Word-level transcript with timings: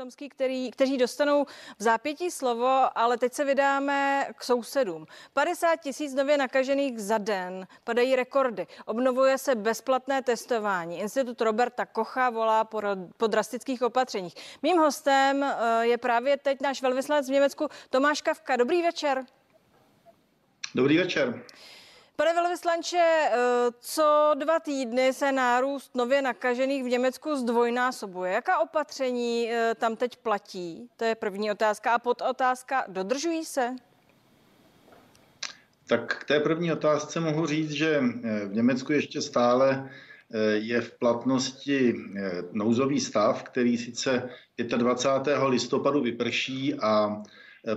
Tomský, 0.00 0.28
který, 0.28 0.70
kteří 0.70 0.98
dostanou 0.98 1.44
v 1.78 1.82
zápětí 1.82 2.30
slovo, 2.30 2.98
ale 2.98 3.18
teď 3.18 3.32
se 3.34 3.44
vydáme 3.44 4.26
k 4.36 4.44
sousedům. 4.44 5.06
50 5.32 5.76
tisíc 5.76 6.14
nově 6.14 6.38
nakažených 6.38 6.98
za 6.98 7.18
den, 7.18 7.66
padají 7.84 8.16
rekordy, 8.16 8.66
obnovuje 8.84 9.38
se 9.38 9.54
bezplatné 9.54 10.22
testování. 10.22 11.00
Institut 11.00 11.40
Roberta 11.40 11.86
Kocha 11.86 12.30
volá 12.30 12.64
po, 12.64 12.82
po 13.16 13.26
drastických 13.26 13.82
opatřeních. 13.82 14.34
Mým 14.62 14.76
hostem 14.76 15.42
eh, 15.42 15.86
je 15.86 15.98
právě 15.98 16.36
teď 16.36 16.60
náš 16.60 16.82
velvyslanec 16.82 17.28
v 17.28 17.32
Německu 17.32 17.68
Tomáš 17.90 18.22
Kavka. 18.22 18.56
Dobrý 18.56 18.82
večer. 18.82 19.24
Dobrý 20.74 20.98
večer. 20.98 21.44
Pane 22.20 22.34
velvyslanče, 22.34 22.98
eh, 22.98 23.32
co 23.80 24.32
dva 24.34 24.60
týdny 24.60 25.12
se 25.12 25.32
nárůst 25.32 25.94
nově 25.94 26.22
nakažených 26.22 26.84
v 26.84 26.88
Německu 26.88 27.36
zdvojnásobuje. 27.36 28.32
Jaká 28.32 28.58
opatření 28.58 29.50
eh, 29.50 29.74
tam 29.74 29.96
teď 29.96 30.16
platí? 30.16 30.88
To 30.96 31.04
je 31.04 31.14
první 31.14 31.50
otázka. 31.50 31.94
A 31.94 31.98
podotázka, 31.98 32.84
dodržují 32.88 33.44
se? 33.44 33.76
Tak 35.86 36.16
k 36.16 36.24
té 36.24 36.40
první 36.40 36.72
otázce 36.72 37.20
mohu 37.20 37.46
říct, 37.46 37.70
že 37.70 38.00
eh, 38.00 38.46
v 38.46 38.54
Německu 38.54 38.92
ještě 38.92 39.22
stále 39.22 39.90
je 40.52 40.80
v 40.80 40.98
platnosti 40.98 41.94
nouzový 42.52 43.00
stav, 43.00 43.42
který 43.42 43.78
sice 43.78 44.30
25. 44.76 45.38
listopadu 45.42 46.00
vyprší 46.00 46.74
a 46.74 47.22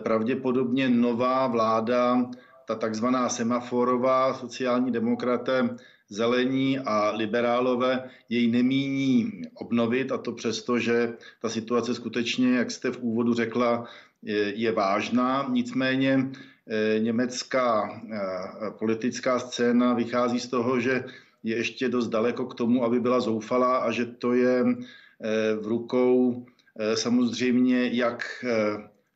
pravděpodobně 0.03 0.89
nová 0.89 1.47
vláda 1.47 2.17
ta 2.65 2.75
takzvaná 2.75 3.29
semaforová 3.29 4.33
sociální 4.33 4.91
demokraté, 4.91 5.69
zelení 6.09 6.79
a 6.79 7.11
liberálové 7.11 8.09
jej 8.29 8.47
nemíní 8.47 9.31
obnovit 9.53 10.11
a 10.11 10.17
to 10.17 10.31
přesto, 10.31 10.79
že 10.79 11.13
ta 11.41 11.49
situace 11.49 11.95
skutečně, 11.95 12.55
jak 12.55 12.71
jste 12.71 12.91
v 12.91 12.99
úvodu 12.99 13.33
řekla, 13.33 13.85
je, 14.23 14.53
je 14.55 14.71
vážná. 14.71 15.47
Nicméně 15.51 16.29
eh, 16.67 16.99
německá 16.99 18.01
eh, 18.11 18.71
politická 18.79 19.39
scéna 19.39 19.93
vychází 19.93 20.39
z 20.39 20.47
toho, 20.47 20.79
že 20.79 21.03
je 21.43 21.55
ještě 21.57 21.89
dost 21.89 22.07
daleko 22.07 22.45
k 22.45 22.55
tomu, 22.55 22.85
aby 22.85 22.99
byla 22.99 23.19
zoufalá 23.19 23.77
a 23.77 23.91
že 23.91 24.05
to 24.05 24.33
je 24.33 24.65
eh, 24.65 25.55
v 25.55 25.67
rukou 25.67 26.45
samozřejmě 26.93 27.89
jak 27.93 28.45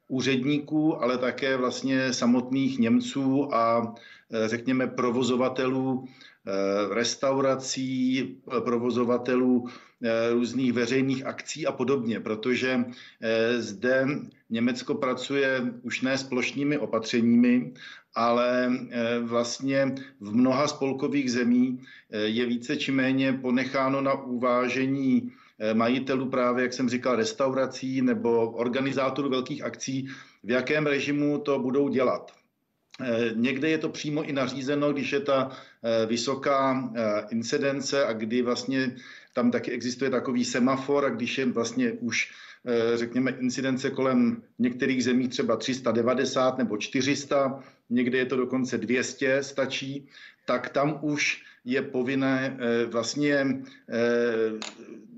úředníků, 0.07 1.03
ale 1.03 1.17
také 1.17 1.57
vlastně 1.57 2.13
samotných 2.13 2.79
Němců 2.79 3.55
a 3.55 3.95
e, 4.31 4.47
řekněme 4.47 4.87
provozovatelů 4.87 6.05
e, 6.05 6.93
restaurací, 6.93 8.37
provozovatelů 8.65 9.67
e, 10.03 10.33
různých 10.33 10.73
veřejných 10.73 11.25
akcí 11.25 11.67
a 11.67 11.71
podobně, 11.71 12.19
protože 12.19 12.85
zde 13.57 14.07
Německo 14.49 14.95
pracuje 14.95 15.73
už 15.81 16.01
ne 16.01 16.17
s 16.17 16.23
plošnými 16.23 16.77
opatřeními, 16.77 17.73
ale 18.15 18.71
vlastně 19.21 19.95
v 20.19 20.35
mnoha 20.35 20.67
spolkových 20.67 21.31
zemí 21.31 21.79
je 22.09 22.45
více 22.45 22.77
či 22.77 22.91
méně 22.91 23.33
ponecháno 23.33 24.01
na 24.01 24.13
uvážení 24.13 25.31
Eh, 25.31 25.46
majitelů 25.73 26.29
právě, 26.29 26.63
jak 26.63 26.73
jsem 26.73 26.89
říkal, 26.89 27.15
restaurací 27.15 28.01
nebo 28.01 28.51
organizátorů 28.51 29.29
velkých 29.29 29.63
akcí, 29.63 30.07
v 30.43 30.51
jakém 30.51 30.87
režimu 30.87 31.37
to 31.37 31.59
budou 31.59 31.89
dělat. 31.89 32.31
Eh, 33.01 33.31
někde 33.35 33.69
je 33.69 33.77
to 33.77 33.89
přímo 33.89 34.23
i 34.23 34.33
nařízeno, 34.33 34.93
když 34.93 35.11
je 35.11 35.19
ta 35.19 35.51
eh, 35.83 36.05
vysoká 36.05 36.91
incidence 37.29 38.05
a 38.05 38.13
kdy 38.13 38.41
vlastně 38.41 38.95
tam 39.33 39.51
taky 39.51 39.71
existuje 39.71 40.11
takový 40.11 40.45
semafor 40.45 41.05
a 41.05 41.09
když 41.09 41.37
je 41.37 41.45
vlastně 41.45 41.91
už 41.91 42.31
řekněme 42.95 43.31
incidence 43.31 43.89
kolem 43.89 44.43
některých 44.59 45.03
zemí 45.03 45.27
třeba 45.27 45.57
390 45.57 46.57
nebo 46.57 46.77
400, 46.77 47.63
někde 47.89 48.17
je 48.17 48.25
to 48.25 48.35
dokonce 48.35 48.77
200 48.77 49.43
stačí, 49.43 50.07
tak 50.45 50.69
tam 50.69 50.99
už 51.01 51.43
je 51.67 51.81
povinné 51.81 52.57
vlastně 52.91 53.45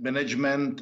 management 0.01 0.81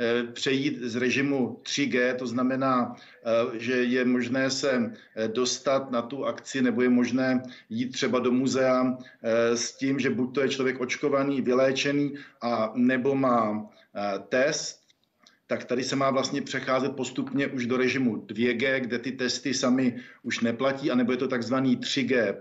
eh, 0.00 0.24
přejít 0.32 0.78
z 0.82 0.96
režimu 0.96 1.60
3G, 1.62 2.16
to 2.16 2.26
znamená, 2.26 2.94
eh, 2.94 3.58
že 3.58 3.72
je 3.72 4.04
možné 4.04 4.50
se 4.50 4.92
eh, 5.16 5.28
dostat 5.28 5.90
na 5.90 6.02
tu 6.02 6.24
akci 6.24 6.62
nebo 6.62 6.82
je 6.82 6.88
možné 6.88 7.42
jít 7.68 7.88
třeba 7.88 8.18
do 8.18 8.32
muzea 8.32 8.98
s 9.54 9.76
tím, 9.76 9.98
že 9.98 10.10
buď 10.10 10.34
to 10.34 10.40
je 10.40 10.48
člověk 10.48 10.80
očkovaný, 10.80 11.40
vyléčený 11.40 12.14
a 12.42 12.72
nebo 12.74 13.14
má 13.14 13.68
test, 14.28 14.79
tak 15.50 15.64
tady 15.64 15.84
se 15.84 15.96
má 15.96 16.10
vlastně 16.10 16.42
přecházet 16.42 16.96
postupně 16.96 17.46
už 17.46 17.66
do 17.66 17.76
režimu 17.76 18.16
2G, 18.16 18.80
kde 18.80 18.98
ty 18.98 19.12
testy 19.12 19.54
sami 19.54 19.96
už 20.22 20.40
neplatí, 20.40 20.90
anebo 20.90 21.12
je 21.12 21.18
to 21.18 21.28
takzvaný 21.28 21.76
3G+, 21.76 22.36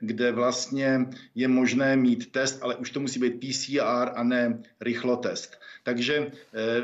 kde 0.00 0.32
vlastně 0.32 1.06
je 1.34 1.48
možné 1.48 1.96
mít 1.96 2.32
test, 2.32 2.58
ale 2.62 2.76
už 2.76 2.90
to 2.90 3.00
musí 3.00 3.18
být 3.20 3.40
PCR 3.40 4.10
a 4.14 4.22
ne 4.22 4.62
rychlotest. 4.80 5.58
Takže 5.82 6.30
eh, 6.54 6.82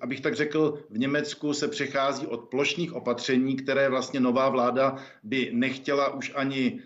abych 0.00 0.20
tak 0.20 0.34
řekl, 0.34 0.86
v 0.90 0.98
Německu 0.98 1.54
se 1.54 1.68
přechází 1.68 2.26
od 2.26 2.48
plošných 2.50 2.92
opatření, 2.92 3.56
které 3.56 3.88
vlastně 3.88 4.20
nová 4.20 4.48
vláda 4.48 5.02
by 5.22 5.50
nechtěla 5.52 6.14
už 6.14 6.32
ani 6.34 6.80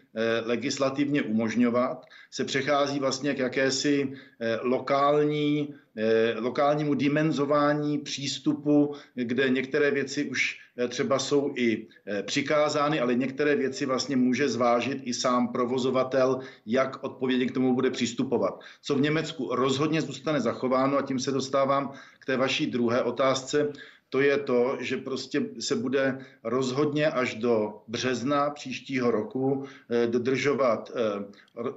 legislativně 0.44 1.22
umožňovat, 1.22 2.06
se 2.30 2.44
přechází 2.44 2.98
vlastně 2.98 3.34
k 3.34 3.38
jakési 3.38 4.12
eh, 4.40 4.58
lokální, 4.62 5.74
eh, 5.96 6.34
lokálnímu 6.38 6.94
dimenzování 6.94 7.98
přístupu, 7.98 8.94
kde 9.14 9.48
některé 9.48 9.90
věci 9.90 10.24
už 10.24 10.58
třeba 10.88 11.18
jsou 11.18 11.52
i 11.56 11.86
přikázány, 12.22 13.00
ale 13.00 13.14
některé 13.14 13.56
věci 13.56 13.86
vlastně 13.86 14.16
může 14.16 14.48
zvážit 14.48 14.98
i 15.04 15.14
sám 15.14 15.48
provozovatel, 15.52 16.40
jak 16.66 17.04
odpovědně 17.04 17.46
k 17.46 17.54
tomu 17.54 17.74
bude 17.74 17.90
přistupovat. 17.90 18.60
Co 18.82 18.94
v 18.94 19.00
Německu 19.00 19.54
rozhodně 19.54 20.02
zůstane 20.02 20.40
zachováno 20.40 20.98
a 20.98 21.02
tím 21.02 21.18
se 21.18 21.30
dostávám 21.30 21.92
k 22.18 22.24
té 22.24 22.36
vaší 22.36 22.66
druhé 22.66 23.02
otázce, 23.02 23.72
to 24.12 24.20
je 24.20 24.38
to, 24.38 24.76
že 24.80 24.96
prostě 24.96 25.42
se 25.60 25.76
bude 25.76 26.18
rozhodně 26.44 27.06
až 27.06 27.34
do 27.34 27.80
března 27.88 28.50
příštího 28.50 29.10
roku 29.10 29.64
eh, 29.90 30.06
dodržovat 30.06 30.90
eh, 30.94 31.24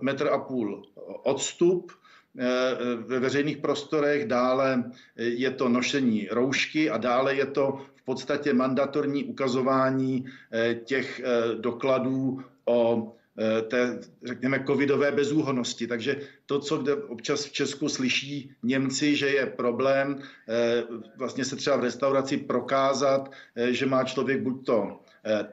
metr 0.02 0.28
a 0.28 0.38
půl 0.38 0.84
odstup 1.24 1.92
eh, 1.92 2.46
ve 3.08 3.20
veřejných 3.20 3.58
prostorech, 3.58 4.28
dále 4.28 4.92
je 5.16 5.52
to 5.52 5.70
nošení 5.70 6.28
roušky 6.32 6.90
a 6.90 6.98
dále 6.98 7.36
je 7.36 7.46
to 7.46 7.80
v 7.96 8.02
podstatě 8.06 8.54
mandatorní 8.54 9.24
ukazování 9.24 10.26
těch 10.86 11.22
dokladů 11.60 12.42
o 12.66 13.12
té, 13.68 14.00
řekněme, 14.24 14.64
covidové 14.68 15.12
bezúhonosti. 15.12 15.88
Takže 15.88 16.22
to, 16.46 16.60
co 16.60 16.78
kde 16.78 16.96
občas 16.96 17.46
v 17.46 17.52
Česku 17.52 17.90
slyší 17.90 18.52
Němci, 18.64 19.16
že 19.16 19.28
je 19.28 19.46
problém 19.46 20.22
eh, 20.50 20.84
vlastně 21.18 21.46
se 21.46 21.56
třeba 21.56 21.76
v 21.76 21.84
restauraci 21.84 22.38
prokázat, 22.38 23.32
eh, 23.56 23.74
že 23.74 23.86
má 23.86 24.04
člověk 24.04 24.42
buď 24.42 24.66
to 24.66 25.00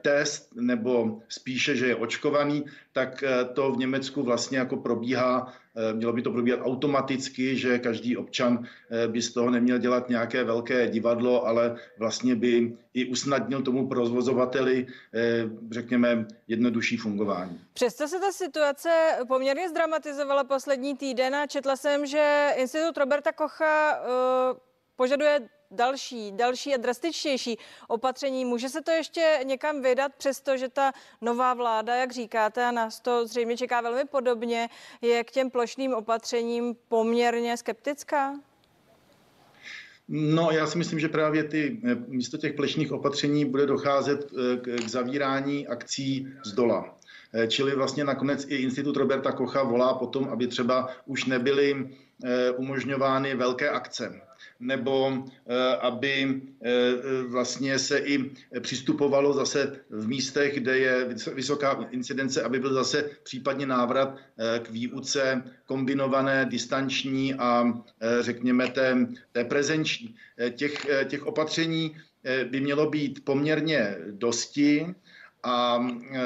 test 0.01 0.55
nebo 0.55 1.21
spíše, 1.29 1.75
že 1.75 1.87
je 1.87 1.95
očkovaný, 1.95 2.65
tak 2.91 3.23
to 3.53 3.71
v 3.71 3.77
Německu 3.77 4.23
vlastně 4.23 4.57
jako 4.57 4.77
probíhá 4.77 5.53
Eh, 5.75 5.93
mělo 5.93 6.13
by 6.13 6.21
to 6.21 6.31
probíhat 6.31 6.59
automaticky, 6.63 7.57
že 7.57 7.79
každý 7.79 8.17
občan 8.17 8.65
eh, 8.91 9.07
by 9.07 9.21
z 9.21 9.33
toho 9.33 9.49
neměl 9.49 9.77
dělat 9.77 10.09
nějaké 10.09 10.43
velké 10.43 10.87
divadlo, 10.87 11.47
ale 11.47 11.75
vlastně 11.97 12.35
by 12.35 12.77
i 12.93 13.05
usnadnil 13.05 13.61
tomu 13.61 13.87
provozovateli, 13.87 14.87
eh, 15.13 15.43
řekněme, 15.71 16.25
jednodušší 16.47 16.97
fungování. 16.97 17.59
Přesto 17.73 18.07
se 18.07 18.19
ta 18.19 18.31
situace 18.31 18.89
poměrně 19.27 19.69
zdramatizovala 19.69 20.43
poslední 20.43 20.97
týden 20.97 21.35
a 21.35 21.47
četla 21.47 21.75
jsem, 21.75 22.05
že 22.05 22.49
Institut 22.55 22.97
Roberta 22.97 23.31
Kocha 23.31 23.99
požaduje 24.95 25.39
další, 25.73 26.31
další 26.31 26.73
a 26.73 26.77
drastičtější 26.77 27.57
opatření. 27.87 28.45
Může 28.45 28.69
se 28.69 28.81
to 28.81 28.91
ještě 28.91 29.39
někam 29.43 29.81
vydat, 29.81 30.11
přestože 30.17 30.69
ta 30.69 30.91
nová 31.21 31.53
vláda, 31.53 31.95
jak 31.95 32.11
říkáte, 32.11 32.65
a 32.65 32.71
nás 32.71 32.99
to 32.99 33.27
zřejmě 33.27 33.57
čeká 33.57 33.81
velmi 33.81 34.05
podobně, 34.05 34.69
je 35.01 35.23
k 35.23 35.31
těm 35.31 35.49
plošným 35.49 35.93
opatřením 35.93 36.75
poměrně 36.87 37.57
skeptická? 37.57 38.33
No, 40.07 40.51
já 40.51 40.67
si 40.67 40.77
myslím, 40.77 40.99
že 40.99 41.09
právě 41.09 41.43
ty, 41.43 41.81
eh, 41.85 41.95
místo 42.07 42.37
těch 42.37 42.53
plešních 42.53 42.91
opatření 42.91 43.45
bude 43.45 43.65
docházet 43.65 44.31
eh, 44.31 44.57
k 44.57 44.89
zavírání 44.89 45.67
akcí 45.67 46.27
z 46.45 46.51
dola. 46.51 46.97
Eh, 47.33 47.47
čili 47.47 47.75
vlastně 47.75 48.03
nakonec 48.03 48.45
i 48.47 48.55
Institut 48.55 48.97
Roberta 48.97 49.31
Kocha 49.31 49.63
volá 49.63 49.93
potom, 49.93 50.29
aby 50.29 50.47
třeba 50.47 50.89
už 51.05 51.25
nebyly 51.25 51.89
umožňovány 52.57 53.35
velké 53.35 53.69
akce 53.69 54.21
nebo 54.63 55.23
aby 55.81 56.41
vlastně 57.27 57.79
se 57.79 57.97
i 57.97 58.31
přistupovalo 58.59 59.33
zase 59.33 59.75
v 59.89 60.07
místech, 60.07 60.53
kde 60.53 60.77
je 60.77 61.15
vysoká 61.33 61.87
incidence, 61.91 62.43
aby 62.43 62.59
byl 62.59 62.73
zase 62.73 63.09
případně 63.23 63.65
návrat 63.65 64.17
k 64.59 64.69
výuce 64.69 65.43
kombinované, 65.65 66.45
distanční 66.45 67.33
a 67.33 67.63
řekněme 68.19 68.67
té, 68.67 69.07
té 69.31 69.43
prezenční. 69.43 70.15
Těch, 70.55 70.85
těch 71.07 71.25
opatření 71.25 71.95
by 72.49 72.59
mělo 72.61 72.89
být 72.89 73.25
poměrně 73.25 73.97
dosti 74.11 74.95
a, 75.43 75.87
eh, 76.11 76.21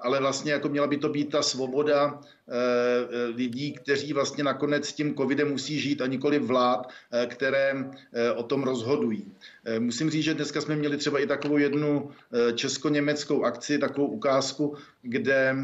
ale 0.00 0.20
vlastně 0.20 0.52
jako 0.52 0.68
měla 0.68 0.86
by 0.86 0.96
to 0.96 1.08
být 1.08 1.30
ta 1.30 1.42
svoboda 1.42 2.20
eh, 2.48 3.26
lidí, 3.34 3.72
kteří 3.72 4.12
vlastně 4.12 4.44
nakonec 4.44 4.88
s 4.88 4.92
tím 4.92 5.14
covidem 5.14 5.50
musí 5.50 5.80
žít 5.80 6.02
a 6.02 6.06
nikoli 6.06 6.38
vlád, 6.38 6.88
eh, 7.12 7.26
které 7.26 7.90
o 8.36 8.42
tom 8.42 8.62
rozhodují. 8.62 9.32
Musím 9.78 10.10
říct, 10.10 10.24
že 10.24 10.34
dneska 10.34 10.60
jsme 10.60 10.76
měli 10.76 10.96
třeba 10.96 11.18
i 11.18 11.26
takovou 11.26 11.58
jednu 11.58 12.10
česko-německou 12.54 13.44
akci, 13.44 13.78
takovou 13.78 14.06
ukázku, 14.06 14.76
kde 15.02 15.56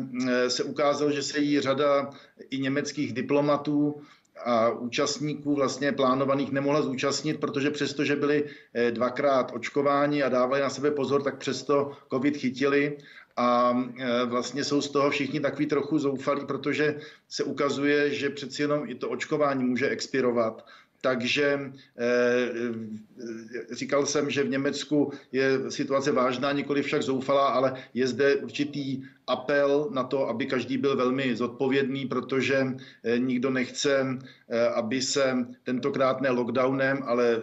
se 0.49 0.65
ukázalo, 0.65 1.11
že 1.11 1.23
se 1.23 1.39
jí 1.39 1.61
řada 1.61 2.11
i 2.51 2.59
německých 2.59 3.13
diplomatů 3.13 4.03
a 4.45 4.71
účastníků 4.71 5.55
vlastně 5.55 5.93
plánovaných 5.93 6.53
nemohla 6.53 6.83
zúčastnit, 6.83 7.41
protože 7.41 7.71
přesto, 7.71 8.05
že 8.05 8.17
byli 8.17 8.45
eh, 8.75 8.91
dvakrát 8.91 9.53
očkováni 9.55 10.23
a 10.23 10.29
dávali 10.29 10.61
na 10.61 10.71
sebe 10.71 10.91
pozor, 10.91 11.23
tak 11.23 11.39
přesto 11.39 11.93
covid 12.11 12.37
chytili. 12.37 12.99
A 13.37 13.77
eh, 13.99 14.25
vlastně 14.25 14.65
jsou 14.65 14.81
z 14.81 14.91
toho 14.91 15.11
všichni 15.11 15.41
takový 15.41 15.67
trochu 15.67 15.99
zoufalí, 15.99 16.47
protože 16.47 17.01
se 17.29 17.45
ukazuje, 17.45 18.15
že 18.15 18.31
přeci 18.31 18.63
jenom 18.63 18.83
i 18.87 18.95
to 18.95 19.09
očkování 19.11 19.65
může 19.65 19.89
expirovat 19.89 20.65
takže 21.03 21.73
eh, 21.99 22.51
říkal 23.71 24.07
jsem, 24.07 24.31
že 24.31 24.45
v 24.45 24.51
Německu 24.51 25.13
je 25.33 25.71
situace 25.71 26.13
vážná, 26.13 26.53
nikoli 26.53 26.83
však 26.83 27.03
zoufalá, 27.03 27.49
ale 27.49 27.75
je 27.95 28.07
zde 28.07 28.37
určitý 28.37 29.03
apel 29.27 29.89
na 29.91 30.05
to, 30.05 30.29
aby 30.29 30.47
každý 30.47 30.79
byl 30.79 30.97
velmi 30.97 31.37
zodpovědný, 31.37 32.07
protože 32.07 32.67
eh, 33.05 33.19
nikdo 33.19 33.51
nechce, 33.51 34.19
eh, 34.49 34.69
aby 34.69 35.03
se 35.03 35.47
tentokrát 35.63 36.21
ne 36.21 36.31
lockdownem, 36.31 37.03
ale 37.07 37.43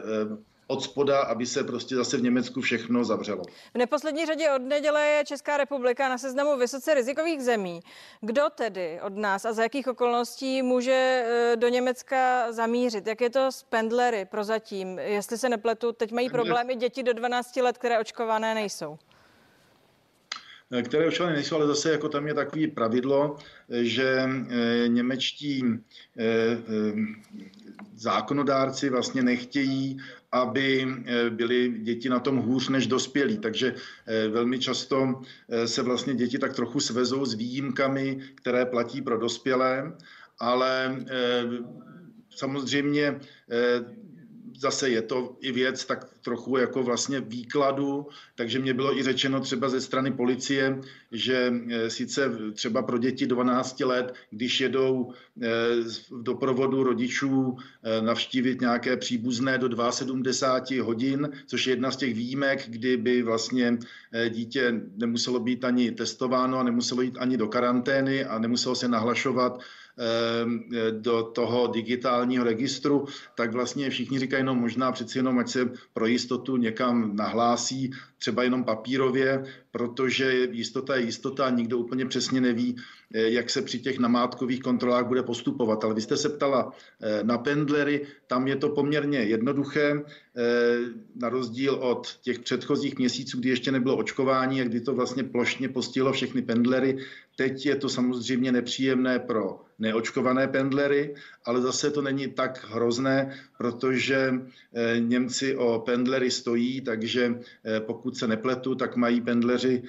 od 0.69 0.83
spoda, 0.83 1.19
aby 1.21 1.45
se 1.45 1.63
prostě 1.63 1.95
zase 1.95 2.17
v 2.17 2.21
Německu 2.21 2.61
všechno 2.61 3.03
zavřelo. 3.05 3.43
V 3.73 3.77
neposlední 3.77 4.25
řadě 4.25 4.51
od 4.51 4.61
neděle 4.61 5.05
je 5.05 5.25
Česká 5.25 5.57
republika 5.57 6.09
na 6.09 6.17
seznamu 6.17 6.57
vysoce 6.57 6.93
rizikových 6.93 7.41
zemí. 7.41 7.79
Kdo 8.21 8.43
tedy 8.55 8.99
od 9.01 9.15
nás 9.15 9.45
a 9.45 9.53
za 9.53 9.63
jakých 9.63 9.87
okolností 9.87 10.61
může 10.61 10.91
e, 10.91 11.55
do 11.55 11.67
Německa 11.67 12.51
zamířit? 12.51 13.07
Jak 13.07 13.21
je 13.21 13.29
to 13.29 13.51
s 13.51 13.63
pendlery 13.63 14.25
prozatím? 14.25 14.99
Jestli 14.99 15.37
se 15.37 15.49
nepletu, 15.49 15.91
teď 15.91 16.11
mají 16.11 16.29
problémy 16.29 16.75
děti 16.75 17.03
do 17.03 17.13
12 17.13 17.55
let, 17.55 17.77
které 17.77 17.99
očkované 17.99 18.53
nejsou 18.53 18.97
e, 20.71 20.81
které 20.81 21.07
očkované 21.07 21.35
nejsou, 21.35 21.55
ale 21.55 21.67
zase 21.67 21.91
jako 21.91 22.09
tam 22.09 22.27
je 22.27 22.33
takový 22.33 22.67
pravidlo, 22.67 23.37
že 23.69 24.05
e, 24.05 24.87
němečtí 24.87 25.63
zákonodárci 27.95 28.89
vlastně 28.89 29.23
nechtějí, 29.23 29.99
aby 30.31 30.87
eh, 31.05 31.29
byly 31.29 31.73
děti 31.79 32.09
na 32.09 32.19
tom 32.19 32.37
hůř 32.37 32.69
než 32.69 32.87
dospělí. 32.87 33.37
Takže 33.37 33.75
eh, 33.75 34.27
velmi 34.27 34.59
často 34.59 35.21
eh, 35.49 35.67
se 35.67 35.81
vlastně 35.81 36.15
děti 36.15 36.39
tak 36.39 36.53
trochu 36.53 36.79
svezou 36.79 37.25
s 37.25 37.33
výjimkami, 37.33 38.19
které 38.35 38.65
platí 38.65 39.01
pro 39.01 39.17
dospělé, 39.17 39.93
ale 40.39 41.05
samozřejmě 42.29 43.19
zase 44.57 44.89
je 44.89 45.01
to 45.01 45.37
i 45.41 45.51
věc 45.51 45.85
tak 45.85 46.05
trochu 46.21 46.57
jako 46.57 46.83
vlastně 46.83 47.21
výkladu, 47.21 48.07
takže 48.35 48.59
mě 48.59 48.73
bylo 48.73 48.97
i 48.97 49.03
řečeno 49.03 49.39
třeba 49.39 49.69
ze 49.69 49.81
strany 49.81 50.11
policie, 50.11 50.81
že 51.11 51.53
e, 51.69 51.89
sice 51.89 52.31
třeba 52.53 52.81
pro 52.81 52.97
děti 52.97 53.27
12 53.27 53.79
let, 53.79 54.13
když 54.31 54.61
jedou 54.61 55.13
e, 55.41 55.47
v 56.09 56.23
doprovodu 56.23 56.83
rodičů 56.83 57.57
e, 57.83 58.01
navštívit 58.01 58.61
nějaké 58.61 58.97
příbuzné 58.97 59.57
do 59.57 59.91
72 59.91 60.83
hodin, 60.85 61.29
což 61.45 61.67
je 61.67 61.71
jedna 61.71 61.91
z 61.91 61.97
těch 61.97 62.13
výjimek, 62.13 62.65
kdy 62.67 62.97
by 62.97 63.23
vlastně 63.23 63.77
dítě 64.29 64.81
nemuselo 64.95 65.39
být 65.39 65.63
ani 65.63 65.91
testováno 65.91 66.59
a 66.59 66.63
nemuselo 66.63 67.01
jít 67.01 67.17
ani 67.19 67.37
do 67.37 67.47
karantény 67.47 68.25
a 68.25 68.39
nemuselo 68.39 68.75
se 68.75 68.87
nahlašovat 68.87 69.59
do 70.91 71.23
toho 71.23 71.67
digitálního 71.67 72.43
registru, 72.43 73.05
tak 73.35 73.53
vlastně 73.53 73.89
všichni 73.89 74.19
říkají, 74.19 74.43
no 74.43 74.55
možná 74.55 74.91
přeci 74.91 75.17
jenom, 75.17 75.39
ať 75.39 75.49
se 75.49 75.69
pro 75.93 76.05
jistotu 76.05 76.57
někam 76.57 77.15
nahlásí, 77.15 77.91
třeba 78.17 78.43
jenom 78.43 78.63
papírově, 78.63 79.43
protože 79.71 80.47
jistota 80.51 80.95
je 80.95 81.01
jistota 81.01 81.49
nikdo 81.49 81.77
úplně 81.77 82.05
přesně 82.05 82.41
neví, 82.41 82.75
eh, 83.13 83.29
jak 83.29 83.49
se 83.49 83.61
při 83.61 83.79
těch 83.79 83.99
namátkových 83.99 84.61
kontrolách 84.61 85.05
bude 85.07 85.23
postupovat. 85.23 85.83
Ale 85.83 85.93
vy 85.93 86.01
jste 86.01 86.17
se 86.17 86.29
ptala 86.29 86.73
eh, 87.01 87.23
na 87.23 87.37
pendlery, 87.37 88.07
tam 88.27 88.47
je 88.47 88.55
to 88.55 88.69
poměrně 88.69 89.19
jednoduché, 89.19 90.03
eh, 90.37 90.43
na 91.15 91.29
rozdíl 91.29 91.73
od 91.73 92.19
těch 92.21 92.39
předchozích 92.39 92.97
měsíců, 92.97 93.39
kdy 93.39 93.49
ještě 93.49 93.71
nebylo 93.71 93.97
očkování 93.97 94.61
a 94.61 94.63
kdy 94.63 94.81
to 94.81 94.93
vlastně 94.93 95.23
plošně 95.23 95.69
postihlo 95.69 96.11
všechny 96.11 96.41
pendlery. 96.41 96.97
Teď 97.35 97.65
je 97.65 97.75
to 97.75 97.89
samozřejmě 97.89 98.51
nepříjemné 98.51 99.19
pro 99.19 99.68
neočkované 99.79 100.47
pendlery, 100.47 101.15
ale 101.45 101.61
zase 101.61 101.91
to 101.91 102.01
není 102.01 102.27
tak 102.27 102.65
hrozné, 102.69 103.39
protože 103.57 104.33
Němci 104.99 105.55
o 105.55 105.79
pendlery 105.79 106.31
stojí, 106.31 106.81
takže 106.81 107.39
pokud 107.79 108.17
se 108.17 108.27
nepletu, 108.27 108.75
tak 108.75 108.95
mají 108.95 109.21
pendleři 109.21 109.83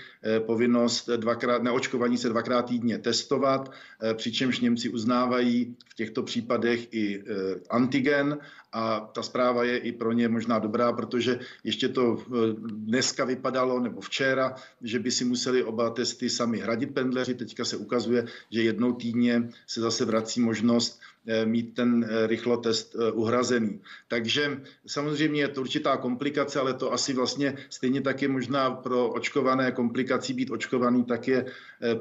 povinnost 0.47 1.09
dvakrát, 1.17 1.63
neočkovaní 1.63 2.19
se 2.19 2.29
dvakrát 2.29 2.63
týdně 2.63 2.99
testovat, 2.99 3.73
eh, 4.03 4.15
přičemž 4.15 4.61
Němci 4.61 4.89
uznávají 4.89 5.77
v 5.89 5.95
těchto 5.95 6.23
případech 6.23 6.95
i 6.95 7.19
eh, 7.21 7.25
antigen 7.71 8.39
a 8.73 9.01
ta 9.01 9.23
zpráva 9.23 9.65
je 9.65 9.79
i 9.79 9.93
pro 9.93 10.13
ně 10.13 10.29
možná 10.29 10.59
dobrá, 10.59 10.93
protože 10.93 11.39
ještě 11.65 11.89
to 11.89 12.19
eh, 12.19 12.55
dneska 12.63 13.25
vypadalo, 13.25 13.81
nebo 13.81 14.01
včera, 14.01 14.55
že 14.83 14.99
by 14.99 15.11
si 15.11 15.25
museli 15.25 15.65
oba 15.65 15.91
testy 15.91 16.31
sami 16.31 16.59
hradit 16.59 16.95
pendleři. 16.95 17.35
Teďka 17.35 17.65
se 17.65 17.77
ukazuje, 17.77 18.27
že 18.51 18.63
jednou 18.63 18.93
týdně 18.93 19.51
se 19.67 19.80
zase 19.81 20.05
vrací 20.05 20.41
možnost 20.41 21.01
mít 21.45 21.75
ten 21.75 22.07
eh, 22.09 22.27
rychlotest 22.27 22.97
eh, 22.97 23.13
uhrazený. 23.13 23.81
Takže 24.09 24.61
samozřejmě 24.87 25.41
je 25.41 25.49
to 25.49 25.61
určitá 25.61 25.97
komplikace, 25.97 26.61
ale 26.61 26.75
to 26.75 26.93
asi 26.93 27.13
vlastně 27.13 27.57
stejně 27.71 28.01
tak 28.01 28.23
je 28.23 28.29
možná 28.29 28.71
pro 28.71 29.09
očkované 29.09 29.73
komplikací 29.73 30.33
být 30.35 30.51
očkovaný, 30.51 31.05
tak 31.05 31.29
je 31.29 31.47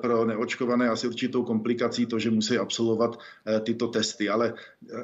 pro 0.01 0.25
neočkované 0.25 0.89
asi 0.89 1.07
určitou 1.07 1.43
komplikací 1.43 2.05
to, 2.05 2.19
že 2.19 2.31
musí 2.31 2.57
absolvovat 2.57 3.19
tyto 3.63 3.87
testy. 3.87 4.29
Ale 4.29 4.53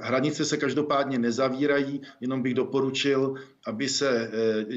hranice 0.02 0.46
se 0.46 0.58
každopádně 0.58 1.20
nezavírají, 1.20 2.02
jenom 2.22 2.42
bych 2.42 2.54
doporučil, 2.54 3.34
aby 3.66 3.90
se 3.90 4.32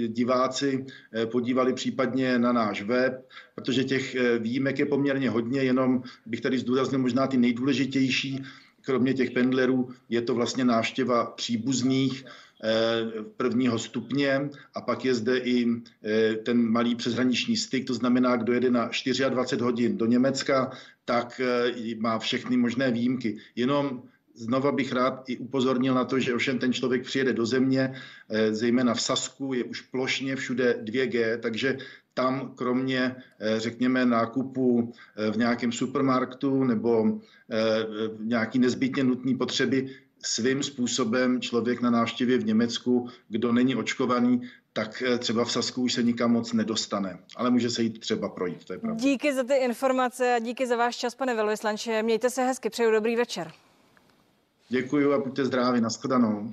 diváci 0.08 0.86
podívali 1.30 1.72
případně 1.72 2.38
na 2.38 2.52
náš 2.52 2.82
web, 2.82 3.28
protože 3.54 3.84
těch 3.84 4.16
výjimek 4.38 4.78
je 4.78 4.86
poměrně 4.86 5.30
hodně, 5.30 5.62
jenom 5.62 6.02
bych 6.26 6.40
tady 6.40 6.58
zdůraznil 6.58 7.00
možná 7.00 7.26
ty 7.26 7.36
nejdůležitější 7.36 8.44
kromě 8.88 9.14
těch 9.14 9.30
pendlerů 9.30 9.88
je 10.08 10.22
to 10.22 10.34
vlastně 10.34 10.64
návštěva 10.64 11.26
příbuzných 11.36 12.24
eh, 12.24 13.22
prvního 13.36 13.78
stupně 13.78 14.48
a 14.74 14.80
pak 14.80 15.04
je 15.04 15.14
zde 15.14 15.38
i 15.38 15.66
eh, 15.68 16.34
ten 16.36 16.56
malý 16.70 16.94
přeshraniční 16.94 17.56
styk, 17.56 17.86
to 17.86 17.94
znamená, 17.94 18.36
kdo 18.36 18.52
jede 18.52 18.70
na 18.70 18.88
24 19.28 19.62
hodin 19.62 19.96
do 19.96 20.06
Německa, 20.06 20.72
tak 21.04 21.40
eh, 21.40 21.94
má 22.00 22.18
všechny 22.18 22.56
možné 22.56 22.90
výjimky. 22.90 23.36
Jenom 23.56 24.02
Znova 24.38 24.72
bych 24.72 24.92
rád 24.92 25.26
i 25.26 25.36
upozornil 25.36 25.94
na 25.94 26.04
to, 26.04 26.18
že 26.18 26.34
ovšem 26.34 26.58
ten 26.58 26.72
člověk 26.72 27.02
přijede 27.02 27.32
do 27.32 27.46
země, 27.46 27.94
zejména 28.50 28.94
v 28.94 29.00
Sasku 29.02 29.54
je 29.54 29.64
už 29.64 29.80
plošně 29.80 30.36
všude 30.36 30.78
2G, 30.86 31.38
takže 31.42 31.78
tam 32.18 32.52
kromě, 32.54 33.16
eh, 33.40 33.60
řekněme, 33.60 34.06
nákupu 34.06 34.92
eh, 35.16 35.30
v 35.30 35.36
nějakém 35.36 35.72
supermarktu 35.72 36.64
nebo 36.64 37.20
eh, 37.50 37.86
nějaký 38.18 38.58
nezbytně 38.58 39.04
nutný 39.04 39.36
potřeby, 39.36 39.88
svým 40.22 40.62
způsobem 40.62 41.40
člověk 41.40 41.80
na 41.80 41.90
návštěvě 41.90 42.38
v 42.38 42.46
Německu, 42.46 43.08
kdo 43.28 43.52
není 43.52 43.76
očkovaný, 43.76 44.42
tak 44.72 45.02
třeba 45.18 45.44
v 45.44 45.52
Sasku 45.52 45.82
už 45.82 45.92
se 45.92 46.02
nikam 46.02 46.32
moc 46.32 46.52
nedostane, 46.52 47.18
ale 47.36 47.50
může 47.50 47.70
se 47.70 47.82
jít 47.82 47.98
třeba 47.98 48.28
projít, 48.28 48.64
to 48.64 48.72
je 48.72 48.78
pravda. 48.78 49.00
Díky 49.00 49.34
za 49.34 49.42
ty 49.44 49.54
informace 49.54 50.34
a 50.34 50.38
díky 50.38 50.66
za 50.66 50.76
váš 50.76 50.96
čas, 50.96 51.14
pane 51.14 51.34
velvyslanče. 51.34 52.02
Mějte 52.02 52.30
se 52.30 52.42
hezky, 52.42 52.70
přeju 52.70 52.90
dobrý 52.90 53.16
večer. 53.16 53.50
Děkuji 54.68 55.12
a 55.12 55.18
buďte 55.18 55.44
zdraví, 55.44 55.80
nashledanou. 55.80 56.52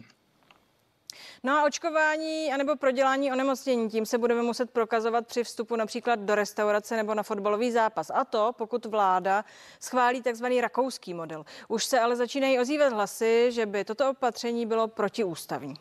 No 1.46 1.58
a 1.58 1.64
očkování 1.64 2.54
anebo 2.54 2.76
prodělání 2.76 3.32
onemocnění, 3.32 3.90
tím 3.90 4.06
se 4.06 4.18
budeme 4.18 4.42
muset 4.42 4.72
prokazovat 4.72 5.28
při 5.28 5.44
vstupu 5.44 5.76
například 5.76 6.20
do 6.20 6.36
restaurace 6.36 6.96
nebo 6.96 7.14
na 7.14 7.24
fotbalový 7.24 7.72
zápas. 7.72 8.12
A 8.14 8.24
to, 8.24 8.54
pokud 8.58 8.86
vláda 8.86 9.46
schválí 9.80 10.22
takzvaný 10.22 10.62
rakouský 10.62 11.14
model. 11.14 11.46
Už 11.68 11.86
se 11.86 12.00
ale 12.00 12.16
začínají 12.16 12.60
ozývat 12.60 12.94
hlasy, 12.94 13.52
že 13.52 13.66
by 13.66 13.86
toto 13.86 14.10
opatření 14.10 14.66
bylo 14.66 14.88
protiústavní. 14.88 15.76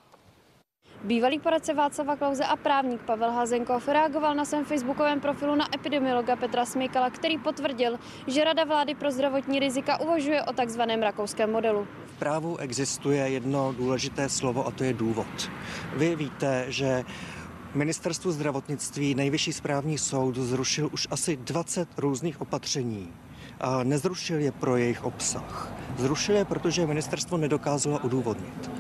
Bývalý 1.05 1.39
poradce 1.39 1.75
Václava 1.75 2.17
Klauze 2.17 2.45
a 2.45 2.57
právník 2.57 3.01
Pavel 3.01 3.31
Hazenkov 3.31 3.89
reagoval 3.89 4.35
na 4.35 4.45
svém 4.45 4.65
facebookovém 4.65 5.21
profilu 5.21 5.55
na 5.55 5.75
epidemiologa 5.75 6.37
Petra 6.37 6.65
Smykala, 6.65 7.11
který 7.11 7.39
potvrdil, 7.39 7.99
že 8.27 8.45
Rada 8.45 8.65
vlády 8.65 8.95
pro 8.95 9.11
zdravotní 9.11 9.59
rizika 9.59 10.01
uvažuje 10.01 10.43
o 10.43 10.53
takzvaném 10.53 11.03
rakouském 11.03 11.53
modelu. 11.53 11.87
V 12.07 12.19
právu 12.19 12.57
existuje 12.57 13.29
jedno 13.29 13.73
důležité 13.73 14.29
slovo 14.29 14.67
a 14.67 14.71
to 14.71 14.85
je 14.85 14.93
důvod. 14.93 15.51
Vy 15.97 16.17
víte, 16.17 16.65
že 16.69 17.05
Ministerstvu 17.75 18.33
zdravotnictví 18.33 19.15
Nejvyšší 19.15 19.53
správní 19.53 19.99
soud 19.99 20.37
zrušil 20.37 20.89
už 20.93 21.09
asi 21.11 21.37
20 21.37 21.89
různých 21.99 22.41
opatření. 22.41 23.13
A 23.61 23.83
nezrušil 23.83 24.41
je 24.41 24.53
pro 24.53 24.77
jejich 24.77 25.05
obsah. 25.05 25.73
Zrušil 25.97 26.37
je, 26.37 26.45
protože 26.45 26.87
ministerstvo 26.87 27.37
nedokázalo 27.37 27.99
odůvodnit. 27.99 28.71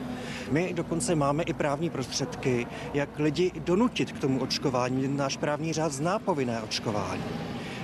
My 0.50 0.72
dokonce 0.74 1.14
máme 1.14 1.42
i 1.42 1.52
právní 1.52 1.90
prostředky, 1.90 2.66
jak 2.94 3.18
lidi 3.18 3.52
donutit 3.56 4.12
k 4.12 4.18
tomu 4.18 4.40
očkování. 4.40 5.08
Náš 5.08 5.36
právní 5.36 5.72
řád 5.72 5.92
zná 5.92 6.18
povinné 6.18 6.62
očkování. 6.62 7.24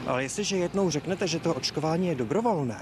Ale 0.06 0.22
jestliže 0.22 0.56
jednou 0.56 0.90
řeknete, 0.90 1.28
že 1.28 1.38
to 1.38 1.54
očkování 1.54 2.08
je 2.08 2.14
dobrovolné, 2.14 2.80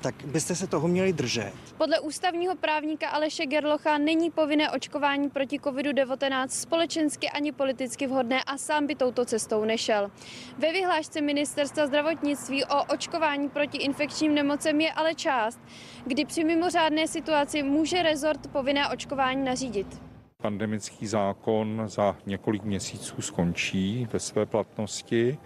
tak 0.00 0.14
byste 0.24 0.54
se 0.54 0.66
toho 0.66 0.88
měli 0.88 1.12
držet. 1.12 1.52
Podle 1.78 2.00
ústavního 2.00 2.56
právníka 2.56 3.08
Aleše 3.08 3.46
Gerlocha 3.46 3.98
není 3.98 4.30
povinné 4.30 4.70
očkování 4.70 5.30
proti 5.30 5.58
COVID-19 5.58 6.48
společensky 6.48 7.30
ani 7.30 7.52
politicky 7.52 8.06
vhodné 8.06 8.44
a 8.44 8.58
sám 8.58 8.86
by 8.86 8.94
touto 8.94 9.24
cestou 9.24 9.64
nešel. 9.64 10.10
Ve 10.58 10.72
vyhlášce 10.72 11.20
ministerstva 11.20 11.86
zdravotnictví 11.86 12.64
o 12.64 12.84
očkování 12.84 13.48
proti 13.48 13.78
infekčním 13.78 14.34
nemocem 14.34 14.80
je 14.80 14.92
ale 14.92 15.14
část, 15.14 15.60
kdy 16.06 16.24
při 16.24 16.44
mimořádné 16.44 17.08
situaci 17.08 17.62
může 17.62 18.02
rezort 18.02 18.46
povinné 18.46 18.88
očkování 18.88 19.44
nařídit. 19.44 20.02
Pandemický 20.42 21.06
zákon 21.06 21.82
za 21.86 22.16
několik 22.26 22.62
měsíců 22.62 23.22
skončí 23.22 24.08
ve 24.12 24.18
své 24.18 24.46
platnosti 24.46 25.38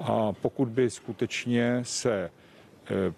a 0.00 0.32
pokud 0.32 0.68
by 0.68 0.90
skutečně 0.90 1.80
se 1.82 2.30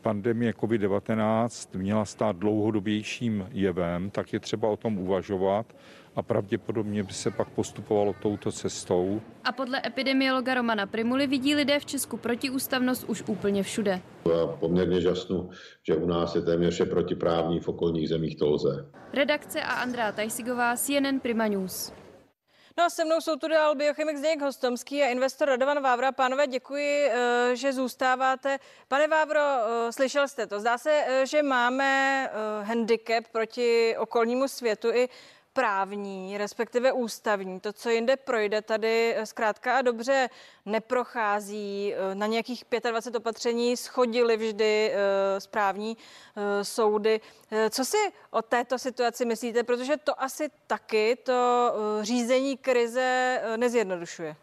pandemie 0.03 0.53
COVID-19 0.53 1.79
měla 1.79 2.05
stát 2.05 2.37
dlouhodobějším 2.37 3.47
jevem, 3.51 4.11
tak 4.11 4.33
je 4.33 4.41
třeba 4.41 4.69
o 4.69 4.77
tom 4.77 4.99
uvažovat 4.99 5.77
a 6.17 6.23
pravděpodobně 6.23 7.03
by 7.03 7.13
se 7.13 7.31
pak 7.31 7.49
postupovalo 7.49 8.15
touto 8.23 8.53
cestou. 8.53 9.21
A 9.45 9.53
podle 9.53 9.83
epidemiologa 9.87 10.55
Romana 10.55 10.87
Primuly 10.87 11.27
vidí 11.27 11.55
lidé 11.55 11.79
v 11.81 11.87
Česku 11.87 12.17
protiústavnost 12.17 13.05
už 13.09 13.25
úplně 13.27 13.63
všude. 13.63 14.01
Já 14.31 14.47
poměrně 14.47 15.01
žasnu, 15.01 15.51
že 15.87 15.97
u 15.97 16.07
nás 16.07 16.35
je 16.35 16.43
téměř 16.43 16.75
vše 16.75 16.85
protiprávní, 16.85 17.61
v 17.61 17.69
okolních 17.69 18.09
zemích 18.09 18.37
to 18.37 18.51
lze. 18.51 18.91
Redakce 19.15 19.63
a 19.63 19.73
Andrá 19.73 20.13
Tajsigová, 20.13 20.77
CNN 20.77 21.21
Prima 21.23 21.49
News. 21.49 21.93
No 22.79 22.85
a 22.85 22.91
se 22.91 23.05
mnou 23.05 23.21
jsou 23.21 23.37
tu 23.37 23.49
dál 23.49 23.75
biochemik 23.75 24.17
Zdeněk 24.17 24.41
Hostomský 24.41 25.03
a 25.03 25.09
investor 25.09 25.49
Radovan 25.49 25.83
Vávra. 25.83 26.13
Pánové, 26.13 26.47
děkuji, 26.47 27.11
eh, 27.11 27.57
že 27.57 27.73
zůstáváte. 27.73 28.59
Pane 28.89 29.07
Vávro, 29.07 29.41
eh, 29.41 29.93
slyšel 29.93 30.29
jste 30.29 30.47
to. 30.47 30.61
Zdá 30.61 30.79
se, 30.79 31.05
eh, 31.07 31.27
že 31.27 31.43
máme 31.43 32.31
handicap 32.63 33.29
proti 33.33 33.97
okolnímu 33.99 34.49
světu 34.49 34.89
i 34.93 35.09
právní, 35.53 36.39
respektive 36.39 36.93
ústavní. 36.93 37.61
To, 37.61 37.73
co 37.73 37.91
jinde 37.91 38.17
projde, 38.17 38.63
tady 38.63 39.17
zkrátka 39.25 39.77
a 39.77 39.83
dobře 39.83 40.29
neprochází. 40.67 41.95
Na 42.15 42.27
nějakých 42.27 42.65
25 42.91 43.19
opatření 43.19 43.77
schodili 43.77 44.37
vždy 44.37 44.93
eh, 44.93 45.41
správní 45.41 45.97
eh, 46.37 46.65
soudy. 46.65 47.21
Eh, 47.51 47.71
co 47.71 47.85
si 47.85 47.97
o 48.31 48.43
této 48.43 48.79
situaci 48.79 49.25
myslíte? 49.25 49.63
Protože 49.63 49.97
to 49.97 50.23
asi 50.23 50.51
taky 50.67 51.17
to 51.17 51.73
řízení 52.03 52.57
krize 52.57 53.41
nezjednodušuje. 53.57 54.37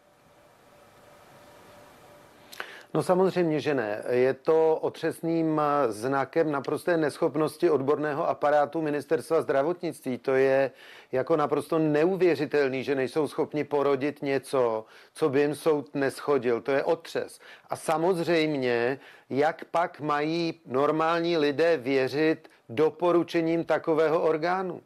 No 2.94 3.02
samozřejmě, 3.02 3.60
že 3.60 3.74
ne. 3.74 4.02
Je 4.10 4.34
to 4.34 4.76
otřesným 4.76 5.60
znakem 5.88 6.50
naprosté 6.50 6.96
neschopnosti 6.96 7.70
odborného 7.70 8.28
aparátu 8.28 8.82
ministerstva 8.82 9.42
zdravotnictví. 9.42 10.18
To 10.18 10.34
je 10.34 10.70
jako 11.12 11.36
naprosto 11.36 11.78
neuvěřitelný, 11.78 12.84
že 12.84 12.94
nejsou 12.94 13.28
schopni 13.28 13.64
porodit 13.64 14.22
něco, 14.22 14.84
co 15.14 15.28
by 15.28 15.40
jim 15.40 15.54
soud 15.54 15.94
neschodil. 15.94 16.60
To 16.60 16.72
je 16.72 16.84
otřes. 16.84 17.40
A 17.70 17.76
samozřejmě, 17.76 18.98
jak 19.30 19.64
pak 19.64 20.00
mají 20.00 20.60
normální 20.66 21.36
lidé 21.36 21.76
věřit 21.76 22.50
doporučením 22.68 23.64
takového 23.64 24.22
orgánu? 24.22 24.80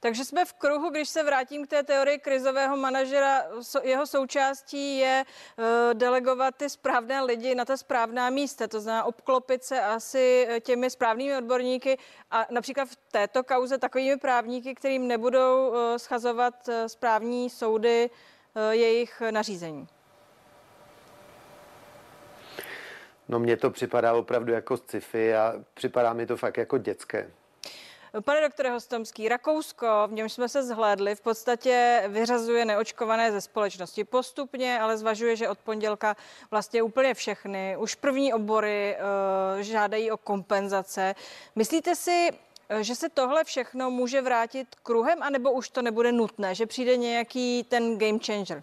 Takže 0.00 0.24
jsme 0.24 0.44
v 0.44 0.52
kruhu, 0.52 0.90
když 0.90 1.08
se 1.08 1.22
vrátím 1.22 1.66
k 1.66 1.70
té 1.70 1.82
teorii 1.82 2.18
krizového 2.18 2.76
manažera, 2.76 3.42
jeho 3.82 4.06
součástí 4.06 4.98
je 4.98 5.24
uh, 5.24 5.64
delegovat 5.94 6.54
ty 6.56 6.70
správné 6.70 7.22
lidi 7.22 7.54
na 7.54 7.64
ta 7.64 7.76
správná 7.76 8.30
místa, 8.30 8.68
to 8.68 8.80
znamená 8.80 9.04
obklopit 9.04 9.64
se 9.64 9.82
asi 9.82 10.46
eh, 10.48 10.60
těmi 10.60 10.90
správnými 10.90 11.36
odborníky 11.36 11.98
a 12.30 12.46
například 12.50 12.88
v 12.88 12.96
této 12.96 13.44
kauze 13.44 13.78
takovými 13.78 14.16
právníky, 14.16 14.74
kterým 14.74 15.08
nebudou 15.08 15.68
uh, 15.68 15.76
schazovat 15.96 16.68
správní 16.86 17.50
soudy 17.50 18.10
jejich 18.70 19.22
nařízení. 19.30 19.88
No 23.28 23.38
mně 23.38 23.56
to 23.56 23.70
připadá 23.70 24.12
opravdu 24.12 24.52
jako 24.52 24.76
sci-fi 24.76 25.34
a 25.34 25.54
připadá 25.74 26.12
mi 26.12 26.26
to 26.26 26.36
fakt 26.36 26.56
jako 26.56 26.78
dětské. 26.78 27.30
Pane 28.24 28.40
doktore 28.40 28.70
Hostomský, 28.70 29.28
Rakousko, 29.28 29.86
v 30.06 30.12
něm 30.12 30.28
jsme 30.28 30.48
se 30.48 30.62
zhlédli, 30.62 31.14
v 31.14 31.20
podstatě 31.20 32.04
vyřazuje 32.08 32.64
neočkované 32.64 33.32
ze 33.32 33.40
společnosti 33.40 34.04
postupně, 34.04 34.80
ale 34.80 34.98
zvažuje, 34.98 35.36
že 35.36 35.48
od 35.48 35.58
pondělka 35.58 36.16
vlastně 36.50 36.82
úplně 36.82 37.14
všechny, 37.14 37.76
už 37.78 37.94
první 37.94 38.34
obory 38.34 38.96
uh, 38.96 39.60
žádají 39.60 40.10
o 40.10 40.16
kompenzace. 40.16 41.14
Myslíte 41.56 41.94
si, 41.94 42.30
eh, 42.68 42.84
že 42.84 42.94
se 42.94 43.08
tohle 43.08 43.44
všechno 43.44 43.90
může 43.90 44.22
vrátit 44.22 44.68
kruhem, 44.82 45.22
anebo 45.22 45.52
už 45.52 45.70
to 45.70 45.82
nebude 45.82 46.12
nutné, 46.12 46.54
že 46.54 46.66
přijde 46.66 46.96
nějaký 46.96 47.64
ten 47.68 47.98
game 47.98 48.18
changer? 48.26 48.62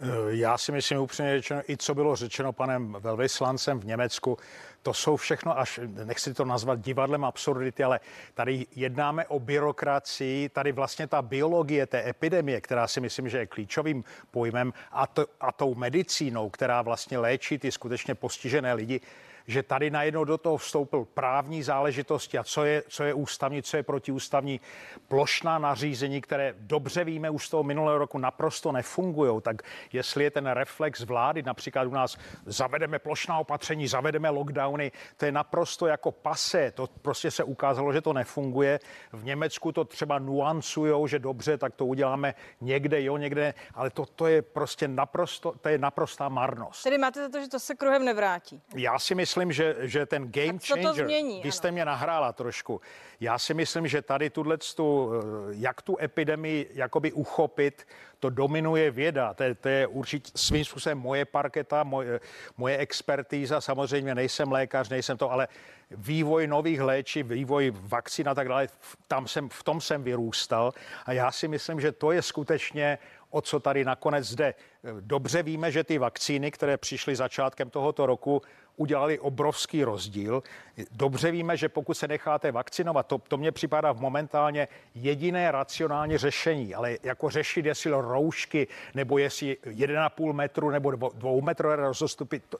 Eh, 0.00 0.06
já 0.28 0.58
si 0.58 0.72
myslím 0.72 0.98
upřímně 0.98 1.36
řečeno, 1.36 1.62
i 1.68 1.76
co 1.76 1.94
bylo 1.94 2.16
řečeno 2.16 2.52
panem 2.52 2.96
velvyslancem 3.00 3.80
v 3.80 3.84
Německu, 3.84 4.38
to 4.82 4.94
jsou 4.94 5.16
všechno 5.16 5.58
až, 5.58 5.80
nechci 6.04 6.34
to 6.34 6.44
nazvat 6.44 6.80
divadlem 6.80 7.24
absurdity, 7.24 7.84
ale 7.84 8.00
tady 8.34 8.66
jednáme 8.76 9.26
o 9.26 9.38
byrokracii, 9.40 10.48
tady 10.48 10.72
vlastně 10.72 11.06
ta 11.06 11.22
biologie 11.22 11.86
té 11.86 12.08
epidemie, 12.08 12.60
která 12.60 12.88
si 12.88 13.00
myslím, 13.00 13.28
že 13.28 13.38
je 13.38 13.46
klíčovým 13.46 14.04
pojmem 14.30 14.72
a, 14.92 15.06
to, 15.06 15.26
a 15.40 15.52
tou 15.52 15.74
medicínou, 15.74 16.50
která 16.50 16.82
vlastně 16.82 17.18
léčí 17.18 17.58
ty 17.58 17.72
skutečně 17.72 18.14
postižené 18.14 18.74
lidi, 18.74 19.00
že 19.48 19.62
tady 19.62 19.90
najednou 19.90 20.24
do 20.24 20.38
toho 20.38 20.56
vstoupil 20.56 21.04
právní 21.04 21.62
záležitosti 21.62 22.38
a 22.38 22.44
co 22.44 22.64
je, 22.64 22.82
co 22.88 23.04
je 23.04 23.14
ústavní, 23.14 23.62
co 23.62 23.76
je 23.76 23.82
protiústavní, 23.82 24.60
plošná 25.08 25.58
nařízení, 25.58 26.20
které 26.20 26.54
dobře 26.58 27.04
víme 27.04 27.30
už 27.30 27.46
z 27.46 27.50
toho 27.50 27.62
minulého 27.62 27.98
roku 27.98 28.18
naprosto 28.18 28.72
nefungují. 28.72 29.40
Tak 29.42 29.62
jestli 29.92 30.24
je 30.24 30.30
ten 30.30 30.46
reflex 30.46 31.00
vlády, 31.00 31.42
například 31.42 31.84
u 31.84 31.90
nás 31.90 32.16
zavedeme 32.46 32.98
plošná 32.98 33.38
opatření, 33.38 33.88
zavedeme 33.88 34.30
lockdowny, 34.30 34.92
to 35.16 35.24
je 35.24 35.32
naprosto 35.32 35.86
jako 35.86 36.12
pase. 36.12 36.70
To 36.70 36.88
prostě 37.02 37.30
se 37.30 37.44
ukázalo, 37.44 37.92
že 37.92 38.00
to 38.00 38.12
nefunguje. 38.12 38.80
V 39.12 39.24
Německu 39.24 39.72
to 39.72 39.84
třeba 39.84 40.18
nuancujou, 40.18 41.06
že 41.06 41.18
dobře, 41.18 41.58
tak 41.58 41.74
to 41.74 41.86
uděláme 41.86 42.34
někde, 42.60 43.02
jo, 43.02 43.16
někde, 43.16 43.54
ale 43.74 43.90
to, 43.90 44.06
to 44.06 44.26
je 44.26 44.42
prostě 44.42 44.88
naprosto, 44.88 45.54
to 45.60 45.68
je 45.68 45.78
naprostá 45.78 46.28
marnost. 46.28 46.82
Tedy 46.82 46.98
máte 46.98 47.22
za 47.22 47.28
to, 47.28 47.40
že 47.40 47.48
to 47.48 47.58
se 47.60 47.74
kruhem 47.74 48.04
nevrátí? 48.04 48.62
Já 48.76 48.98
si 48.98 49.14
myslím, 49.14 49.37
myslím, 49.46 49.52
že, 49.52 49.88
že 49.88 50.06
ten 50.06 50.32
game 50.32 50.58
changer, 50.58 51.04
změní, 51.04 51.40
vy 51.44 51.52
jste 51.52 51.68
ano. 51.68 51.72
mě 51.72 51.84
nahrála 51.84 52.32
trošku, 52.32 52.80
já 53.20 53.38
si 53.38 53.54
myslím, 53.54 53.88
že 53.88 54.02
tady 54.02 54.30
tuhle, 54.30 54.58
tu, 54.58 55.10
eh, 55.12 55.20
jak 55.50 55.82
tu 55.82 55.96
epidemii 56.00 56.70
jakoby 56.74 57.12
uchopit, 57.12 57.86
to 58.20 58.30
dominuje 58.30 58.90
věda. 58.90 59.34
To 59.34 59.42
je, 59.42 59.54
to 59.54 59.68
je 59.68 59.86
určitě 59.86 60.30
svým 60.34 60.64
způsobem 60.64 60.98
moje 60.98 61.24
parketa, 61.24 61.84
moje, 61.84 62.20
moje 62.56 62.76
expertíza. 62.76 63.60
Samozřejmě 63.60 64.14
nejsem 64.14 64.52
lékař, 64.52 64.88
nejsem 64.88 65.18
to, 65.18 65.30
ale 65.30 65.48
vývoj 65.90 66.46
nových 66.46 66.80
léčiv, 66.80 67.26
vývoj 67.26 67.72
vakcín 67.74 68.28
a 68.28 68.34
tak 68.34 68.48
dále, 68.48 68.68
tam 69.08 69.26
jsem, 69.26 69.48
v 69.48 69.62
tom 69.62 69.80
jsem 69.80 70.02
vyrůstal. 70.02 70.74
A 71.06 71.12
já 71.12 71.32
si 71.32 71.48
myslím, 71.48 71.80
že 71.80 71.92
to 71.92 72.12
je 72.12 72.22
skutečně 72.22 72.98
o 73.30 73.40
co 73.40 73.60
tady 73.60 73.84
nakonec 73.84 74.34
jde. 74.34 74.54
Dobře 75.00 75.42
víme, 75.42 75.72
že 75.72 75.84
ty 75.84 75.98
vakcíny, 75.98 76.50
které 76.50 76.76
přišly 76.76 77.16
začátkem 77.16 77.70
tohoto 77.70 78.06
roku, 78.06 78.42
udělali 78.76 79.18
obrovský 79.18 79.84
rozdíl. 79.84 80.42
Dobře 80.90 81.30
víme, 81.30 81.56
že 81.56 81.68
pokud 81.68 81.94
se 81.94 82.08
necháte 82.08 82.52
vakcinovat, 82.52 83.06
to, 83.06 83.18
to 83.18 83.36
mně 83.36 83.52
připadá 83.52 83.92
v 83.92 84.00
momentálně 84.00 84.68
jediné 84.94 85.52
racionální 85.52 86.18
řešení, 86.18 86.74
ale 86.74 86.96
jako 87.02 87.30
řešit, 87.30 87.66
jestli 87.66 87.90
roušky, 87.90 88.68
nebo 88.94 89.18
jestli 89.18 89.56
1,5 89.62 90.32
metru 90.32 90.70
nebo 90.70 90.90
2 90.90 91.30
metrové 91.42 91.76
rozostupy, 91.76 92.40
to, 92.40 92.58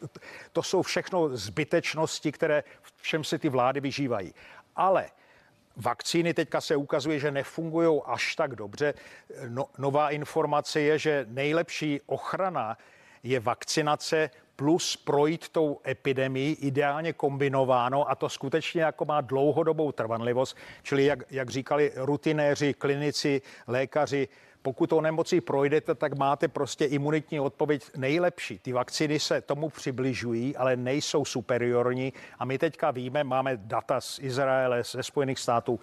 to 0.52 0.62
jsou 0.62 0.82
všechno 0.82 1.36
zbytečnosti, 1.36 2.32
které 2.32 2.64
všem 2.96 3.24
si 3.24 3.38
ty 3.38 3.48
vlády 3.48 3.80
vyžívají. 3.80 4.34
Ale 4.76 5.10
vakcíny 5.78 6.34
teďka 6.34 6.60
se 6.60 6.76
ukazuje, 6.76 7.18
že 7.18 7.30
nefungují 7.30 8.00
až 8.04 8.34
tak 8.34 8.56
dobře. 8.56 8.94
No, 9.48 9.66
nová 9.78 10.10
informace 10.10 10.80
je, 10.80 10.98
že 10.98 11.26
nejlepší 11.28 12.00
ochrana 12.06 12.78
je 13.22 13.40
vakcinace 13.40 14.30
plus 14.56 14.96
projít 14.96 15.48
tou 15.48 15.80
epidemii, 15.86 16.52
ideálně 16.52 17.12
kombinováno 17.12 18.10
a 18.10 18.14
to 18.14 18.28
skutečně 18.28 18.82
jako 18.82 19.04
má 19.04 19.20
dlouhodobou 19.20 19.92
trvanlivost, 19.92 20.56
čili 20.82 21.04
jak, 21.04 21.18
jak 21.30 21.50
říkali 21.50 21.92
rutinéři, 21.96 22.74
klinici, 22.74 23.42
lékaři, 23.66 24.28
pokud 24.62 24.90
to 24.90 25.00
nemocí 25.00 25.40
projdete, 25.40 25.94
tak 25.94 26.18
máte 26.18 26.48
prostě 26.48 26.84
imunitní 26.84 27.40
odpověď 27.40 27.84
nejlepší. 27.96 28.58
Ty 28.58 28.72
vakcíny 28.72 29.20
se 29.20 29.40
tomu 29.40 29.68
přibližují, 29.68 30.56
ale 30.56 30.76
nejsou 30.76 31.24
superiorní 31.24 32.12
a 32.38 32.44
my 32.44 32.58
teďka 32.58 32.90
víme, 32.90 33.24
máme 33.24 33.56
data 33.56 34.00
z 34.00 34.18
Izraele, 34.18 34.82
ze 34.82 35.02
Spojených 35.02 35.38
států, 35.38 35.80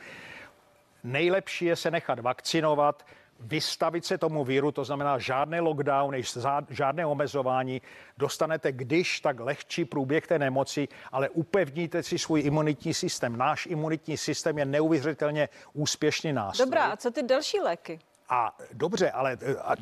nejlepší 1.03 1.65
je 1.65 1.75
se 1.75 1.91
nechat 1.91 2.19
vakcinovat, 2.19 3.05
vystavit 3.39 4.05
se 4.05 4.17
tomu 4.17 4.43
víru, 4.43 4.71
to 4.71 4.83
znamená 4.83 5.17
žádné 5.17 5.59
lockdowny, 5.59 6.21
žádné 6.69 7.05
omezování, 7.05 7.81
dostanete 8.17 8.71
když 8.71 9.19
tak 9.19 9.39
lehčí 9.39 9.85
průběh 9.85 10.27
té 10.27 10.39
nemoci, 10.39 10.87
ale 11.11 11.29
upevníte 11.29 12.03
si 12.03 12.19
svůj 12.19 12.41
imunitní 12.41 12.93
systém. 12.93 13.37
Náš 13.37 13.65
imunitní 13.65 14.17
systém 14.17 14.57
je 14.57 14.65
neuvěřitelně 14.65 15.49
úspěšný 15.73 16.33
nástroj. 16.33 16.65
Dobrá, 16.65 16.85
a 16.85 16.97
co 16.97 17.11
ty 17.11 17.23
další 17.23 17.59
léky? 17.59 17.99
A 18.29 18.57
dobře, 18.73 19.11
ale 19.11 19.37
a, 19.61 19.75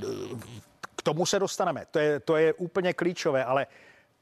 k 0.95 1.01
tomu 1.03 1.25
se 1.25 1.39
dostaneme. 1.39 1.85
To 1.91 1.99
je, 1.99 2.19
to 2.19 2.37
je 2.37 2.53
úplně 2.53 2.93
klíčové, 2.93 3.45
ale 3.45 3.67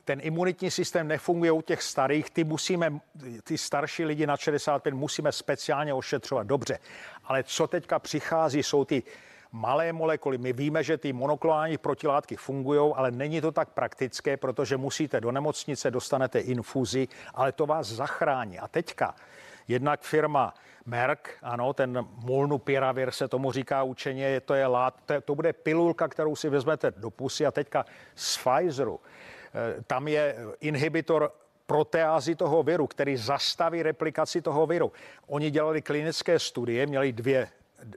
ten 0.05 0.19
imunitní 0.23 0.71
systém 0.71 1.07
nefunguje 1.07 1.51
u 1.51 1.61
těch 1.61 1.83
starých, 1.83 2.29
ty 2.29 2.43
musíme, 2.43 2.99
ty 3.43 3.57
starší 3.57 4.05
lidi 4.05 4.27
na 4.27 4.37
65 4.37 4.93
musíme 4.93 5.31
speciálně 5.31 5.93
ošetřovat. 5.93 6.47
Dobře, 6.47 6.79
ale 7.23 7.43
co 7.43 7.67
teďka 7.67 7.99
přichází, 7.99 8.63
jsou 8.63 8.85
ty 8.85 9.03
malé 9.51 9.93
molekuly. 9.93 10.37
My 10.37 10.53
víme, 10.53 10.83
že 10.83 10.97
ty 10.97 11.13
monoklonální 11.13 11.77
protilátky 11.77 12.35
fungují, 12.35 12.93
ale 12.95 13.11
není 13.11 13.41
to 13.41 13.51
tak 13.51 13.69
praktické, 13.69 14.37
protože 14.37 14.77
musíte 14.77 15.21
do 15.21 15.31
nemocnice, 15.31 15.91
dostanete 15.91 16.39
infuzi, 16.39 17.07
ale 17.33 17.51
to 17.51 17.65
vás 17.65 17.87
zachrání. 17.87 18.59
A 18.59 18.67
teďka 18.67 19.15
jednak 19.71 20.01
firma 20.01 20.53
Merck, 20.85 21.29
ano, 21.41 21.73
ten 21.73 22.05
molnupiravir 22.15 23.11
se 23.11 23.27
tomu 23.27 23.51
říká 23.51 23.83
učeně, 23.83 24.41
to 24.41 24.53
je 24.53 24.67
lát, 24.67 24.99
to, 25.05 25.21
to 25.21 25.35
bude 25.35 25.53
pilulka, 25.53 26.07
kterou 26.07 26.35
si 26.35 26.49
vezmete 26.49 26.91
do 26.91 27.09
pusy 27.09 27.45
a 27.45 27.51
teďka 27.51 27.85
z 28.15 28.37
Pfizeru 28.37 28.99
Eh, 29.53 29.83
tam 29.87 30.07
je 30.07 30.35
inhibitor 30.59 31.31
proteázy 31.65 32.35
toho 32.35 32.63
viru, 32.63 32.87
který 32.87 33.17
zastaví 33.17 33.83
replikaci 33.83 34.41
toho 34.41 34.67
viru. 34.67 34.91
Oni 35.27 35.51
dělali 35.51 35.81
klinické 35.81 36.39
studie, 36.39 36.85
měli 36.85 37.11
dvě, 37.11 37.49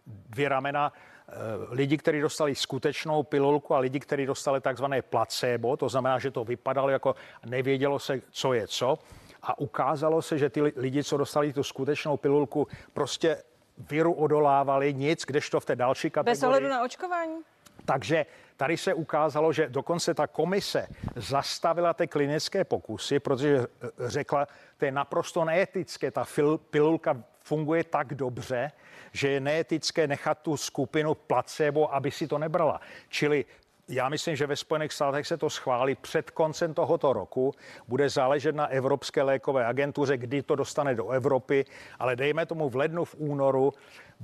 dvě 0.07 0.49
ramena 0.49 0.93
eh, 1.29 1.33
lidi, 1.71 1.99
kteří 1.99 2.21
dostali 2.21 2.55
skutečnou 2.55 3.23
pilulku 3.23 3.75
a 3.75 3.79
lidi, 3.79 4.01
kteří 4.01 4.27
dostali 4.27 4.61
takzvané 4.61 5.03
placebo, 5.03 5.77
to 5.77 5.89
znamená, 5.89 6.19
že 6.19 6.31
to 6.31 6.45
vypadalo 6.45 6.89
jako 6.89 7.15
nevědělo 7.47 7.99
se, 7.99 8.21
co 8.31 8.53
je 8.53 8.69
co. 8.69 8.99
A 9.45 9.59
ukázalo 9.59 10.23
se, 10.23 10.39
že 10.39 10.51
ty 10.51 10.63
lidi, 10.63 11.05
co 11.05 11.17
dostali 11.17 11.53
tu 11.53 11.63
skutečnou 11.63 12.17
pilulku, 12.17 12.67
prostě 12.93 13.43
viru 13.79 14.13
odolávali 14.13 14.95
nic, 14.95 15.25
kdežto 15.25 15.61
v 15.61 15.65
té 15.65 15.77
další 15.77 16.11
kategorii. 16.11 16.35
Bez 16.35 16.43
ohledu 16.43 16.69
na 16.69 16.85
očkování? 16.85 17.37
Takže 17.85 18.27
tady 18.57 18.77
se 18.77 18.95
ukázalo, 18.95 19.53
že 19.53 19.69
dokonce 19.69 20.15
ta 20.15 20.27
komise 20.27 20.89
zastavila 21.17 21.95
ty 21.95 22.07
klinické 22.07 22.65
pokusy, 22.65 23.21
protože 23.21 23.59
eh, 23.59 23.89
řekla, 23.99 24.49
to 24.77 24.85
je 24.85 24.93
naprosto 24.93 25.45
neetické, 25.45 26.11
ta 26.11 26.27
pilulka 26.71 27.23
funguje 27.41 27.85
tak 27.85 28.15
dobře, 28.15 28.73
že 29.13 29.29
je 29.29 29.41
neetické 29.41 30.07
nechat 30.07 30.39
tu 30.39 30.57
skupinu 30.57 31.15
placebo, 31.15 31.95
aby 31.95 32.11
si 32.11 32.27
to 32.27 32.39
nebrala. 32.39 32.81
Čili 33.09 33.45
já 33.89 34.09
myslím, 34.09 34.37
že 34.37 34.47
ve 34.47 34.57
Spojených 34.57 34.93
státech 34.93 35.27
se 35.27 35.37
to 35.37 35.51
schválí 35.51 35.95
před 35.95 36.31
koncem 36.31 36.75
tohoto 36.75 37.13
roku. 37.13 37.53
Bude 37.89 38.09
záležet 38.09 38.55
na 38.55 38.67
Evropské 38.67 39.23
lékové 39.23 39.67
agentuře, 39.67 40.17
kdy 40.17 40.43
to 40.43 40.55
dostane 40.55 40.95
do 40.95 41.11
Evropy, 41.11 41.65
ale 41.99 42.17
dejme 42.17 42.47
tomu 42.47 42.69
v 42.69 42.77
lednu, 42.77 43.05
v 43.05 43.15
únoru 43.19 43.73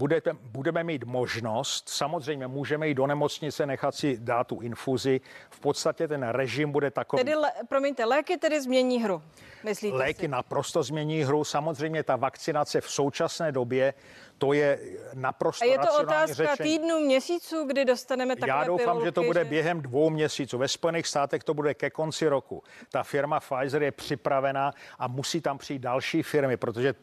budete, 0.00 0.36
budeme 0.42 0.84
mít 0.84 1.04
možnost, 1.04 1.88
samozřejmě 1.88 2.46
můžeme 2.46 2.88
jít 2.88 2.94
do 2.94 3.06
nemocnice, 3.06 3.66
nechat 3.66 3.94
si 3.94 4.18
dát 4.20 4.46
tu 4.46 4.60
infuzi. 4.60 5.20
V 5.50 5.60
podstatě 5.60 6.08
ten 6.08 6.28
režim 6.28 6.72
bude 6.72 6.90
takový. 6.90 7.24
Tedy, 7.24 7.34
le, 7.34 7.52
promiňte, 7.68 8.04
léky 8.04 8.36
tedy 8.36 8.60
změní 8.60 9.02
hru, 9.02 9.22
myslíte 9.64 9.96
Léky 9.96 10.20
si? 10.20 10.28
naprosto 10.28 10.82
změní 10.82 11.22
hru. 11.22 11.44
Samozřejmě 11.44 12.02
ta 12.02 12.16
vakcinace 12.16 12.80
v 12.80 12.90
současné 12.90 13.52
době, 13.52 13.94
to 14.38 14.52
je 14.52 14.78
naprosto 15.14 15.64
A 15.64 15.68
je 15.68 15.78
to 15.78 16.00
otázka 16.00 16.34
řečen... 16.34 16.66
týdnů, 16.66 17.00
měsíců, 17.00 17.64
kdy 17.66 17.84
dostaneme 17.84 18.36
takové 18.36 18.48
Já 18.48 18.64
doufám, 18.64 18.86
pilulky, 18.86 19.06
že 19.06 19.12
to 19.12 19.22
bude 19.22 19.40
že... 19.40 19.50
během 19.50 19.82
dvou 19.82 20.10
měsíců. 20.10 20.58
Ve 20.58 20.68
Spojených 20.68 21.06
státech 21.06 21.44
to 21.44 21.54
bude 21.54 21.74
ke 21.74 21.90
konci 21.90 22.28
roku. 22.28 22.62
Ta 22.90 23.02
firma 23.02 23.40
Pfizer 23.40 23.82
je 23.82 23.92
připravená 23.92 24.72
a 24.98 25.08
musí 25.08 25.40
tam 25.40 25.58
přijít 25.58 25.82
další 25.82 26.22
firmy, 26.22 26.56
protože 26.56 26.94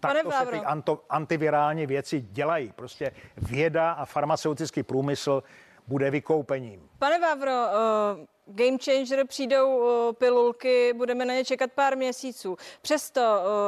takto 0.00 0.30
se 0.30 0.46
ty 0.46 0.56
anto, 0.56 1.04
antivirální 1.10 1.86
věci 1.86 2.20
dělají. 2.20 2.72
Prostě 2.72 3.12
věda 3.36 3.92
a 3.92 4.04
farmaceutický 4.04 4.82
průmysl 4.82 5.42
bude 5.86 6.10
vykoupením. 6.10 6.88
Pane 6.98 7.18
Vávro, 7.18 7.52
uh 7.52 8.26
game 8.54 8.78
changer 8.84 9.26
přijdou 9.26 9.82
pilulky, 10.12 10.92
budeme 10.92 11.24
na 11.24 11.34
ně 11.34 11.44
čekat 11.44 11.72
pár 11.72 11.96
měsíců. 11.96 12.56
Přesto 12.82 13.20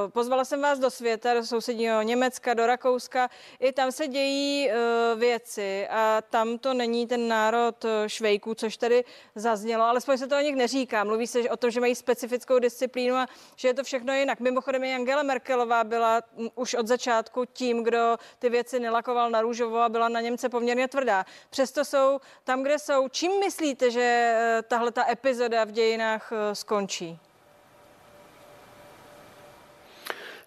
pozvala 0.09 0.45
jsem 0.45 0.62
vás 0.62 0.79
do 0.79 0.90
světa, 0.90 1.35
do 1.35 1.47
sousedního 1.47 2.03
Německa, 2.03 2.55
do 2.55 2.66
Rakouska. 2.66 3.31
I 3.61 3.73
tam 3.73 3.92
se 3.92 4.09
dějí 4.09 4.71
věci 5.16 5.88
a 5.90 6.23
tam 6.31 6.59
to 6.59 6.75
není 6.75 7.07
ten 7.07 7.29
národ 7.29 7.85
švejků, 8.07 8.55
což 8.55 8.77
tady 8.77 9.05
zaznělo, 9.35 9.85
alespoň 9.85 10.18
se 10.18 10.27
to 10.27 10.37
o 10.37 10.40
nich 10.40 10.57
neříká. 10.57 11.05
Mluví 11.05 11.27
se 11.27 11.51
o 11.51 11.57
tom, 11.57 11.71
že 11.71 11.81
mají 11.81 11.95
specifickou 11.95 12.59
disciplínu 12.59 13.16
a 13.16 13.27
že 13.57 13.68
je 13.68 13.75
to 13.75 13.85
všechno 13.85 14.14
jinak. 14.14 14.40
Mimochodem 14.40 14.85
i 14.85 14.95
Angela 14.95 15.23
Merkelová 15.23 15.85
byla 15.85 16.21
už 16.55 16.75
od 16.75 16.87
začátku 16.87 17.45
tím, 17.53 17.83
kdo 17.83 18.16
ty 18.38 18.49
věci 18.49 18.81
nelakoval 18.81 19.31
na 19.31 19.40
růžovo 19.40 19.79
a 19.79 19.88
byla 19.88 20.09
na 20.09 20.21
Němce 20.21 20.49
poměrně 20.49 20.88
tvrdá. 20.88 21.25
Přesto 21.51 21.85
jsou 21.85 22.21
tam, 22.45 22.62
kde 22.62 22.79
jsou. 22.79 23.09
Čím 23.09 23.40
myslíte, 23.40 23.90
že 23.90 24.37
tahle 24.72 24.92
ta 24.92 25.11
epizoda 25.11 25.64
v 25.64 25.70
dějinách 25.70 26.32
eh, 26.32 26.54
skončí? 26.54 27.18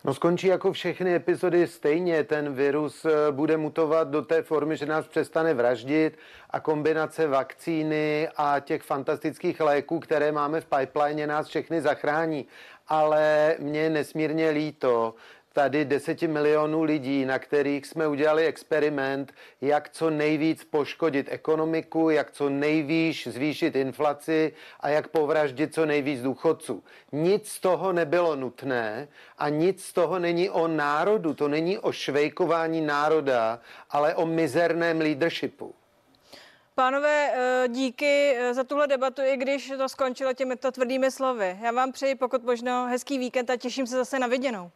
No 0.04 0.14
skončí 0.14 0.48
jako 0.48 0.74
všechny 0.74 1.16
epizody 1.16 1.68
stejně. 1.68 2.24
Ten 2.24 2.54
virus 2.54 3.06
eh, 3.06 3.32
bude 3.32 3.58
mutovat 3.58 4.08
do 4.08 4.22
té 4.22 4.42
formy, 4.42 4.78
že 4.78 4.86
nás 4.86 5.08
přestane 5.08 5.54
vraždit 5.54 6.18
a 6.50 6.60
kombinace 6.60 7.28
vakcíny 7.28 8.30
a 8.38 8.60
těch 8.60 8.82
fantastických 8.82 9.60
léků, 9.60 10.00
které 10.00 10.32
máme 10.32 10.62
v 10.62 10.66
pipeline, 10.66 11.28
nás 11.28 11.48
všechny 11.48 11.82
zachrání. 11.82 12.48
Ale 12.88 13.56
mě 13.60 13.90
nesmírně 13.90 14.50
líto, 14.50 15.16
tady 15.56 15.86
deseti 15.86 16.28
milionů 16.28 16.84
lidí, 16.84 17.26
na 17.26 17.40
kterých 17.40 17.86
jsme 17.86 18.08
udělali 18.08 18.46
experiment, 18.46 19.34
jak 19.62 19.90
co 19.90 20.10
nejvíc 20.10 20.64
poškodit 20.64 21.28
ekonomiku, 21.30 22.10
jak 22.10 22.32
co 22.32 22.50
nejvíc 22.50 23.28
zvýšit 23.28 23.76
inflaci 23.76 24.54
a 24.80 24.90
jak 24.90 25.08
povraždit 25.08 25.74
co 25.74 25.86
nejvíc 25.86 26.22
důchodců. 26.22 26.84
Nic 27.12 27.52
z 27.52 27.60
toho 27.60 27.94
nebylo 27.94 28.36
nutné 28.36 29.08
a 29.38 29.50
nic 29.50 29.86
z 29.86 29.94
toho 29.94 30.20
není 30.20 30.50
o 30.50 30.68
národu, 30.68 31.34
to 31.34 31.48
není 31.48 31.80
o 31.80 31.92
švejkování 31.92 32.82
národa, 32.82 33.60
ale 33.90 34.16
o 34.16 34.26
mizerném 34.26 35.00
leadershipu. 35.00 35.76
Pánové, 36.76 37.32
eh, 37.34 37.68
díky 37.68 38.36
eh, 38.38 38.54
za 38.54 38.64
tuhle 38.64 38.88
debatu, 38.88 39.22
i 39.22 39.38
když 39.38 39.74
to 39.78 39.90
skončilo 39.90 40.34
těmito 40.34 40.72
tvrdými 40.72 41.12
slovy. 41.12 41.60
Já 41.62 41.72
vám 41.72 41.92
přeji 41.92 42.16
pokud 42.16 42.44
možno 42.44 42.88
hezký 42.88 43.18
víkend 43.18 43.50
a 43.50 43.58
těším 43.58 43.88
se 43.88 43.96
zase 43.96 44.20
na 44.20 44.28
viděnou. 44.28 44.72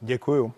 Děkuju. 0.00 0.52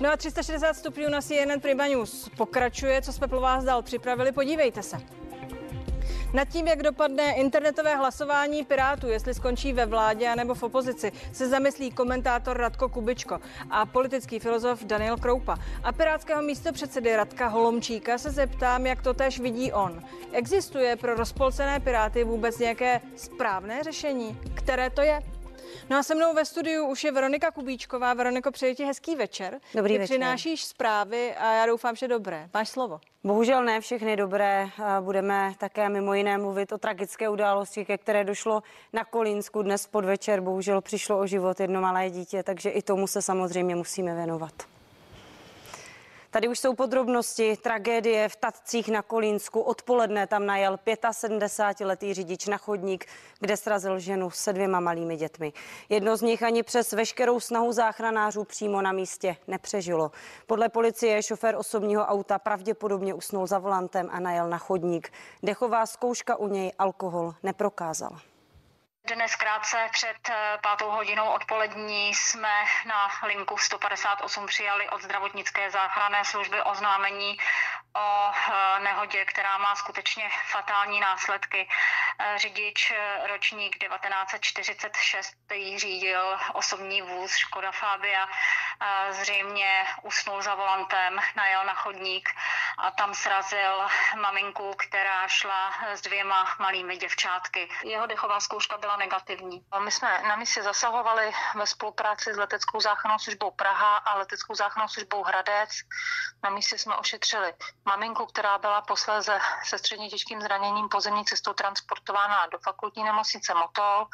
No 0.00 0.12
a 0.12 0.16
360 0.16 0.74
stupňů 0.74 1.08
na 1.08 1.20
CNN 1.22 1.60
Prima 1.60 1.86
News 1.86 2.28
pokračuje, 2.36 3.02
co 3.02 3.12
jsme 3.12 3.28
pro 3.28 3.40
vás 3.40 3.64
dal 3.64 3.82
připravili, 3.82 4.32
podívejte 4.32 4.82
se. 4.82 5.21
Nad 6.32 6.48
tím, 6.48 6.68
jak 6.68 6.82
dopadne 6.82 7.34
internetové 7.34 7.96
hlasování 7.96 8.64
Pirátů, 8.64 9.08
jestli 9.08 9.34
skončí 9.34 9.72
ve 9.72 9.86
vládě 9.86 10.36
nebo 10.36 10.54
v 10.54 10.62
opozici, 10.62 11.12
se 11.32 11.48
zamyslí 11.48 11.90
komentátor 11.90 12.56
Radko 12.56 12.88
Kubičko 12.88 13.38
a 13.70 13.86
politický 13.86 14.38
filozof 14.38 14.84
Daniel 14.84 15.16
Kroupa. 15.16 15.56
A 15.84 15.92
pirátského 15.92 16.42
místopředsedy 16.42 17.16
Radka 17.16 17.48
Holomčíka 17.48 18.18
se 18.18 18.30
zeptám, 18.30 18.86
jak 18.86 19.02
to 19.02 19.14
tež 19.14 19.40
vidí 19.40 19.72
on. 19.72 20.02
Existuje 20.32 20.96
pro 20.96 21.14
rozpolcené 21.14 21.80
Piráty 21.80 22.24
vůbec 22.24 22.58
nějaké 22.58 23.00
správné 23.16 23.82
řešení? 23.82 24.38
Které 24.54 24.90
to 24.90 25.02
je? 25.02 25.20
No 25.90 25.98
a 25.98 26.02
se 26.02 26.14
mnou 26.14 26.34
ve 26.34 26.44
studiu 26.44 26.86
už 26.86 27.04
je 27.04 27.12
Veronika 27.12 27.50
Kubíčková. 27.50 28.14
Veroniko, 28.14 28.50
přeji 28.50 28.74
ti 28.74 28.84
hezký 28.84 29.16
večer. 29.16 29.60
Dobrý 29.74 29.92
Ty 29.94 29.98
večer. 29.98 30.16
přinášíš 30.16 30.64
zprávy 30.64 31.34
a 31.34 31.52
já 31.54 31.66
doufám, 31.66 31.96
že 31.96 32.08
dobré. 32.08 32.48
Máš 32.54 32.68
slovo. 32.68 33.00
Bohužel 33.24 33.64
ne 33.64 33.80
všechny 33.80 34.16
dobré. 34.16 34.68
Budeme 35.00 35.54
také 35.58 35.88
mimo 35.88 36.14
jiné 36.14 36.38
mluvit 36.38 36.72
o 36.72 36.78
tragické 36.78 37.28
události, 37.28 37.84
ke 37.84 37.98
které 37.98 38.24
došlo 38.24 38.62
na 38.92 39.04
Kolínsku 39.04 39.62
dnes 39.62 39.86
podvečer. 39.86 40.40
Bohužel 40.40 40.80
přišlo 40.80 41.18
o 41.18 41.26
život 41.26 41.60
jedno 41.60 41.80
malé 41.80 42.10
dítě, 42.10 42.42
takže 42.42 42.70
i 42.70 42.82
tomu 42.82 43.06
se 43.06 43.22
samozřejmě 43.22 43.76
musíme 43.76 44.14
věnovat. 44.14 44.52
Tady 46.32 46.48
už 46.48 46.58
jsou 46.58 46.74
podrobnosti 46.74 47.56
tragédie 47.56 48.28
v 48.28 48.36
Tatcích 48.36 48.88
na 48.88 49.02
Kolínsku. 49.02 49.60
Odpoledne 49.60 50.26
tam 50.26 50.46
najel 50.46 50.76
75-letý 50.76 52.14
řidič 52.14 52.46
na 52.46 52.56
chodník, 52.56 53.06
kde 53.40 53.56
srazil 53.56 53.98
ženu 53.98 54.30
se 54.30 54.52
dvěma 54.52 54.80
malými 54.80 55.16
dětmi. 55.16 55.52
Jedno 55.88 56.16
z 56.16 56.22
nich 56.22 56.42
ani 56.42 56.62
přes 56.62 56.92
veškerou 56.92 57.40
snahu 57.40 57.72
záchranářů 57.72 58.44
přímo 58.44 58.82
na 58.82 58.92
místě 58.92 59.36
nepřežilo. 59.46 60.10
Podle 60.46 60.68
policie 60.68 61.22
šofér 61.22 61.56
osobního 61.56 62.04
auta 62.04 62.38
pravděpodobně 62.38 63.14
usnul 63.14 63.46
za 63.46 63.58
volantem 63.58 64.08
a 64.12 64.20
najel 64.20 64.48
na 64.48 64.58
chodník. 64.58 65.12
Dechová 65.42 65.86
zkouška 65.86 66.36
u 66.36 66.48
něj 66.48 66.72
alkohol 66.78 67.34
neprokázala. 67.42 68.31
Dnes 69.04 69.34
krátce 69.36 69.88
před 69.92 70.28
eh, 70.30 70.58
pátou 70.62 70.90
hodinou 70.90 71.28
odpolední 71.28 72.14
jsme 72.14 72.64
na 72.86 73.10
linku 73.26 73.58
158 73.58 74.46
přijali 74.46 74.88
od 74.88 75.02
zdravotnické 75.02 75.70
záchranné 75.70 76.24
služby 76.24 76.62
oznámení 76.62 77.38
o 77.96 78.30
eh, 78.30 78.80
nehodě, 78.80 79.24
která 79.24 79.58
má 79.58 79.76
skutečně 79.76 80.30
fatální 80.50 81.00
následky. 81.00 81.68
Eh, 82.18 82.38
řidič 82.38 82.92
ročník 83.26 83.78
1946, 83.78 85.34
který 85.46 85.78
řídil 85.78 86.38
osobní 86.52 87.02
vůz 87.02 87.36
Škoda 87.36 87.72
Fabia, 87.72 88.28
zřejmě 89.10 89.86
usnul 90.02 90.42
za 90.42 90.54
volantem, 90.54 91.20
najel 91.36 91.64
na 91.64 91.74
chodník 91.74 92.28
a 92.78 92.90
tam 92.90 93.14
srazil 93.14 93.86
maminku, 94.20 94.74
která 94.74 95.28
šla 95.28 95.74
s 95.88 96.00
dvěma 96.00 96.56
malými 96.58 96.96
děvčátky. 96.96 97.68
Jeho 97.84 98.06
dechová 98.06 98.40
zkouška 98.40 98.78
byla 98.78 98.91
negativní. 98.96 99.64
My 99.84 99.90
jsme 99.90 100.22
na 100.28 100.36
místě 100.36 100.62
zasahovali 100.62 101.32
ve 101.54 101.66
spolupráci 101.66 102.34
s 102.34 102.36
leteckou 102.36 102.80
záchrannou 102.80 103.18
službou 103.18 103.50
Praha 103.50 103.96
a 103.96 104.18
leteckou 104.18 104.54
záchrannou 104.54 104.88
službou 104.88 105.22
Hradec. 105.22 105.70
Na 106.44 106.50
místě 106.50 106.78
jsme 106.78 106.96
ošetřili 106.96 107.54
maminku, 107.84 108.26
která 108.26 108.58
byla 108.58 108.82
posléze 108.82 109.38
se 109.64 109.78
středně 109.78 110.08
těžkým 110.08 110.40
zraněním 110.40 110.88
pozemní 110.88 111.24
cestou 111.24 111.52
transportována 111.52 112.46
do 112.46 112.58
fakultní 112.58 113.04
nemocnice 113.04 113.54
Motol. 113.54 114.06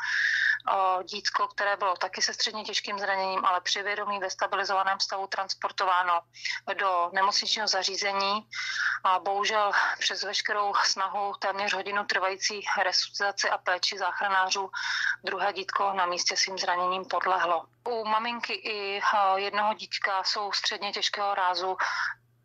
Dítko, 1.05 1.49
které 1.49 1.77
bylo 1.77 1.97
taky 1.97 2.23
se 2.23 2.35
středně 2.35 2.65
těžkým 2.65 2.99
zraněním, 2.99 3.45
ale 3.45 3.61
při 3.61 3.83
vědomí 3.83 4.19
ve 4.19 4.31
stabilizovaném 4.31 5.01
stavu 5.01 5.27
transportováno 5.27 6.21
do 6.79 7.11
nemocničního 7.13 7.69
zařízení. 7.69 8.49
A 9.05 9.19
bohužel 9.19 9.73
přes 9.99 10.23
veškerou 10.23 10.75
snahu 10.85 11.35
téměř 11.39 11.75
hodinu 11.75 12.05
trvající 12.05 12.61
resuscitaci 12.83 13.51
a 13.51 13.59
péči 13.59 13.99
záchranářů 13.99 14.71
druhé 15.25 15.53
dítko 15.53 15.93
na 15.93 16.07
místě 16.07 16.37
svým 16.37 16.59
zraněním 16.59 17.05
podlehlo. 17.05 17.65
U 17.89 18.05
maminky 18.05 18.53
i 18.53 19.03
jednoho 19.37 19.75
dítka 19.75 20.25
jsou 20.25 20.53
středně 20.53 20.93
těžkého 20.93 21.35
rázu, 21.35 21.77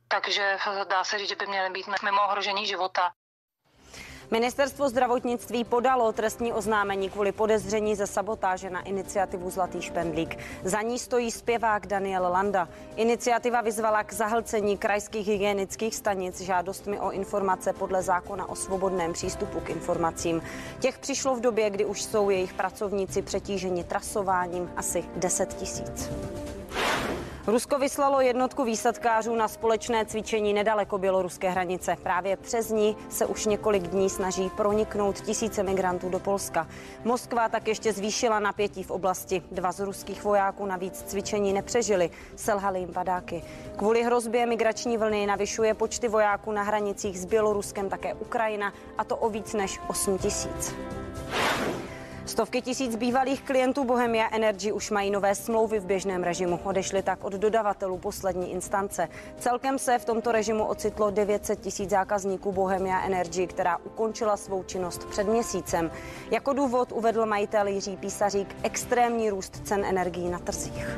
takže 0.07 0.57
dá 0.87 1.03
se 1.03 1.17
říct, 1.19 1.29
že 1.29 1.35
by 1.35 1.47
měly 1.47 1.69
být 1.69 1.87
mimo 2.03 2.23
ohrožení 2.23 2.67
života. 2.67 3.13
Ministerstvo 4.33 4.89
zdravotnictví 4.89 5.63
podalo 5.63 6.11
trestní 6.11 6.53
oznámení 6.53 7.09
kvůli 7.09 7.31
podezření 7.31 7.95
ze 7.95 8.07
sabotáže 8.07 8.69
na 8.69 8.81
iniciativu 8.81 9.49
Zlatý 9.49 9.81
špendlík. 9.81 10.37
Za 10.63 10.81
ní 10.81 10.99
stojí 10.99 11.31
zpěvák 11.31 11.87
Daniel 11.87 12.23
Landa. 12.23 12.69
Iniciativa 12.95 13.61
vyzvala 13.61 14.03
k 14.03 14.13
zahlcení 14.13 14.77
krajských 14.77 15.27
hygienických 15.27 15.95
stanic 15.95 16.41
žádostmi 16.41 16.99
o 16.99 17.11
informace 17.11 17.73
podle 17.73 18.01
zákona 18.01 18.49
o 18.49 18.55
svobodném 18.55 19.13
přístupu 19.13 19.59
k 19.59 19.69
informacím. 19.69 20.41
Těch 20.79 20.99
přišlo 20.99 21.35
v 21.35 21.41
době, 21.41 21.69
kdy 21.69 21.85
už 21.85 22.03
jsou 22.03 22.29
jejich 22.29 22.53
pracovníci 22.53 23.21
přetíženi 23.21 23.83
trasováním 23.83 24.71
asi 24.75 25.03
10 25.15 25.53
tisíc. 25.53 26.09
Rusko 27.47 27.79
vyslalo 27.79 28.21
jednotku 28.21 28.63
výsadkářů 28.63 29.35
na 29.35 29.47
společné 29.47 30.05
cvičení 30.05 30.53
nedaleko 30.53 30.97
běloruské 30.97 31.49
hranice. 31.49 31.95
Právě 32.03 32.37
přes 32.37 32.69
ní 32.69 32.97
se 33.09 33.25
už 33.25 33.45
několik 33.45 33.83
dní 33.83 34.09
snaží 34.09 34.49
proniknout 34.49 35.21
tisíce 35.21 35.63
migrantů 35.63 36.09
do 36.09 36.19
Polska. 36.19 36.67
Moskva 37.03 37.49
tak 37.49 37.67
ještě 37.67 37.93
zvýšila 37.93 38.39
napětí 38.39 38.83
v 38.83 38.91
oblasti. 38.91 39.43
Dva 39.51 39.71
z 39.71 39.79
ruských 39.79 40.23
vojáků 40.23 40.65
navíc 40.65 41.03
cvičení 41.03 41.53
nepřežili, 41.53 42.09
selhali 42.35 42.79
jim 42.79 42.93
padáky. 42.93 43.43
Kvůli 43.77 44.03
hrozbě 44.03 44.45
migrační 44.45 44.97
vlny 44.97 45.25
navyšuje 45.25 45.73
počty 45.73 46.07
vojáků 46.07 46.51
na 46.51 46.63
hranicích 46.63 47.19
s 47.19 47.25
Běloruskem 47.25 47.89
také 47.89 48.13
Ukrajina, 48.13 48.73
a 48.97 49.03
to 49.03 49.17
o 49.17 49.29
víc 49.29 49.53
než 49.53 49.79
8 49.87 50.17
tisíc. 50.17 50.75
Stovky 52.25 52.61
tisíc 52.61 52.95
bývalých 52.95 53.41
klientů 53.41 53.83
Bohemia 53.83 54.29
Energy 54.31 54.71
už 54.71 54.91
mají 54.91 55.11
nové 55.11 55.35
smlouvy 55.35 55.79
v 55.79 55.85
běžném 55.85 56.23
režimu. 56.23 56.59
Odešly 56.63 57.03
tak 57.03 57.23
od 57.23 57.33
dodavatelů 57.33 57.97
poslední 57.97 58.51
instance. 58.51 59.09
Celkem 59.39 59.79
se 59.79 59.99
v 59.99 60.05
tomto 60.05 60.31
režimu 60.31 60.65
ocitlo 60.65 61.11
900 61.11 61.59
tisíc 61.59 61.89
zákazníků 61.89 62.51
Bohemia 62.51 63.01
Energy, 63.01 63.47
která 63.47 63.77
ukončila 63.77 64.37
svou 64.37 64.63
činnost 64.63 65.05
před 65.09 65.27
měsícem. 65.27 65.91
Jako 66.31 66.53
důvod 66.53 66.91
uvedl 66.91 67.25
majitel 67.25 67.67
Jiří 67.67 67.97
Písařík 67.97 68.55
extrémní 68.63 69.29
růst 69.29 69.67
cen 69.67 69.85
energií 69.85 70.29
na 70.29 70.39
trzích. 70.39 70.97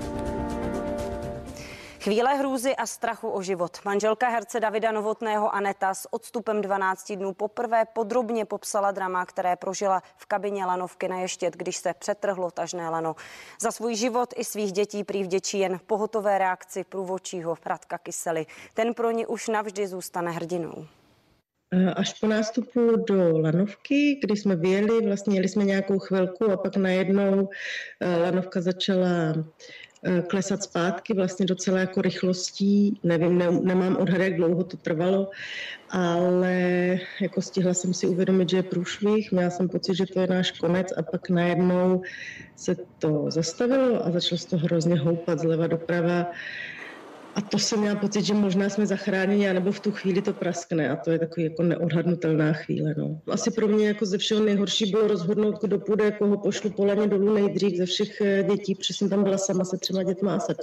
Chvíle 2.06 2.36
hrůzy 2.36 2.76
a 2.76 2.86
strachu 2.86 3.30
o 3.30 3.42
život. 3.42 3.78
Manželka 3.86 4.30
herce 4.30 4.60
Davida 4.60 4.92
Novotného 4.92 5.56
Aneta 5.56 5.94
s 5.94 6.14
odstupem 6.14 6.62
12 6.62 7.12
dnů 7.12 7.34
poprvé 7.34 7.86
podrobně 7.94 8.46
popsala 8.46 8.92
drama, 8.92 9.26
které 9.26 9.56
prožila 9.56 10.02
v 10.18 10.26
kabině 10.26 10.66
lanovky 10.66 11.08
na 11.08 11.20
Ještět, 11.20 11.58
když 11.58 11.78
se 11.78 11.94
přetrhlo 12.00 12.52
tažné 12.52 12.90
lano. 12.90 13.16
Za 13.62 13.72
svůj 13.72 13.96
život 13.96 14.34
i 14.38 14.44
svých 14.44 14.72
dětí 14.72 15.04
prý 15.04 15.24
vděčí 15.24 15.60
jen 15.60 15.80
pohotové 15.88 16.38
reakci 16.38 16.84
průvočího 16.84 17.58
Radka 17.66 17.98
Kysely. 17.98 18.46
Ten 18.74 18.94
pro 18.94 19.12
ní 19.12 19.26
už 19.26 19.48
navždy 19.48 19.88
zůstane 19.88 20.32
hrdinou. 20.32 20.88
Až 21.96 22.14
po 22.14 22.28
nástupu 22.28 22.96
do 22.96 23.40
lanovky, 23.40 24.20
kdy 24.24 24.38
jsme 24.38 24.56
vyjeli, 24.56 25.06
vlastně 25.06 25.36
jeli 25.36 25.50
jsme 25.50 25.64
nějakou 25.64 26.00
chvilku 26.00 26.52
a 26.52 26.58
pak 26.58 26.78
najednou 26.78 27.50
eh, 28.00 28.18
lanovka 28.18 28.62
začala 28.62 29.34
klesat 30.28 30.64
zpátky 30.64 31.14
vlastně 31.14 31.46
docela 31.46 31.80
jako 31.80 32.02
rychlostí. 32.02 33.00
Nevím, 33.04 33.38
ne, 33.38 33.52
nemám 33.52 33.96
odhad, 33.96 34.22
jak 34.22 34.36
dlouho 34.36 34.64
to 34.64 34.78
trvalo, 34.78 35.30
ale 35.90 36.54
jako 37.22 37.42
stihla 37.42 37.74
jsem 37.74 37.94
si 37.94 38.08
uvědomit, 38.08 38.50
že 38.50 38.58
je 38.58 38.64
průšvih. 38.64 39.32
Měla 39.32 39.50
jsem 39.50 39.70
pocit, 39.70 39.96
že 39.96 40.06
to 40.06 40.20
je 40.20 40.28
náš 40.28 40.52
konec 40.52 40.88
a 40.98 41.04
pak 41.04 41.30
najednou 41.30 42.02
se 42.56 42.76
to 43.00 43.26
zastavilo 43.32 44.06
a 44.06 44.12
začalo 44.12 44.40
se 44.40 44.48
to 44.48 44.58
hrozně 44.58 45.00
houpat 45.00 45.40
zleva 45.40 45.68
doprava. 45.68 46.32
A 47.36 47.42
to 47.42 47.60
jsem 47.60 47.80
měla 47.80 47.96
pocit, 47.96 48.26
že 48.26 48.34
možná 48.34 48.70
jsme 48.70 48.86
zachráněni, 48.86 49.50
anebo 49.50 49.72
v 49.72 49.80
tu 49.80 49.92
chvíli 49.92 50.22
to 50.22 50.34
praskne 50.34 50.90
a 50.90 50.96
to 50.96 51.12
je 51.12 51.20
takový 51.20 51.44
jako 51.44 51.64
neodhadnutelná 51.64 52.54
chvíle. 52.54 52.96
No. 52.98 53.22
Asi 53.28 53.52
pro 53.52 53.68
mě 53.68 53.88
jako 53.88 54.06
ze 54.06 54.18
všeho 54.18 54.44
nejhorší 54.44 54.92
bylo 54.92 55.08
rozhodnout, 55.08 55.62
kdo 55.62 55.80
půjde, 55.80 56.12
koho 56.12 56.38
pošlu 56.38 56.70
po 56.70 56.86
laně 56.86 57.08
dolů 57.08 57.34
nejdřív 57.34 57.78
ze 57.78 57.86
všech 57.86 58.22
eh, 58.22 58.44
dětí, 58.44 58.76
protože 58.76 58.94
jsem 58.94 59.10
tam 59.10 59.24
byla 59.24 59.38
sama 59.38 59.66
se 59.66 59.78
třema 59.78 60.04
dětma 60.04 60.36
a 60.36 60.40
se 60.40 60.56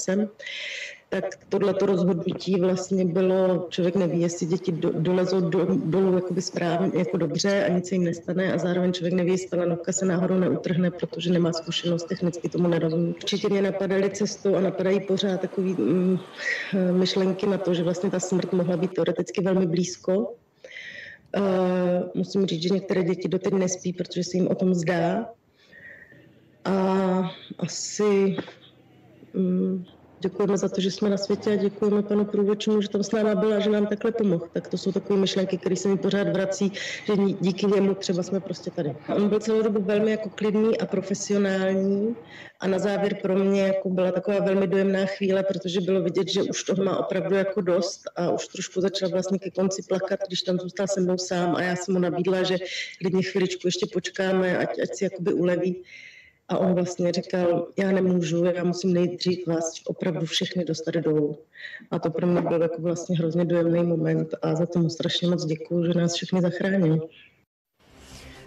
tak 1.12 1.38
tohleto 1.48 1.86
rozhodnutí 1.86 2.60
vlastně 2.60 3.04
bylo, 3.04 3.66
člověk 3.68 3.96
neví, 3.96 4.20
jestli 4.20 4.46
děti 4.46 4.72
do, 4.72 4.90
dolezou 4.92 5.40
do, 5.40 5.66
dolů 5.84 6.14
jakoby 6.14 6.42
správně, 6.42 6.98
jako 6.98 7.16
dobře 7.16 7.64
a 7.64 7.68
nic 7.68 7.88
se 7.88 7.94
jim 7.94 8.04
nestane 8.04 8.52
a 8.52 8.58
zároveň 8.58 8.92
člověk 8.92 9.14
neví, 9.14 9.32
jestli 9.32 9.48
ta 9.48 9.56
lanovka 9.56 9.92
se 9.92 10.06
náhodou 10.06 10.38
neutrhne, 10.38 10.90
protože 10.90 11.32
nemá 11.32 11.52
zkušenost, 11.52 12.04
technicky 12.04 12.48
tomu 12.48 12.68
nerozumí. 12.68 13.08
Určitě 13.08 13.48
mě 13.48 13.62
napadaly 13.62 14.10
cestou 14.10 14.54
a 14.54 14.60
napadají 14.60 15.00
pořád 15.00 15.40
takový 15.40 15.74
mm, 15.78 16.18
myšlenky 16.92 17.46
na 17.46 17.58
to, 17.58 17.74
že 17.74 17.82
vlastně 17.82 18.10
ta 18.10 18.20
smrt 18.20 18.52
mohla 18.52 18.76
být 18.76 18.94
teoreticky 18.94 19.42
velmi 19.42 19.66
blízko. 19.66 20.18
Uh, 21.36 21.44
musím 22.14 22.46
říct, 22.46 22.62
že 22.62 22.68
některé 22.68 23.02
děti 23.02 23.28
doteď 23.28 23.52
nespí, 23.52 23.92
protože 23.92 24.24
se 24.24 24.36
jim 24.36 24.48
o 24.48 24.54
tom 24.54 24.74
zdá. 24.74 25.26
A 26.64 26.74
asi 27.58 28.36
um, 29.34 29.84
Děkujeme 30.22 30.58
za 30.58 30.68
to, 30.68 30.80
že 30.80 30.90
jsme 30.90 31.10
na 31.10 31.16
světě 31.16 31.52
a 31.52 31.56
děkujeme 31.56 32.02
panu 32.02 32.24
průvodčímu, 32.24 32.82
že 32.82 32.88
tam 32.88 33.02
s 33.02 33.10
náma 33.12 33.34
byl 33.34 33.54
a 33.54 33.58
že 33.58 33.70
nám 33.70 33.86
takhle 33.86 34.12
pomohl. 34.12 34.48
Tak 34.52 34.68
to 34.68 34.78
jsou 34.78 34.92
takové 34.92 35.20
myšlenky, 35.20 35.58
které 35.58 35.76
se 35.76 35.88
mi 35.88 35.96
pořád 35.96 36.28
vrací, 36.28 36.72
že 37.06 37.12
díky 37.40 37.66
němu 37.66 37.94
třeba 37.94 38.22
jsme 38.22 38.40
prostě 38.40 38.70
tady. 38.70 38.96
On 39.16 39.28
byl 39.28 39.40
celou 39.40 39.62
dobu 39.62 39.82
velmi 39.82 40.10
jako 40.10 40.30
klidný 40.30 40.78
a 40.78 40.86
profesionální 40.86 42.16
a 42.60 42.66
na 42.66 42.78
závěr 42.78 43.14
pro 43.22 43.34
mě 43.34 43.62
jako 43.62 43.88
byla 43.90 44.12
taková 44.12 44.40
velmi 44.40 44.66
dojemná 44.66 45.06
chvíle, 45.06 45.42
protože 45.42 45.80
bylo 45.80 46.02
vidět, 46.02 46.28
že 46.28 46.42
už 46.42 46.64
toho 46.64 46.84
má 46.84 46.98
opravdu 46.98 47.34
jako 47.34 47.60
dost 47.60 48.02
a 48.16 48.30
už 48.30 48.46
trošku 48.46 48.80
začal 48.80 49.08
vlastně 49.08 49.38
ke 49.38 49.50
konci 49.50 49.82
plakat, 49.88 50.20
když 50.26 50.42
tam 50.42 50.58
zůstal 50.58 50.86
se 50.86 51.00
mnou 51.00 51.18
sám 51.18 51.56
a 51.56 51.62
já 51.62 51.76
jsem 51.76 51.94
mu 51.94 52.00
nabídla, 52.00 52.42
že 52.42 52.56
klidně 52.98 53.22
chviličku 53.22 53.66
ještě 53.66 53.86
počkáme, 53.92 54.58
ať, 54.58 54.80
ať 54.82 54.94
si 54.94 55.04
jakoby 55.04 55.32
uleví 55.32 55.82
a 56.52 56.58
on 56.58 56.74
vlastně 56.74 57.12
říkal, 57.12 57.68
já 57.78 57.92
nemůžu, 57.92 58.44
já 58.44 58.64
musím 58.64 58.92
nejdřív 58.92 59.46
vás 59.46 59.72
opravdu 59.86 60.26
všechny 60.26 60.64
dostat 60.64 60.94
dolů. 60.94 61.38
A 61.90 61.98
to 61.98 62.10
pro 62.10 62.26
mě 62.26 62.40
byl 62.40 62.62
jako 62.62 62.82
vlastně 62.82 63.16
hrozně 63.16 63.44
dojemný 63.44 63.82
moment 63.82 64.28
a 64.42 64.54
za 64.54 64.66
to 64.66 64.78
mu 64.78 64.90
strašně 64.90 65.28
moc 65.28 65.44
děkuju, 65.44 65.84
že 65.84 65.94
nás 65.94 66.14
všechny 66.14 66.40
zachránil. 66.40 67.08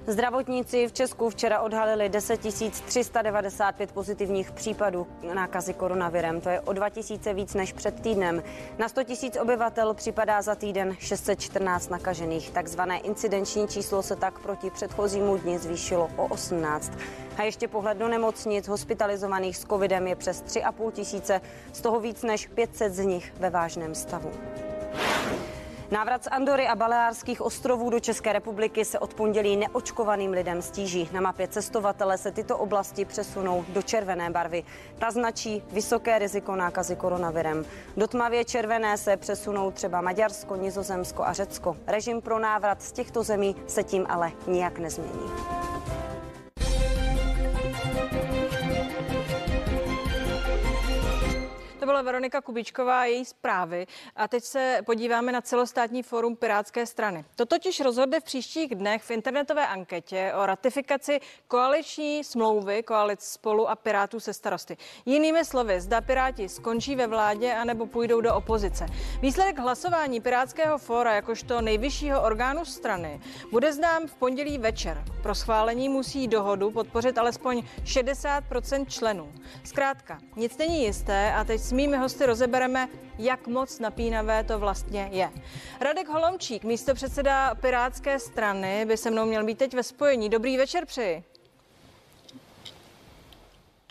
Zdravotníci 0.07 0.87
v 0.87 0.93
Česku 0.93 1.29
včera 1.29 1.61
odhalili 1.61 2.09
10 2.09 2.39
395 2.85 3.91
pozitivních 3.91 4.51
případů 4.51 5.07
nákazy 5.33 5.73
koronavirem. 5.73 6.41
To 6.41 6.49
je 6.49 6.61
o 6.61 6.73
2 6.73 6.87
000 7.09 7.33
víc 7.33 7.53
než 7.53 7.73
před 7.73 8.01
týdnem. 8.01 8.43
Na 8.77 8.89
100 8.89 9.01
000 9.01 9.41
obyvatel 9.41 9.93
připadá 9.93 10.41
za 10.41 10.55
týden 10.55 10.95
614 10.99 11.89
nakažených. 11.89 12.51
Takzvané 12.51 12.99
incidenční 12.99 13.67
číslo 13.67 14.03
se 14.03 14.15
tak 14.15 14.39
proti 14.39 14.69
předchozímu 14.69 15.37
dni 15.37 15.59
zvýšilo 15.59 16.09
o 16.15 16.27
18. 16.27 16.91
A 17.37 17.43
ještě 17.43 17.67
pohled 17.67 17.97
do 17.97 18.07
nemocnic 18.07 18.67
hospitalizovaných 18.67 19.57
s 19.57 19.65
covidem 19.65 20.07
je 20.07 20.15
přes 20.15 20.43
3,5 20.43 20.91
tisíce, 20.91 21.41
z 21.73 21.81
toho 21.81 21.99
víc 21.99 22.23
než 22.23 22.47
500 22.47 22.93
z 22.93 22.99
nich 22.99 23.33
ve 23.39 23.49
vážném 23.49 23.95
stavu. 23.95 24.31
Návrat 25.91 26.23
z 26.23 26.27
Andory 26.27 26.67
a 26.67 26.75
Baleárských 26.75 27.41
ostrovů 27.41 27.89
do 27.89 27.99
České 27.99 28.33
republiky 28.33 28.85
se 28.85 28.99
od 28.99 29.13
pondělí 29.13 29.57
neočkovaným 29.57 30.31
lidem 30.31 30.61
stíží. 30.61 31.09
Na 31.13 31.21
mapě 31.21 31.47
cestovatele 31.47 32.17
se 32.17 32.31
tyto 32.31 32.57
oblasti 32.57 33.05
přesunou 33.05 33.65
do 33.69 33.81
červené 33.81 34.29
barvy. 34.29 34.63
Ta 34.99 35.11
značí 35.11 35.63
vysoké 35.71 36.19
riziko 36.19 36.55
nákazy 36.55 36.95
koronavirem. 36.95 37.65
Do 37.97 38.07
tmavě 38.07 38.45
červené 38.45 38.97
se 38.97 39.17
přesunou 39.17 39.71
třeba 39.71 40.01
Maďarsko, 40.01 40.55
Nizozemsko 40.55 41.23
a 41.23 41.33
Řecko. 41.33 41.77
Režim 41.87 42.21
pro 42.21 42.39
návrat 42.39 42.81
z 42.81 42.91
těchto 42.91 43.23
zemí 43.23 43.55
se 43.67 43.83
tím 43.83 44.05
ale 44.09 44.31
nijak 44.47 44.79
nezmění. 44.79 45.31
To 51.85 51.87
byla 51.87 52.01
Veronika 52.01 52.41
Kubičková 52.41 53.01
a 53.01 53.05
její 53.05 53.25
zprávy. 53.25 53.87
A 54.15 54.27
teď 54.27 54.43
se 54.43 54.79
podíváme 54.85 55.31
na 55.31 55.41
celostátní 55.41 56.03
fórum 56.03 56.35
Pirátské 56.35 56.85
strany. 56.85 57.25
To 57.35 57.45
totiž 57.45 57.79
rozhodne 57.79 58.19
v 58.19 58.23
příštích 58.23 58.75
dnech 58.75 59.03
v 59.03 59.11
internetové 59.11 59.67
anketě 59.67 60.33
o 60.35 60.45
ratifikaci 60.45 61.19
koaliční 61.47 62.23
smlouvy 62.23 62.83
koalic 62.83 63.21
spolu 63.21 63.69
a 63.69 63.75
Pirátů 63.75 64.19
se 64.19 64.33
starosty. 64.33 64.77
Jinými 65.05 65.45
slovy, 65.45 65.81
zda 65.81 66.01
Piráti 66.01 66.49
skončí 66.49 66.95
ve 66.95 67.07
vládě 67.07 67.53
anebo 67.53 67.85
půjdou 67.85 68.21
do 68.21 68.35
opozice. 68.35 68.85
Výsledek 69.21 69.59
hlasování 69.59 70.21
Pirátského 70.21 70.77
fóra 70.77 71.15
jakožto 71.15 71.61
nejvyššího 71.61 72.21
orgánu 72.21 72.65
strany 72.65 73.21
bude 73.51 73.73
znám 73.73 74.07
v 74.07 74.15
pondělí 74.15 74.57
večer. 74.57 75.03
Pro 75.23 75.35
schválení 75.35 75.89
musí 75.89 76.27
dohodu 76.27 76.71
podpořit 76.71 77.17
alespoň 77.17 77.63
60% 77.83 78.85
členů. 78.85 79.33
Zkrátka, 79.63 80.19
nic 80.35 80.57
není 80.57 80.83
jisté 80.83 81.33
a 81.33 81.43
teď 81.43 81.61
s 81.61 81.74
mými 81.75 81.97
hosty 81.97 82.25
rozebereme, 82.25 82.87
jak 83.17 83.47
moc 83.47 83.79
napínavé 83.79 84.43
to 84.43 84.59
vlastně 84.59 85.09
je. 85.11 85.31
Radek 85.81 86.07
Holomčík, 86.07 86.63
místo 86.63 86.93
předseda 86.93 87.55
Pirátské 87.55 88.19
strany, 88.19 88.85
by 88.85 88.97
se 88.97 89.11
mnou 89.11 89.25
měl 89.25 89.45
být 89.45 89.57
teď 89.57 89.73
ve 89.73 89.83
spojení. 89.83 90.29
Dobrý 90.29 90.57
večer 90.57 90.85
přeji. 90.85 91.23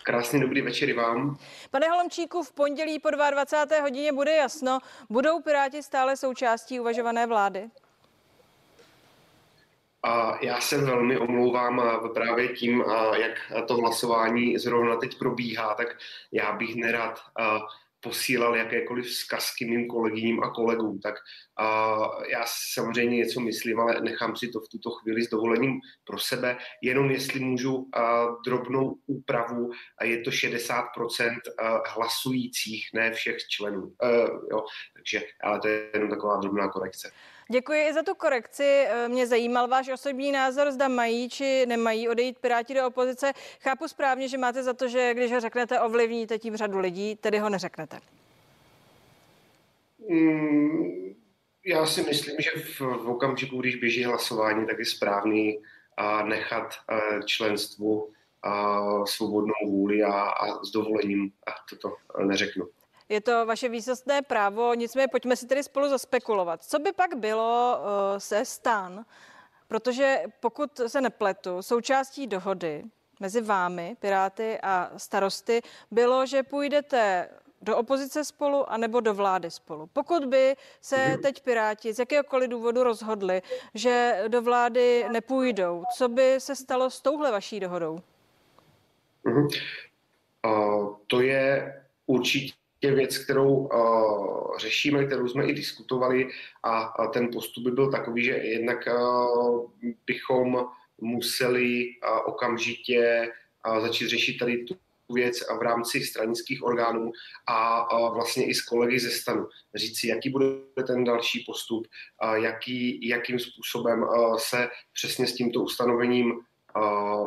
Krásný 0.03 0.41
dobrý 0.41 0.63
večer 0.63 0.89
i 0.89 0.93
vám. 0.93 1.39
Pane 1.71 1.89
Holomčíku, 1.89 2.43
v 2.43 2.53
pondělí 2.53 2.99
po 2.99 3.11
22. 3.11 3.81
hodině 3.81 4.13
bude 4.13 4.33
jasno, 4.33 4.79
budou 5.11 5.41
Piráti 5.41 5.83
stále 5.83 6.17
součástí 6.17 6.81
uvažované 6.81 7.27
vlády? 7.27 7.71
A 10.07 10.39
já 10.45 10.61
se 10.61 10.79
velmi 10.79 11.19
omlouvám 11.19 11.83
právě 12.15 12.49
tím, 12.49 12.85
jak 13.17 13.53
to 13.69 13.77
hlasování 13.77 14.59
zrovna 14.59 14.97
teď 14.97 15.19
probíhá, 15.19 15.75
tak 15.75 15.97
já 16.33 16.53
bych 16.53 16.75
nerad 16.75 17.21
posílal 18.01 18.57
jakékoliv 18.57 19.07
vzkazky 19.07 19.65
mým 19.65 19.89
kolegyním 19.89 20.43
a 20.43 20.51
kolegům. 20.51 20.99
Tak 20.99 21.15
já 22.31 22.45
samozřejmě 22.73 23.17
něco 23.17 23.41
myslím, 23.41 23.81
ale 23.81 24.01
nechám 24.01 24.37
si 24.37 24.49
to 24.49 24.61
v 24.61 24.69
tuto 24.69 24.91
chvíli 24.91 25.23
s 25.23 25.31
dovolením 25.31 25.81
pro 26.05 26.19
sebe. 26.19 26.57
Jenom 26.83 27.11
jestli 27.11 27.41
můžu 27.41 27.91
drobnou 28.47 28.97
úpravu, 29.07 29.71
je 30.03 30.21
to 30.21 30.31
60% 30.31 31.37
hlasujících, 31.87 32.89
ne 32.95 33.13
všech 33.13 33.39
členů. 33.49 33.93
E, 34.03 34.09
jo, 34.51 34.65
takže, 34.95 35.23
ale 35.43 35.61
to 35.61 35.69
je 35.69 35.91
jenom 35.95 36.11
taková 36.11 36.37
drobná 36.37 36.69
korekce. 36.69 37.13
Děkuji 37.51 37.89
i 37.89 37.93
za 37.93 38.03
tu 38.03 38.15
korekci. 38.15 38.65
Eh, 38.65 39.09
mě 39.09 39.27
zajímal 39.27 39.69
váš 39.69 39.89
osobní 39.89 40.33
názor, 40.33 40.73
zda 40.73 40.89
mají 40.89 41.29
či 41.29 41.67
nemají 41.67 42.09
odejít 42.09 42.39
Piráti 42.39 42.75
do 42.75 42.87
opozice. 42.87 43.33
Chápu 43.61 43.89
správně, 43.89 44.29
že 44.29 44.39
máte 44.39 44.63
za 44.63 44.73
to, 44.73 44.89
že 44.89 45.15
když 45.15 45.33
ho 45.33 45.41
řeknete, 45.41 45.81
ovlivníte 45.81 46.39
tím 46.39 46.57
řadu 46.57 46.79
lidí, 46.79 47.17
tedy 47.17 47.39
ho 47.39 47.49
neřeknete. 47.49 48.01
Mm, 50.09 51.15
já 51.67 51.87
si 51.87 52.03
myslím, 52.03 52.37
že 52.39 52.51
v, 52.51 52.81
v 52.81 53.09
okamžiku, 53.09 53.61
když 53.61 53.77
běží 53.77 54.05
hlasování, 54.05 54.67
tak 54.67 54.79
je 54.79 54.87
správný 54.87 55.59
a 55.97 56.23
nechat 56.23 56.75
eh, 56.91 57.23
členstvu 57.25 58.13
a 58.43 59.07
svobodnou 59.07 59.55
vůli 59.67 60.03
a, 60.03 60.13
a 60.13 60.65
s 60.65 60.71
dovolením 60.71 61.31
a 61.47 61.51
toto 61.71 61.97
neřeknu. 62.25 62.69
Je 63.15 63.21
to 63.21 63.47
vaše 63.47 63.69
výsostné 63.69 64.23
právo, 64.23 64.75
nicméně 64.75 65.09
pojďme 65.09 65.37
si 65.37 65.47
tedy 65.47 65.63
spolu 65.63 65.89
zaspekulovat. 65.89 66.65
Co 66.65 66.79
by 66.79 66.93
pak 66.93 67.15
bylo 67.15 67.79
uh, 67.79 68.19
se 68.19 68.45
stan, 68.45 69.05
protože 69.69 70.23
pokud 70.41 70.81
se 70.87 71.01
nepletu, 71.01 71.63
součástí 71.63 72.27
dohody 72.27 72.85
mezi 73.21 73.41
vámi, 73.41 73.97
Piráty 74.01 74.59
a 74.63 74.91
starosty, 74.97 75.63
bylo, 75.91 76.27
že 76.27 76.43
půjdete 76.43 77.29
do 77.63 77.77
opozice 77.77 78.25
spolu 78.25 78.71
anebo 78.71 79.01
do 79.01 79.15
vlády 79.15 79.51
spolu. 79.51 79.87
Pokud 79.93 80.25
by 80.25 80.57
se 80.81 81.19
teď 81.23 81.43
Piráti 81.43 81.93
z 81.93 81.99
jakéhokoliv 81.99 82.51
důvodu 82.51 82.83
rozhodli, 82.83 83.43
že 83.75 84.25
do 84.29 84.43
vlády 84.43 85.07
nepůjdou, 85.13 85.85
co 85.97 86.09
by 86.09 86.35
se 86.39 86.57
stalo 86.57 86.91
s 86.91 87.01
touhle 87.01 87.33
vaší 87.33 87.61
dohodou? 87.61 87.99
Uh, 89.27 90.97
to 91.07 91.21
je 91.21 91.75
určitě 92.07 92.64
je 92.85 92.95
věc, 92.95 93.19
kterou 93.19 93.55
uh, 93.55 94.59
řešíme, 94.59 95.05
kterou 95.07 95.29
jsme 95.29 95.47
i 95.47 95.53
diskutovali 95.53 96.29
a, 96.63 97.07
ten 97.07 97.29
postup 97.33 97.65
by 97.65 97.71
byl 97.71 97.91
takový, 97.91 98.25
že 98.25 98.33
jednak 98.33 98.79
uh, 98.87 99.71
bychom 100.07 100.67
museli 101.01 101.85
uh, 101.87 102.19
okamžitě 102.25 103.29
začít 103.81 104.09
řešit 104.09 104.39
tady 104.39 104.65
tu 104.65 104.75
věc 105.15 105.41
v 105.59 105.63
rámci 105.63 106.01
stranických 106.01 106.63
orgánů 106.63 107.13
a, 107.47 108.09
vlastně 108.09 108.47
i 108.47 108.55
s 108.55 108.63
kolegy 108.63 109.01
ze 109.01 109.11
stanu. 109.11 109.47
Říct 109.75 110.01
si, 110.01 110.09
jaký 110.09 110.31
bude 110.31 110.47
ten 110.87 111.05
další 111.05 111.45
postup, 111.47 111.87
jaký, 112.35 113.09
jakým 113.09 113.39
způsobem 113.39 114.05
se 114.37 114.69
přesně 114.93 115.27
s 115.27 115.35
tímto 115.35 115.61
ustanovením 115.61 116.33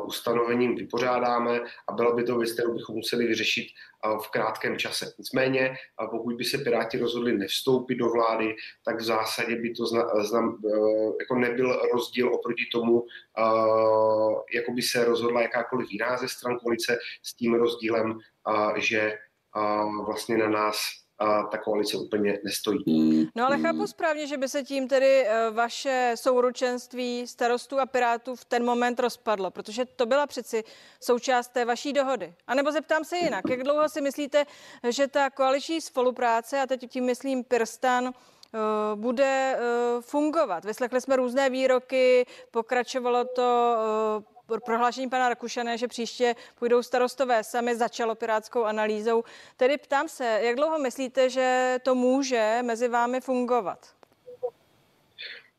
ustanovením 0.03 0.75
vypořádáme 0.75 1.61
a 1.87 1.91
byla 1.93 2.15
by 2.15 2.23
to 2.23 2.37
věc, 2.37 2.51
kterou 2.51 2.73
bychom 2.73 2.95
museli 2.95 3.27
vyřešit 3.27 3.67
v 4.23 4.27
krátkém 4.31 4.77
čase. 4.77 5.13
Nicméně, 5.17 5.75
pokud 6.11 6.35
by 6.35 6.43
se 6.43 6.57
Piráti 6.57 6.97
rozhodli 6.97 7.37
nevstoupit 7.37 7.95
do 7.95 8.09
vlády, 8.09 8.55
tak 8.85 8.97
v 8.97 9.03
zásadě 9.03 9.55
by 9.55 9.73
to 9.73 9.85
zna, 9.85 10.23
zna, 10.23 10.39
e, 10.39 10.77
jako 11.19 11.35
nebyl 11.35 11.81
rozdíl 11.93 12.33
oproti 12.33 12.63
tomu, 12.71 13.05
jako 14.53 14.71
by 14.71 14.81
se 14.81 15.05
rozhodla 15.05 15.41
jakákoliv 15.41 15.91
jiná 15.91 16.17
ze 16.17 16.27
stran 16.27 16.59
koalice 16.59 16.97
s 17.23 17.33
tím 17.33 17.53
rozdílem, 17.53 18.19
že 18.75 19.17
vlastně 20.05 20.37
na 20.37 20.49
nás 20.49 20.77
a 21.19 21.43
ta 21.43 21.57
koalice 21.57 21.97
úplně 21.97 22.39
nestojí. 22.43 23.29
No 23.35 23.45
ale 23.45 23.59
chápu 23.59 23.87
správně, 23.87 24.27
že 24.27 24.37
by 24.37 24.49
se 24.49 24.63
tím 24.63 24.87
tedy 24.87 25.25
eh, 25.27 25.49
vaše 25.51 26.13
souručenství 26.15 27.27
starostů 27.27 27.79
a 27.79 27.85
pirátů 27.85 28.35
v 28.35 28.45
ten 28.45 28.65
moment 28.65 28.99
rozpadlo, 28.99 29.51
protože 29.51 29.85
to 29.85 30.05
byla 30.05 30.27
přeci 30.27 30.63
součást 30.99 31.47
té 31.47 31.65
vaší 31.65 31.93
dohody. 31.93 32.33
A 32.47 32.55
nebo 32.55 32.71
zeptám 32.71 33.03
se 33.03 33.17
jinak, 33.17 33.49
jak 33.49 33.63
dlouho 33.63 33.89
si 33.89 34.01
myslíte, 34.01 34.45
že 34.89 35.07
ta 35.07 35.29
koaliční 35.29 35.81
spolupráce, 35.81 36.61
a 36.61 36.67
teď 36.67 36.89
tím 36.89 37.05
myslím 37.05 37.43
Pirstan, 37.43 38.07
eh, 38.07 38.59
bude 38.95 39.55
eh, 39.57 39.61
fungovat. 40.01 40.65
Vyslechli 40.65 41.01
jsme 41.01 41.15
různé 41.15 41.49
výroky, 41.49 42.25
pokračovalo 42.51 43.25
to 43.25 43.75
prohlášení 44.65 45.09
pana 45.09 45.29
Rakušana, 45.29 45.75
že 45.75 45.87
příště 45.87 46.35
půjdou 46.55 46.83
starostové 46.83 47.43
sami, 47.43 47.75
začalo 47.75 48.15
pirátskou 48.15 48.63
analýzou. 48.63 49.23
Tedy 49.57 49.77
ptám 49.77 50.09
se, 50.09 50.39
jak 50.43 50.55
dlouho 50.55 50.79
myslíte, 50.79 51.29
že 51.29 51.77
to 51.83 51.95
může 51.95 52.59
mezi 52.61 52.87
vámi 52.87 53.21
fungovat? 53.21 53.87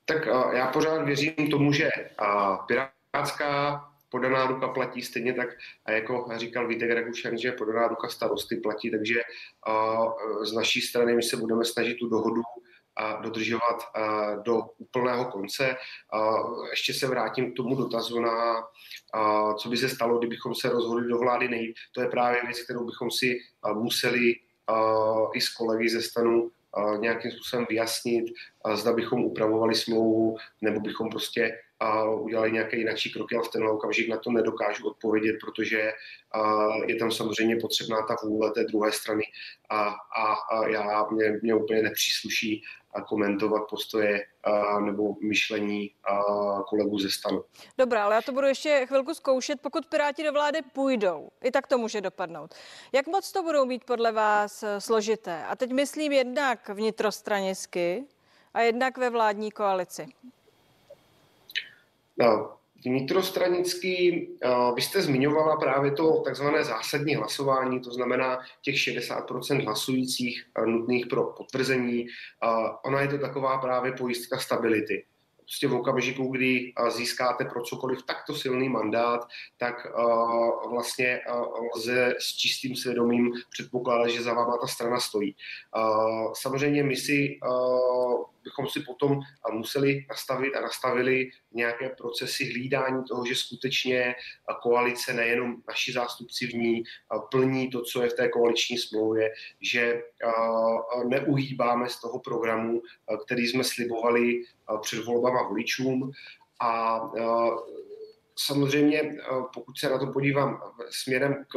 Tak 0.05 0.27
já 0.53 0.66
pořád 0.66 1.03
věřím 1.03 1.51
tomu, 1.51 1.72
že 1.72 1.90
pirátská 2.66 3.85
podaná 4.09 4.46
ruka 4.46 4.68
platí 4.68 5.03
stejně 5.03 5.35
tak, 5.35 5.48
jako 5.88 6.29
říkal 6.37 6.68
Vítek 6.68 6.90
Rakušan, 6.90 7.38
že 7.38 7.53
podaná 7.53 7.88
ruka 7.88 8.09
starosty 8.09 8.57
platí, 8.57 8.90
takže 8.90 9.20
z 10.42 10.53
naší 10.53 10.81
strany 10.81 11.14
my 11.14 11.22
se 11.22 11.37
budeme 11.37 11.64
snažit 11.64 11.94
tu 11.94 12.09
dohodu 12.09 12.42
dodržovat 13.23 13.77
do 14.43 14.63
úplného 14.79 15.25
konce. 15.25 15.77
Ještě 16.71 16.95
se 16.95 17.07
vrátím 17.07 17.53
k 17.53 17.57
tomu 17.57 17.75
dotazu 17.75 18.21
na, 18.21 18.65
co 19.59 19.69
by 19.69 19.77
se 19.77 19.89
stalo, 19.89 20.19
kdybychom 20.19 20.55
se 20.55 20.69
rozhodli 20.69 21.09
do 21.09 21.19
vlády 21.19 21.49
nejít. 21.49 21.77
To 21.93 22.01
je 22.01 22.09
právě 22.09 22.41
věc, 22.47 22.63
kterou 22.63 22.87
bychom 22.87 23.11
si 23.11 23.41
museli 23.73 24.35
i 25.35 25.41
s 25.41 25.49
kolegy 25.49 25.89
ze 25.89 26.03
stanu 26.03 26.51
nějakým 26.99 27.31
způsobem 27.31 27.67
vyjasnit, 27.71 28.25
zda 28.75 28.93
bychom 28.93 29.25
upravovali 29.25 29.75
smlouvu, 29.75 30.37
nebo 30.61 30.81
bychom 30.81 31.11
prostě 31.11 31.59
udělali 32.21 32.53
nějaké 32.53 32.77
jináčí 32.77 33.13
kroky, 33.13 33.37
ale 33.37 33.45
v 33.45 33.49
ten 33.49 33.65
okamžik 33.65 34.09
na 34.09 34.17
to 34.17 34.31
nedokážu 34.31 34.87
odpovědět, 34.87 35.37
protože 35.41 35.93
je 36.87 36.97
tam 36.97 37.13
samozřejmě 37.13 37.57
potřebná 37.57 38.03
ta 38.03 38.17
vůle 38.23 38.51
té 38.51 38.65
druhé 38.65 38.93
strany 38.93 39.23
a, 39.71 39.95
a, 40.17 40.33
a 40.33 40.69
já, 40.69 41.07
mě, 41.11 41.39
mě 41.43 41.55
úplně 41.55 41.83
nepřísluší 41.83 42.63
komentovat 43.01 43.63
postoje 43.71 44.27
nebo 44.81 45.15
myšlení 45.23 45.91
kolegů 46.69 46.99
ze 46.99 47.11
stanu. 47.11 47.45
Dobrá, 47.79 48.05
ale 48.05 48.15
já 48.15 48.23
to 48.23 48.33
budu 48.33 48.47
ještě 48.47 48.87
chvilku 48.87 49.15
zkoušet. 49.15 49.61
Pokud 49.61 49.87
Piráti 49.87 50.25
do 50.25 50.33
vlády 50.33 50.63
půjdou, 50.73 51.29
i 51.43 51.51
tak 51.51 51.67
to 51.67 51.79
může 51.79 52.01
dopadnout. 52.01 52.55
Jak 52.93 53.07
moc 53.07 53.33
to 53.33 53.43
budou 53.43 53.67
mít 53.67 53.85
podle 53.85 54.13
vás 54.13 54.63
e, 54.63 54.81
složité? 54.81 55.45
A 55.45 55.57
teď 55.57 55.73
myslím 55.73 56.13
jednak 56.13 56.69
vnitrostranisky 56.69 58.05
a 58.55 58.61
jednak 58.61 58.99
ve 58.99 59.11
vládní 59.11 59.51
koalici. 59.51 60.09
Vnitrostranický, 62.85 64.29
vy 64.75 64.83
jste 64.83 65.03
zmiňovala 65.03 65.57
právě 65.57 65.93
to 65.93 66.21
takzvané 66.25 66.64
zásadní 66.64 67.14
hlasování, 67.14 67.81
to 67.81 67.91
znamená 67.91 68.38
těch 68.62 68.75
60% 68.75 69.64
hlasujících 69.64 70.45
nutných 70.67 71.07
pro 71.07 71.25
potvrzení. 71.25 72.07
Ona 72.85 73.01
je 73.01 73.09
to 73.09 73.19
taková 73.19 73.59
právě 73.59 73.93
pojistka 73.93 74.38
stability 74.38 75.05
prostě 75.49 75.69
v 75.69 75.75
okamžiku, 75.75 76.27
kdy 76.29 76.73
získáte 76.88 77.45
pro 77.45 77.62
cokoliv 77.62 78.03
takto 78.03 78.35
silný 78.35 78.69
mandát, 78.69 79.29
tak 79.57 79.75
vlastně 80.71 81.21
lze 81.77 82.14
s 82.19 82.37
čistým 82.37 82.77
svědomím 82.77 83.33
předpokládat, 83.51 84.09
že 84.09 84.23
za 84.23 84.35
váma 84.35 84.57
ta 84.61 84.67
strana 84.67 85.01
stojí. 85.01 85.37
Samozřejmě 86.33 86.83
my 86.83 86.97
si 86.97 87.38
bychom 88.49 88.69
si 88.69 88.81
potom 88.81 89.21
museli 89.53 90.07
nastavit 90.09 90.55
a 90.57 90.61
nastavili 90.61 91.31
nějaké 91.53 91.89
procesy 91.89 92.45
hlídání 92.45 93.05
toho, 93.05 93.27
že 93.27 93.35
skutečně 93.35 94.15
koalice, 94.63 95.13
nejenom 95.13 95.57
naši 95.69 95.93
zástupci 95.93 96.47
v 96.47 96.55
ní, 96.55 96.83
plní 97.31 97.71
to, 97.71 97.83
co 97.83 98.03
je 98.03 98.09
v 98.09 98.15
té 98.15 98.29
koaliční 98.29 98.79
smlouvě, 98.79 99.31
že 99.61 100.03
neuhýbáme 101.09 101.89
z 101.89 102.01
toho 102.01 102.19
programu, 102.19 102.83
který 103.27 103.47
jsme 103.47 103.65
slibovali 103.65 104.43
před 104.81 105.05
volbama 105.05 105.43
voličům. 105.43 106.11
A 106.61 107.01
samozřejmě, 108.39 109.17
pokud 109.55 109.79
se 109.79 109.91
na 109.91 109.99
to 109.99 110.07
podívám 110.07 110.61
směrem 110.91 111.45
k, 111.49 111.55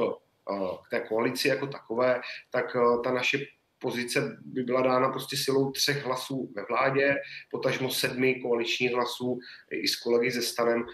k 0.88 0.89
té 0.89 0.99
koalici 0.99 1.47
jako 1.47 1.67
takové, 1.67 2.21
tak 2.49 2.77
ta 3.04 3.12
naše 3.12 3.38
pozice 3.81 4.37
by 4.45 4.63
byla 4.63 4.81
dána 4.81 5.09
prostě 5.09 5.37
silou 5.37 5.71
třech 5.71 6.05
hlasů 6.05 6.51
ve 6.55 6.65
vládě, 6.69 7.15
potažmo 7.51 7.91
sedmi 7.91 8.35
koaličních 8.35 8.91
hlasů 8.91 9.39
i 9.71 9.87
s 9.87 9.95
kolegy 9.95 10.31
ze 10.31 10.41
stanem. 10.41 10.85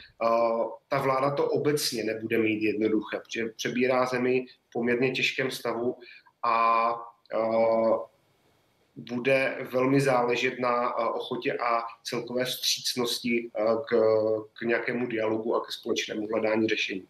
Ta 0.88 0.98
vláda 1.02 1.32
to 1.32 1.50
obecně 1.50 2.04
nebude 2.04 2.38
mít 2.38 2.64
jednoduché, 2.64 3.20
protože 3.20 3.46
přebírá 3.56 4.06
zemi 4.06 4.46
v 4.70 4.72
poměrně 4.74 5.12
těžkém 5.12 5.52
stavu 5.52 5.98
a 6.44 6.96
bude 8.96 9.58
velmi 9.72 10.02
záležet 10.02 10.60
na 10.60 10.96
ochotě 10.96 11.54
a 11.54 11.84
celkové 12.04 12.46
vstřícnosti 12.46 13.52
k, 13.90 13.96
k 14.54 14.62
nějakému 14.62 15.08
dialogu 15.08 15.56
a 15.56 15.66
ke 15.66 15.72
společnému 15.72 16.28
hledání 16.28 16.68
řešení. 16.68 17.08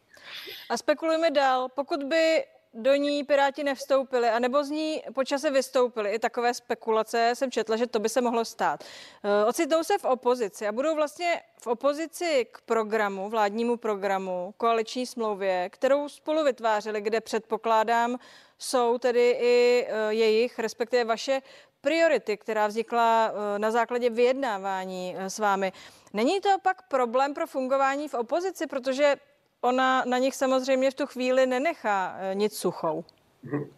A 0.69 0.77
spekulujeme 0.77 1.31
dál. 1.31 1.69
Pokud 1.75 2.03
by 2.03 2.43
do 2.73 2.95
ní 2.95 3.23
Piráti 3.23 3.63
nevstoupili, 3.63 4.29
anebo 4.29 4.63
z 4.63 4.69
ní 4.69 5.03
počase 5.13 5.49
vystoupili. 5.51 6.11
I 6.11 6.19
takové 6.19 6.53
spekulace 6.53 7.31
jsem 7.33 7.51
četla, 7.51 7.77
že 7.77 7.87
to 7.87 7.99
by 7.99 8.09
se 8.09 8.21
mohlo 8.21 8.45
stát. 8.45 8.83
Eh, 9.23 9.45
ocitnou 9.45 9.83
se 9.83 9.97
v 9.97 10.05
opozici 10.05 10.67
a 10.67 10.71
budou 10.71 10.95
vlastně 10.95 11.41
v 11.61 11.67
opozici 11.67 12.47
k 12.51 12.61
programu, 12.61 13.29
vládnímu 13.29 13.77
programu, 13.77 14.53
koaliční 14.57 15.05
smlouvě, 15.05 15.69
kterou 15.69 16.09
spolu 16.09 16.43
vytvářeli, 16.43 17.01
kde 17.01 17.21
předpokládám, 17.21 18.17
jsou 18.57 18.97
tedy 18.97 19.37
i 19.41 19.87
eh, 19.89 20.13
jejich, 20.13 20.59
respektive 20.59 21.03
vaše 21.03 21.41
priority, 21.81 22.37
která 22.37 22.67
vznikla 22.67 23.31
eh, 23.31 23.59
na 23.59 23.71
základě 23.71 24.09
vyjednávání 24.09 25.15
s 25.17 25.39
vámi. 25.39 25.71
Není 26.13 26.41
to 26.41 26.49
pak 26.61 26.87
problém 26.87 27.33
pro 27.33 27.47
fungování 27.47 28.07
v 28.07 28.13
opozici, 28.13 28.67
protože 28.67 29.15
ona 29.61 30.03
na 30.05 30.17
nich 30.17 30.35
samozřejmě 30.35 30.91
v 30.91 30.95
tu 30.95 31.05
chvíli 31.05 31.45
nenechá 31.45 32.17
eh, 32.19 32.35
nic 32.35 32.57
suchou. 32.57 33.05
Mhm. 33.43 33.69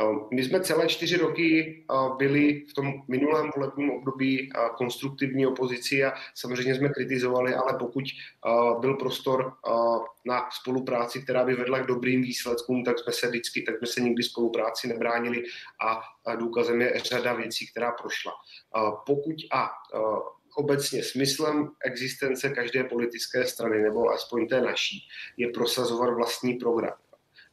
Eh, 0.00 0.34
my 0.34 0.44
jsme 0.44 0.60
celé 0.60 0.88
čtyři 0.88 1.16
roky 1.16 1.84
eh, 1.90 1.94
byli 2.16 2.64
v 2.70 2.74
tom 2.74 2.92
minulém 3.08 3.50
volebním 3.56 3.90
období 3.90 4.50
konstruktivní 4.76 5.46
opozici 5.46 6.04
a 6.04 6.12
samozřejmě 6.34 6.74
jsme 6.74 6.88
kritizovali, 6.88 7.54
ale 7.54 7.78
pokud 7.78 8.04
byl 8.80 8.94
prostor 8.94 9.52
na 10.24 10.48
spolupráci, 10.60 11.22
která 11.22 11.44
by 11.44 11.54
vedla 11.54 11.78
k 11.78 11.86
dobrým 11.86 12.22
výsledkům, 12.22 12.84
tak 12.84 12.98
jsme 12.98 13.12
se 13.12 13.28
vždycky, 13.28 13.62
tak 13.62 13.78
jsme 13.78 13.86
se 13.86 14.00
nikdy 14.00 14.22
spolupráci 14.22 14.88
nebránili 14.88 15.42
a 15.80 16.02
důkazem 16.36 16.80
je 16.80 16.92
řada 16.98 17.32
věcí, 17.32 17.66
která 17.70 17.92
prošla. 17.92 18.32
Pokud 19.06 19.34
a 19.52 19.70
obecně 20.58 21.04
smyslem 21.04 21.70
existence 21.84 22.50
každé 22.50 22.84
politické 22.84 23.46
strany, 23.46 23.82
nebo 23.82 24.08
aspoň 24.08 24.48
té 24.48 24.60
naší, 24.60 25.08
je 25.36 25.48
prosazovat 25.48 26.14
vlastní 26.14 26.54
program. 26.54 26.94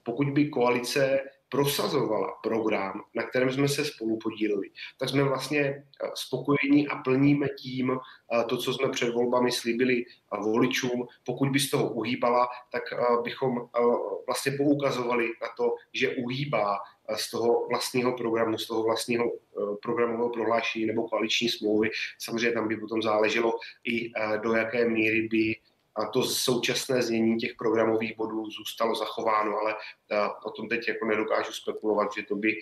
Pokud 0.04 0.30
by 0.30 0.50
koalice 0.50 1.20
prosazovala 1.50 2.28
program, 2.44 3.02
na 3.15 3.24
kterém 3.24 3.52
jsme 3.52 3.68
se 3.68 3.86
spolu 3.86 4.18
podíleli, 4.18 4.70
tak 5.00 5.10
jsme 5.10 5.24
vlastně 5.24 5.62
eh, 5.62 6.10
spokojení 6.13 6.88
a 6.88 6.96
plníme 6.96 7.48
tím 7.50 7.91
eh, 7.91 8.44
to, 8.44 8.58
co 8.58 8.74
jsme 8.74 8.89
před 8.89 9.13
volbami 9.13 9.52
slíbili 9.52 10.06
eh, 10.06 10.38
voličům. 10.44 11.08
Pokud 11.26 11.50
by 11.50 11.60
z 11.60 11.70
toho 11.70 11.89
uhýbala, 11.89 12.48
tak 12.72 12.84
bychom 13.24 13.70
vlastně 14.26 14.52
poukazovali 14.52 15.28
na 15.41 15.48
to, 15.58 15.76
že 15.94 16.15
uhýbá 16.15 16.78
z 17.15 17.32
toho 17.32 17.68
vlastního 17.68 18.18
programu, 18.18 18.58
z 18.58 18.68
toho 18.68 18.84
vlastního 18.84 19.32
programového 19.82 20.30
prohlášení 20.30 20.86
nebo 20.86 21.08
koaliční 21.08 21.50
smlouvy. 21.50 21.89
Samozřejmě 22.20 22.52
tam 22.52 22.68
by 22.68 22.78
potom 22.78 23.02
záleželo 23.02 23.54
i 23.84 24.12
do 24.41 24.54
jaké 24.54 24.89
míry 24.89 25.28
by 25.32 25.56
a 25.96 26.06
to 26.06 26.24
současné 26.24 27.02
znění 27.02 27.38
těch 27.38 27.56
programových 27.58 28.18
bodů 28.18 28.50
zůstalo 28.50 28.96
zachováno, 28.96 29.58
ale 29.60 29.76
o 30.46 30.52
tom 30.52 30.70
teď 30.70 30.88
jako 30.88 31.06
nedokážu 31.06 31.52
spekulovat, 31.52 32.10
že 32.18 32.24
to 32.24 32.36
by 32.36 32.54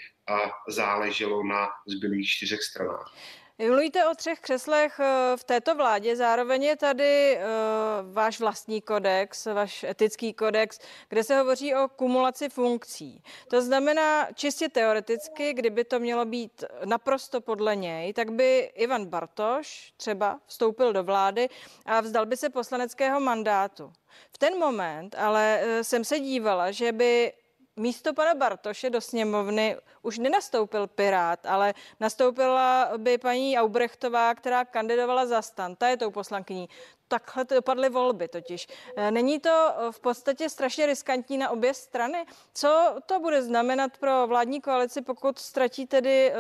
záleželo 0.68 1.44
na 1.44 1.68
zbylých 1.88 2.30
čtyřech 2.30 2.64
stranách. 2.64 3.14
Mluvíte 3.58 4.08
o 4.08 4.16
třech 4.16 4.40
křeslech 4.40 5.00
eh, 5.00 5.38
v 5.38 5.44
této 5.44 5.76
vládě, 5.76 6.16
zároveň 6.16 6.64
je 6.64 6.76
tady 6.76 7.38
uh, 7.38 8.14
váš 8.14 8.40
vlastní 8.40 8.82
kodex, 8.82 9.46
váš 9.46 9.84
etický 9.84 10.34
kodex, 10.34 10.80
kde 11.10 11.24
se 11.24 11.38
hovoří 11.38 11.76
o 11.76 11.88
kumulaci 11.88 12.50
funkcí. 12.50 13.24
To 13.50 13.62
znamená, 13.62 14.28
čistě 14.34 14.70
teoreticky, 14.70 15.54
kdyby 15.54 15.84
to 15.84 16.00
mělo 16.00 16.26
být 16.26 16.64
naprosto 16.86 17.42
podle 17.42 17.76
něj, 17.76 18.14
tak 18.14 18.32
by 18.32 18.60
Ivan 18.60 19.06
Bartoš 19.06 19.94
třeba 19.98 20.40
vstoupil 20.46 20.94
do 20.94 21.04
vlády 21.04 21.50
a 21.86 22.02
vzdal 22.02 22.26
by 22.26 22.38
se 22.38 22.50
poslaneckého 22.50 23.20
mandátu. 23.20 23.94
V 24.32 24.38
ten 24.38 24.60
moment 24.60 25.16
ale 25.18 25.62
uh, 25.64 25.82
jsem 25.82 26.04
se 26.04 26.20
dívala, 26.20 26.72
že 26.72 26.92
by 26.92 27.34
místo 27.76 28.14
pana 28.14 28.36
Bartoše 28.36 28.90
do 28.90 29.02
sněmovny 29.02 29.78
už 30.02 30.18
nenastoupil 30.18 30.88
Pirát, 30.88 31.46
ale 31.46 31.74
nastoupila 32.00 32.92
by 32.98 33.18
paní 33.18 33.58
Aubrechtová, 33.58 34.36
která 34.36 34.66
kandidovala 34.66 35.26
za 35.26 35.42
stan. 35.42 35.76
Ta 35.76 35.88
je 35.88 35.98
tou 35.98 36.12
poslankyní. 36.12 36.70
Takhle 37.08 37.46
to 37.46 37.56
dopadly 37.56 37.90
volby 37.90 38.28
totiž. 38.28 38.68
E, 38.96 39.12
není 39.12 39.40
to 39.40 39.74
v 39.92 40.00
podstatě 40.00 40.50
strašně 40.50 40.86
riskantní 40.86 41.38
na 41.38 41.50
obě 41.50 41.74
strany? 41.74 42.26
Co 42.54 42.96
to 43.06 43.20
bude 43.20 43.44
znamenat 43.44 43.98
pro 43.98 44.28
vládní 44.28 44.62
koalici, 44.62 45.02
pokud 45.02 45.40
ztratí 45.40 45.88
tedy 45.88 46.32
uh, 46.32 46.38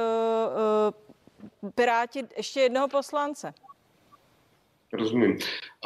uh, 1.63 1.71
Piráti 1.71 2.27
ještě 2.37 2.61
jednoho 2.61 2.87
poslance? 2.87 3.53
Rozumím. 4.93 5.37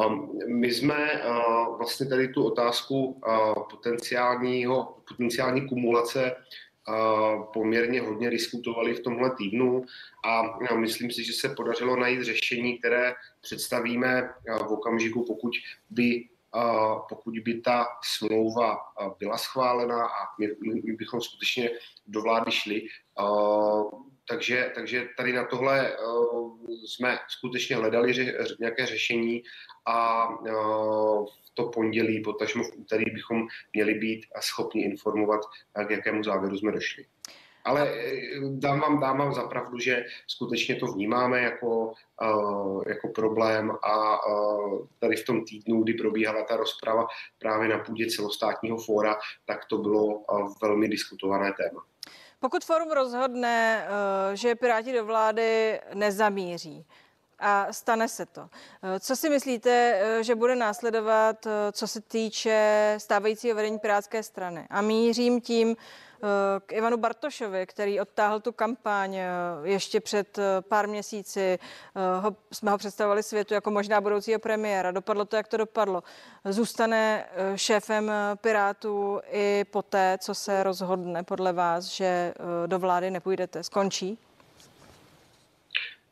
Um, 0.08 0.40
my 0.48 0.74
jsme 0.74 1.24
uh, 1.24 1.78
vlastně 1.78 2.06
tady 2.06 2.28
tu 2.28 2.44
otázku 2.44 3.06
uh, 3.06 3.54
potenciálního, 3.70 4.98
potenciální 5.08 5.70
kumulace 5.70 6.36
uh, 6.36 7.44
poměrně 7.54 8.02
hodně 8.02 8.30
diskutovali 8.30 8.94
v 8.94 9.04
tomhle 9.04 9.32
týdnu 9.38 9.86
a 10.26 10.76
myslím 10.76 11.12
si, 11.12 11.24
že 11.24 11.34
se 11.34 11.50
podařilo 11.50 11.96
najít 11.96 12.24
řešení, 12.24 12.78
které 12.78 13.14
představíme 13.42 14.30
v 14.68 14.72
okamžiku, 14.72 15.26
pokud 15.26 15.52
by 15.90 16.24
pokud 17.10 17.40
by 17.40 17.62
ta 17.62 17.88
smlouva 18.04 18.78
byla 19.20 19.38
schválena 19.38 20.06
a 20.06 20.26
my, 20.40 20.48
my 20.84 20.94
bychom 20.94 21.22
skutečně 21.22 21.70
do 22.08 22.22
vlády 22.22 22.52
šli, 22.52 22.82
takže, 24.28 24.72
takže 24.76 25.08
tady 25.18 25.34
na 25.34 25.44
tohle 25.44 25.98
uh, 25.98 26.58
jsme 26.86 27.20
skutečně 27.28 27.76
hledali 27.76 28.36
nějaké 28.60 28.86
řešení 28.86 29.44
a 29.86 30.30
uh, 30.30 31.26
to 31.54 31.64
pondělí, 31.64 32.24
potažmo 32.24 32.64
v 32.64 32.76
úterý 32.76 33.06
bychom 33.12 33.48
měli 33.74 33.94
být 33.94 34.26
schopni 34.40 34.84
informovat, 34.84 35.42
k 35.88 35.90
jakému 35.90 36.24
závěru 36.24 36.58
jsme 36.58 36.72
došli. 36.72 37.06
Ale 37.64 37.96
dám 38.50 38.80
vám, 38.80 39.00
dám 39.00 39.18
vám 39.18 39.34
za 39.34 39.48
pravdu, 39.48 39.80
že 39.80 40.06
skutečně 40.28 40.76
to 40.76 40.86
vnímáme 40.86 41.42
jako, 41.42 41.94
jako 42.88 43.08
problém 43.08 43.72
a 43.72 44.20
tady 45.00 45.16
v 45.16 45.26
tom 45.26 45.46
týdnu, 45.46 45.84
kdy 45.84 45.94
probíhala 45.94 46.44
ta 46.44 46.56
rozprava 46.56 47.08
právě 47.40 47.68
na 47.70 47.80
půdě 47.80 48.08
celostátního 48.08 48.78
fóra, 48.78 49.18
tak 49.46 49.66
to 49.66 49.78
bylo 49.78 50.26
velmi 50.62 50.88
diskutované 50.88 51.54
téma. 51.54 51.84
Pokud 52.40 52.66
forum 52.66 52.92
rozhodne, 52.92 53.88
že 54.34 54.56
Piráti 54.56 54.94
do 54.94 55.06
vlády 55.06 55.82
nezamíří, 55.94 56.86
a 57.40 57.68
stane 57.74 58.08
se 58.08 58.26
to. 58.26 58.50
Co 59.00 59.16
si 59.16 59.30
myslíte, 59.30 60.02
že 60.22 60.36
bude 60.36 60.56
následovat, 60.56 61.48
co 61.72 61.88
se 61.88 62.02
týče 62.02 62.96
stávajícího 62.98 63.56
vedení 63.56 63.80
Pirátské 63.80 64.24
strany? 64.24 64.68
A 64.70 64.82
mířím 64.82 65.42
tím 65.42 65.76
Eh, 66.24 66.60
k 66.66 66.72
Ivanu 66.72 66.98
Bartošovi, 66.98 67.66
který 67.66 68.00
odtáhl 68.00 68.40
tu 68.40 68.52
kampaň 68.52 69.16
eh, 69.16 69.30
ještě 69.64 70.00
před 70.02 70.38
eh, 70.38 70.62
pár 70.62 70.88
měsíci. 70.88 71.60
Ho, 72.22 72.36
jsme 72.52 72.72
ho 72.72 72.78
představovali 72.78 73.24
světu 73.24 73.54
jako 73.54 73.72
možná 73.72 74.02
budoucího 74.02 74.40
premiéra. 74.40 74.92
Dopadlo 74.92 75.26
to, 75.26 75.36
jak 75.36 75.48
to 75.48 75.58
dopadlo. 75.58 76.04
Zůstane 76.46 77.26
šéfem 77.56 78.12
Pirátů 78.36 79.22
i 79.32 79.66
poté, 79.72 80.18
co 80.22 80.36
se 80.36 80.64
rozhodne 80.64 81.24
podle 81.24 81.54
vás, 81.54 81.86
že 81.86 82.34
do 82.68 82.80
vlády 82.80 83.12
nepůjdete. 83.12 83.64
Skončí? 83.64 84.27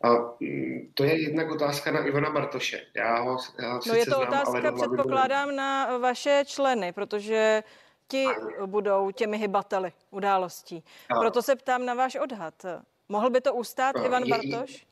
A 0.01 0.09
mm, 0.39 0.91
to 0.93 1.03
je 1.03 1.21
jednak 1.21 1.51
otázka 1.51 1.91
na 1.91 2.05
Ivana 2.05 2.29
Bartoše. 2.29 2.81
Já 2.95 3.19
ho, 3.19 3.37
já 3.61 3.73
ho 3.73 3.79
no 3.87 3.93
je 3.93 4.05
to 4.05 4.11
znám, 4.11 4.27
otázka, 4.27 4.71
předpokládám, 4.71 5.55
na 5.55 5.97
vaše 5.97 6.43
členy, 6.45 6.93
protože 6.93 7.63
ti 8.07 8.25
budou 8.65 9.11
těmi 9.11 9.37
hybateli 9.37 9.91
událostí. 10.11 10.83
Proto 11.19 11.41
se 11.41 11.55
ptám 11.55 11.85
na 11.85 11.93
váš 11.93 12.15
odhad. 12.15 12.65
Mohl 13.09 13.29
by 13.29 13.41
to 13.41 13.53
ustát 13.53 13.95
Ivan 14.05 14.23
Bartoš? 14.29 14.85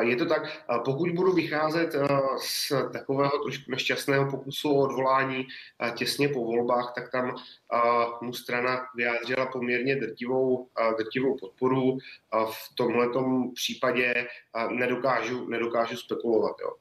Je 0.00 0.16
to 0.16 0.26
tak, 0.26 0.42
pokud 0.84 1.10
budu 1.10 1.32
vycházet 1.32 1.94
z 2.38 2.72
takového 2.92 3.38
trošku 3.42 3.70
nešťastného 3.70 4.30
pokusu 4.30 4.70
o 4.70 4.84
odvolání 4.84 5.46
těsně 5.94 6.28
po 6.28 6.44
volbách, 6.44 6.92
tak 6.94 7.10
tam 7.10 7.34
mu 8.22 8.32
strana 8.32 8.86
vyjádřila 8.96 9.46
poměrně 9.46 9.96
drtivou, 9.96 10.68
drtivou 10.98 11.36
podporu. 11.40 11.98
V 12.50 12.74
tomhle 12.74 13.08
případě 13.54 14.28
nedokážu, 14.70 15.48
nedokážu 15.48 15.96
spekulovat. 15.96 16.56
Jo. 16.60 16.72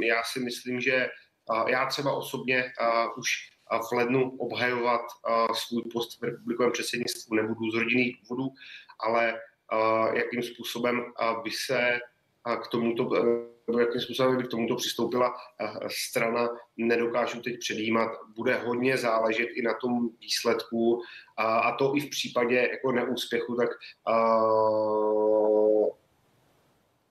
Já 0.00 0.22
si 0.24 0.40
myslím, 0.40 0.80
že 0.80 1.08
já 1.66 1.86
třeba 1.86 2.12
osobně 2.12 2.64
už 3.18 3.28
v 3.88 3.92
lednu 3.92 4.36
obhajovat 4.38 5.02
svůj 5.54 5.82
post 5.92 6.20
v 6.20 6.24
republikovém 6.24 6.72
předsednictvu 6.72 7.34
nebudu 7.34 7.70
z 7.70 7.74
rodinných 7.74 8.16
důvodů, 8.22 8.48
ale 9.00 9.40
jakým 10.12 10.42
způsobem 10.42 11.04
by 11.44 11.50
se 11.50 11.98
k 12.62 12.68
tomuto, 12.68 13.10
jakým 13.78 14.00
způsobem 14.00 14.36
by 14.36 14.42
k 14.44 14.50
tomuto 14.50 14.76
přistoupila 14.76 15.34
strana, 16.08 16.48
nedokážu 16.76 17.42
teď 17.42 17.58
předjímat. 17.58 18.12
Bude 18.36 18.54
hodně 18.54 18.96
záležet 18.96 19.48
i 19.54 19.62
na 19.62 19.74
tom 19.74 20.08
výsledku 20.20 21.02
a 21.36 21.72
to 21.72 21.96
i 21.96 22.00
v 22.00 22.10
případě 22.10 22.68
jako 22.72 22.92
neúspěchu, 22.92 23.56
tak 23.56 23.68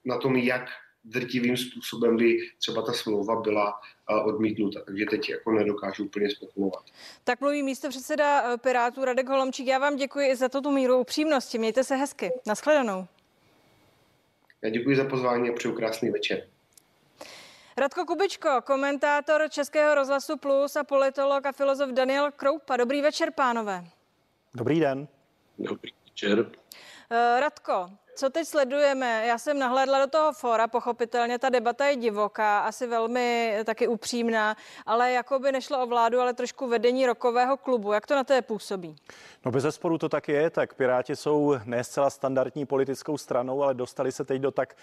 na 0.06 0.18
tom, 0.18 0.36
jak 0.36 0.70
drtivým 1.06 1.58
způsobem 1.58 2.18
by 2.18 2.38
třeba 2.58 2.82
ta 2.82 2.94
smlouva 2.94 3.42
byla 3.42 3.80
odmítnuta. 4.26 4.82
Takže 4.86 5.06
teď 5.10 5.30
jako 5.30 5.52
nedokážu 5.52 6.06
úplně 6.06 6.30
spekulovat. 6.30 6.84
Tak 7.24 7.42
mluví 7.42 7.64
místo 7.64 7.90
předseda 7.90 8.54
eh, 8.54 8.58
Pirátů 8.58 9.06
Radek 9.06 9.28
Holomčík. 9.30 9.68
Já 9.68 9.80
vám 9.80 9.96
děkuji 9.96 10.36
za 10.36 10.50
tuto 10.50 10.72
míru 10.72 11.00
upřímnosti. 11.00 11.58
Mějte 11.58 11.84
se 11.84 11.96
hezky. 11.96 12.32
Naschledanou. 12.48 13.08
Já 14.62 14.70
děkuji 14.70 14.96
za 14.96 15.06
pozvání 15.06 15.50
a 15.50 15.54
přeju 15.54 15.76
krásný 15.76 16.10
večer. 16.10 16.48
Radko 17.78 18.06
Kubičko, 18.06 18.50
komentátor 18.64 19.42
Českého 19.50 19.96
rozhlasu 19.96 20.38
Plus 20.38 20.76
a 20.76 20.84
politolog 20.84 21.46
a 21.46 21.52
filozof 21.52 21.90
Daniel 21.90 22.32
Kroupa. 22.32 22.78
Dobrý 22.78 23.02
večer, 23.02 23.32
pánové. 23.32 23.86
Dobrý 24.54 24.80
den. 24.80 25.08
Dobrý 25.60 25.92
večer. 26.06 26.52
Eh, 27.10 27.40
Radko, 27.40 27.90
co 28.16 28.30
teď 28.30 28.48
sledujeme? 28.48 29.28
Já 29.28 29.38
jsem 29.38 29.60
nahlédla 29.60 30.06
do 30.06 30.12
toho 30.12 30.34
fora, 30.34 30.68
pochopitelně 30.68 31.40
ta 31.40 31.50
debata 31.50 31.86
je 31.86 31.96
divoká, 31.96 32.60
asi 32.60 32.88
velmi 32.88 33.58
taky 33.66 33.88
upřímná, 33.88 34.56
ale 34.86 35.12
jako 35.12 35.40
by 35.40 35.52
nešlo 35.52 35.84
o 35.84 35.88
vládu, 35.88 36.20
ale 36.20 36.34
trošku 36.34 36.68
vedení 36.68 37.06
rokového 37.06 37.58
klubu. 37.58 37.92
Jak 37.92 38.08
to 38.08 38.16
na 38.16 38.24
té 38.24 38.42
působí? 38.42 38.96
No 39.46 39.52
bez 39.52 39.64
zesporu 39.64 39.98
to 39.98 40.10
tak 40.10 40.28
je, 40.28 40.50
tak 40.50 40.74
Piráti 40.74 41.16
jsou 41.16 41.56
ne 41.66 41.84
zcela 41.84 42.10
standardní 42.10 42.66
politickou 42.66 43.18
stranou, 43.18 43.64
ale 43.64 43.74
dostali 43.74 44.12
se 44.12 44.26
teď 44.26 44.42
do 44.42 44.52
tak 44.52 44.76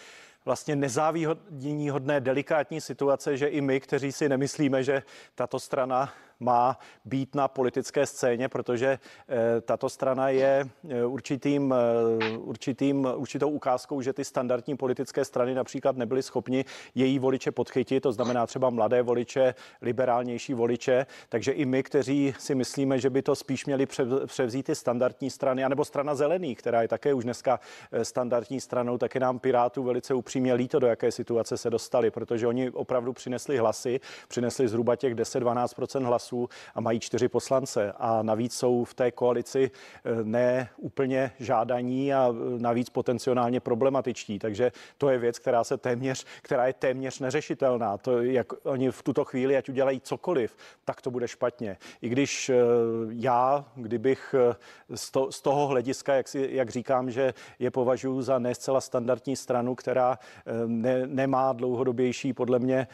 vlastně 0.44 0.76
nezávidění 0.76 1.90
hodné 1.90 2.20
delikátní 2.20 2.80
situace, 2.80 3.36
že 3.36 3.46
i 3.46 3.60
my, 3.60 3.80
kteří 3.80 4.12
si 4.12 4.28
nemyslíme, 4.28 4.84
že 4.84 5.02
tato 5.34 5.60
strana 5.60 6.12
má 6.42 6.78
být 7.04 7.34
na 7.34 7.48
politické 7.48 8.06
scéně, 8.06 8.48
protože 8.48 8.98
eh, 9.28 9.60
tato 9.60 9.88
strana 9.88 10.28
je 10.28 10.68
eh, 10.88 11.04
určitým, 11.04 11.74
eh, 11.74 12.38
určitým, 12.38 13.08
určitou 13.16 13.50
ukázkou, 13.50 14.00
že 14.00 14.12
ty 14.12 14.24
standardní 14.24 14.76
politické 14.76 15.24
strany 15.24 15.54
například 15.54 15.96
nebyly 15.96 16.22
schopni 16.22 16.64
její 16.94 17.18
voliče 17.18 17.50
podchytit, 17.50 18.02
to 18.02 18.12
znamená 18.12 18.46
třeba 18.46 18.70
mladé 18.70 19.02
voliče, 19.02 19.54
liberálnější 19.82 20.54
voliče, 20.54 21.06
takže 21.28 21.52
i 21.52 21.64
my, 21.64 21.82
kteří 21.82 22.34
si 22.38 22.54
myslíme, 22.54 22.98
že 22.98 23.10
by 23.10 23.22
to 23.22 23.36
spíš 23.36 23.66
měli 23.66 23.86
převzít 24.26 24.66
ty 24.66 24.74
standardní 24.74 25.30
strany, 25.30 25.64
anebo 25.64 25.84
strana 25.84 26.14
zelených, 26.14 26.58
která 26.58 26.82
je 26.82 26.88
také 26.88 27.14
už 27.14 27.24
dneska 27.24 27.60
standardní 28.02 28.60
stranou, 28.60 28.98
tak 28.98 29.14
je 29.14 29.20
nám 29.20 29.38
Pirátů 29.38 29.82
velice 29.82 30.14
upřímně 30.14 30.54
líto, 30.54 30.78
do 30.78 30.86
jaké 30.86 31.12
situace 31.12 31.56
se 31.56 31.70
dostali, 31.70 32.10
protože 32.10 32.46
oni 32.46 32.70
opravdu 32.70 33.12
přinesli 33.12 33.58
hlasy, 33.58 34.00
přinesli 34.28 34.68
zhruba 34.68 34.96
těch 34.96 35.14
10-12% 35.14 36.04
hlasů 36.04 36.31
hlasů 36.32 36.48
a 36.74 36.80
mají 36.80 37.00
čtyři 37.00 37.28
poslance 37.28 37.92
a 37.96 38.22
navíc 38.22 38.54
jsou 38.54 38.84
v 38.84 38.94
té 38.94 39.10
koalici 39.10 39.70
eh, 39.70 40.24
ne 40.24 40.68
úplně 40.76 41.32
žádaní 41.38 42.14
a 42.14 42.28
eh, 42.28 42.58
navíc 42.58 42.90
potenciálně 42.90 43.60
problematičtí. 43.60 44.38
Takže 44.38 44.72
to 44.98 45.10
je 45.10 45.18
věc, 45.18 45.38
která 45.38 45.64
se 45.64 45.76
téměř, 45.76 46.26
která 46.42 46.66
je 46.66 46.72
téměř 46.72 47.20
neřešitelná. 47.20 47.98
To, 47.98 48.22
jak 48.22 48.52
oni 48.66 48.90
v 48.90 49.02
tuto 49.02 49.24
chvíli, 49.24 49.56
ať 49.56 49.68
udělají 49.68 50.00
cokoliv, 50.00 50.56
tak 50.84 51.02
to 51.02 51.10
bude 51.10 51.28
špatně. 51.28 51.76
I 52.02 52.08
když 52.08 52.48
eh, 52.48 52.56
já, 53.10 53.64
kdybych 53.76 54.34
z, 54.94 55.10
to, 55.10 55.32
z 55.32 55.40
toho 55.40 55.66
hlediska, 55.66 56.14
jak, 56.14 56.28
si, 56.28 56.48
jak 56.52 56.70
říkám, 56.70 57.10
že 57.10 57.34
je 57.58 57.70
považuji 57.70 58.22
za 58.22 58.38
ne 58.38 58.54
zcela 58.54 58.80
standardní 58.80 59.36
stranu, 59.36 59.74
která 59.74 60.18
ne, 60.66 61.06
nemá 61.06 61.52
dlouhodobější 61.52 62.32
podle 62.32 62.58
mě 62.58 62.86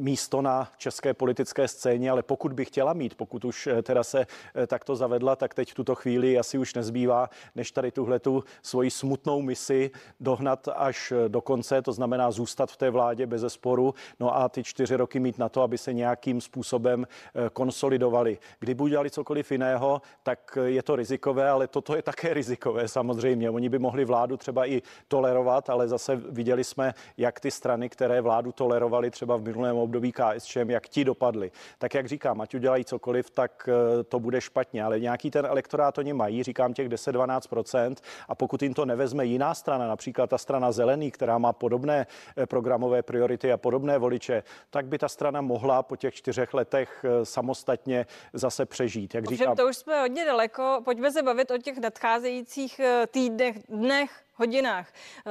místo 0.00 0.42
na 0.42 0.68
české 0.78 1.14
politické 1.14 1.68
scéně, 1.68 2.10
ale 2.10 2.22
pokud 2.22 2.39
pokud 2.40 2.52
by 2.52 2.64
chtěla 2.64 2.92
mít, 2.92 3.14
pokud 3.14 3.44
už 3.44 3.66
eh, 3.66 3.82
teda 3.82 4.04
se 4.04 4.26
eh, 4.54 4.66
takto 4.66 4.96
zavedla, 4.96 5.36
tak 5.36 5.54
teď 5.54 5.70
v 5.70 5.74
tuto 5.74 5.94
chvíli 5.94 6.38
asi 6.38 6.58
už 6.58 6.74
nezbývá, 6.74 7.30
než 7.54 7.72
tady 7.72 7.90
tuhle 7.90 8.18
tu 8.18 8.44
svoji 8.62 8.90
smutnou 8.90 9.42
misi 9.42 9.90
dohnat 10.20 10.68
až 10.74 11.12
eh, 11.12 11.28
do 11.28 11.40
konce, 11.40 11.82
to 11.82 11.92
znamená 11.92 12.30
zůstat 12.30 12.70
v 12.70 12.76
té 12.76 12.90
vládě 12.90 13.26
bez 13.26 13.44
sporu, 13.52 13.94
no 14.20 14.36
a 14.36 14.48
ty 14.48 14.64
čtyři 14.64 14.96
roky 14.96 15.20
mít 15.20 15.38
na 15.38 15.48
to, 15.48 15.62
aby 15.62 15.78
se 15.78 15.92
nějakým 15.92 16.40
způsobem 16.40 17.06
konsolidovali. 17.52 18.38
Kdyby 18.58 18.82
udělali 18.82 19.10
cokoliv 19.10 19.52
jiného, 19.52 20.02
tak 20.22 20.58
je 20.64 20.82
to 20.82 20.96
rizikové, 20.96 21.50
ale 21.50 21.68
toto 21.68 21.96
je 21.96 22.02
také 22.02 22.34
rizikové 22.40 22.88
samozřejmě. 22.88 23.50
Oni 23.50 23.68
by 23.68 23.78
mohli 23.78 24.04
vládu 24.04 24.36
třeba 24.36 24.66
i 24.66 24.82
tolerovat, 25.08 25.70
ale 25.70 25.88
zase 25.88 26.16
viděli 26.16 26.64
jsme, 26.64 26.94
jak 27.16 27.40
ty 27.40 27.50
strany, 27.50 27.88
které 27.88 28.20
vládu 28.20 28.52
tolerovaly 28.52 29.10
třeba 29.10 29.36
v 29.36 29.42
minulém 29.42 29.76
období 29.76 30.12
KSČM, 30.12 30.70
jak 30.70 30.88
ti 30.88 31.04
dopadly. 31.04 31.50
Tak 31.78 31.94
jak 31.94 32.08
říká 32.08 32.29
říkám, 32.30 32.40
ať 32.40 32.54
udělají 32.54 32.84
cokoliv, 32.84 33.30
tak 33.30 33.68
eh, 33.68 34.04
to 34.04 34.20
bude 34.20 34.40
špatně, 34.40 34.84
ale 34.84 35.00
nějaký 35.00 35.30
ten 35.30 35.46
elektorát 35.46 35.98
oni 35.98 36.12
mají, 36.12 36.42
říkám 36.42 36.74
těch 36.74 36.88
10-12%, 36.88 37.94
a 38.28 38.34
pokud 38.34 38.62
jim 38.62 38.74
to 38.74 38.84
nevezme 38.84 39.24
jiná 39.24 39.54
strana, 39.54 39.88
například 39.88 40.30
ta 40.30 40.38
strana 40.38 40.72
zelený, 40.72 41.10
která 41.10 41.38
má 41.38 41.52
podobné 41.52 42.06
eh, 42.36 42.46
programové 42.46 43.02
priority 43.02 43.52
a 43.52 43.56
podobné 43.56 43.98
voliče, 43.98 44.42
tak 44.70 44.86
by 44.86 44.98
ta 44.98 45.08
strana 45.08 45.40
mohla 45.40 45.82
po 45.82 45.96
těch 45.96 46.14
čtyřech 46.14 46.54
letech 46.54 47.04
eh, 47.04 47.24
samostatně 47.24 48.06
zase 48.32 48.66
přežít. 48.66 49.14
Jak 49.14 49.26
říkám, 49.26 49.56
to 49.56 49.68
už 49.68 49.76
jsme 49.76 50.00
hodně 50.00 50.24
daleko. 50.24 50.80
Pojďme 50.84 51.10
se 51.10 51.22
bavit 51.22 51.50
o 51.50 51.58
těch 51.58 51.78
nadcházejících 51.78 52.80
týdnech, 53.10 53.56
dnech, 53.68 54.10
hodinách. 54.40 54.88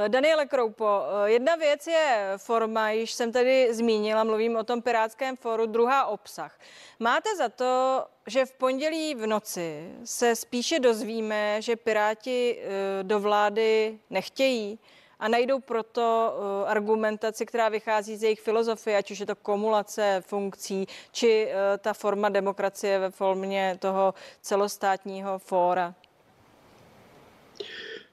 Daniele 0.07 0.45
Kroupo, 0.45 1.01
jedna 1.25 1.55
věc 1.55 1.87
je 1.87 2.33
forma, 2.37 2.91
již 2.91 3.11
jsem 3.11 3.31
tady 3.31 3.73
zmínila, 3.73 4.23
mluvím 4.23 4.55
o 4.55 4.63
tom 4.63 4.81
Pirátském 4.81 5.37
fóru, 5.37 5.65
druhá 5.65 6.05
obsah. 6.05 6.59
Máte 6.99 7.35
za 7.35 7.49
to, 7.49 8.05
že 8.27 8.45
v 8.45 8.53
pondělí 8.53 9.15
v 9.15 9.27
noci 9.27 9.93
se 10.03 10.35
spíše 10.35 10.79
dozvíme, 10.79 11.61
že 11.61 11.75
Piráti 11.75 12.59
do 13.03 13.19
vlády 13.19 13.99
nechtějí? 14.09 14.79
a 15.19 15.27
najdou 15.27 15.59
proto 15.59 16.33
argumentaci, 16.67 17.45
která 17.45 17.69
vychází 17.69 18.17
z 18.17 18.23
jejich 18.23 18.39
filozofie, 18.41 18.97
ať 18.97 19.11
už 19.11 19.19
je 19.19 19.25
to 19.25 19.35
kumulace 19.35 20.23
funkcí, 20.25 20.87
či 21.11 21.49
ta 21.77 21.93
forma 21.93 22.29
demokracie 22.29 22.99
ve 22.99 23.11
formě 23.11 23.77
toho 23.79 24.13
celostátního 24.41 25.39
fóra. 25.39 25.95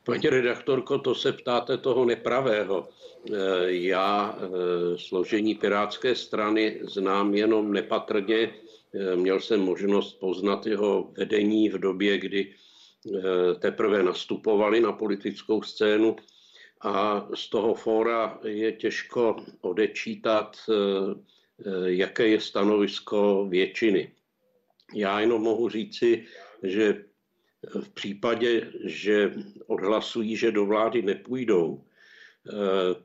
Paní 0.07 0.29
redaktorko, 0.29 0.99
to 0.99 1.15
se 1.15 1.33
ptáte 1.33 1.79
toho 1.79 2.05
nepravého. 2.05 2.89
Eh, 2.89 3.35
já 3.67 4.39
složení 4.97 5.55
Pirátské 5.55 6.15
strany 6.15 6.81
znám 6.83 7.35
jenom 7.35 7.73
nepatrně. 7.73 8.55
Měl 9.15 9.41
jsem 9.41 9.61
možnost 9.61 10.13
poznat 10.13 10.67
jeho 10.67 11.13
vedení 11.19 11.69
v 11.69 11.79
době, 11.79 12.19
kdy 12.19 12.55
teprve 13.59 14.03
nastupovali 14.03 14.81
na 14.81 14.93
politickou 14.93 15.63
scénu 15.63 16.17
a 16.81 17.29
z 17.35 17.49
toho 17.49 17.75
fóra 17.75 18.39
je 18.45 18.73
těžko 18.73 19.37
odečítat, 19.61 20.57
eh, 20.69 20.75
eh, 21.67 21.93
jaké 21.93 22.29
je 22.29 22.41
stanovisko 22.41 23.47
většiny. 23.49 24.13
Já 24.95 25.21
jenom 25.21 25.43
mohu 25.43 25.69
říci, 25.69 26.27
že 26.63 27.05
v 27.81 27.89
případě, 27.89 28.73
že 28.85 29.35
odhlasují, 29.67 30.37
že 30.37 30.53
do 30.53 30.67
vlády 30.67 31.03
nepůjdou, 31.03 31.81
eh, 31.81 32.53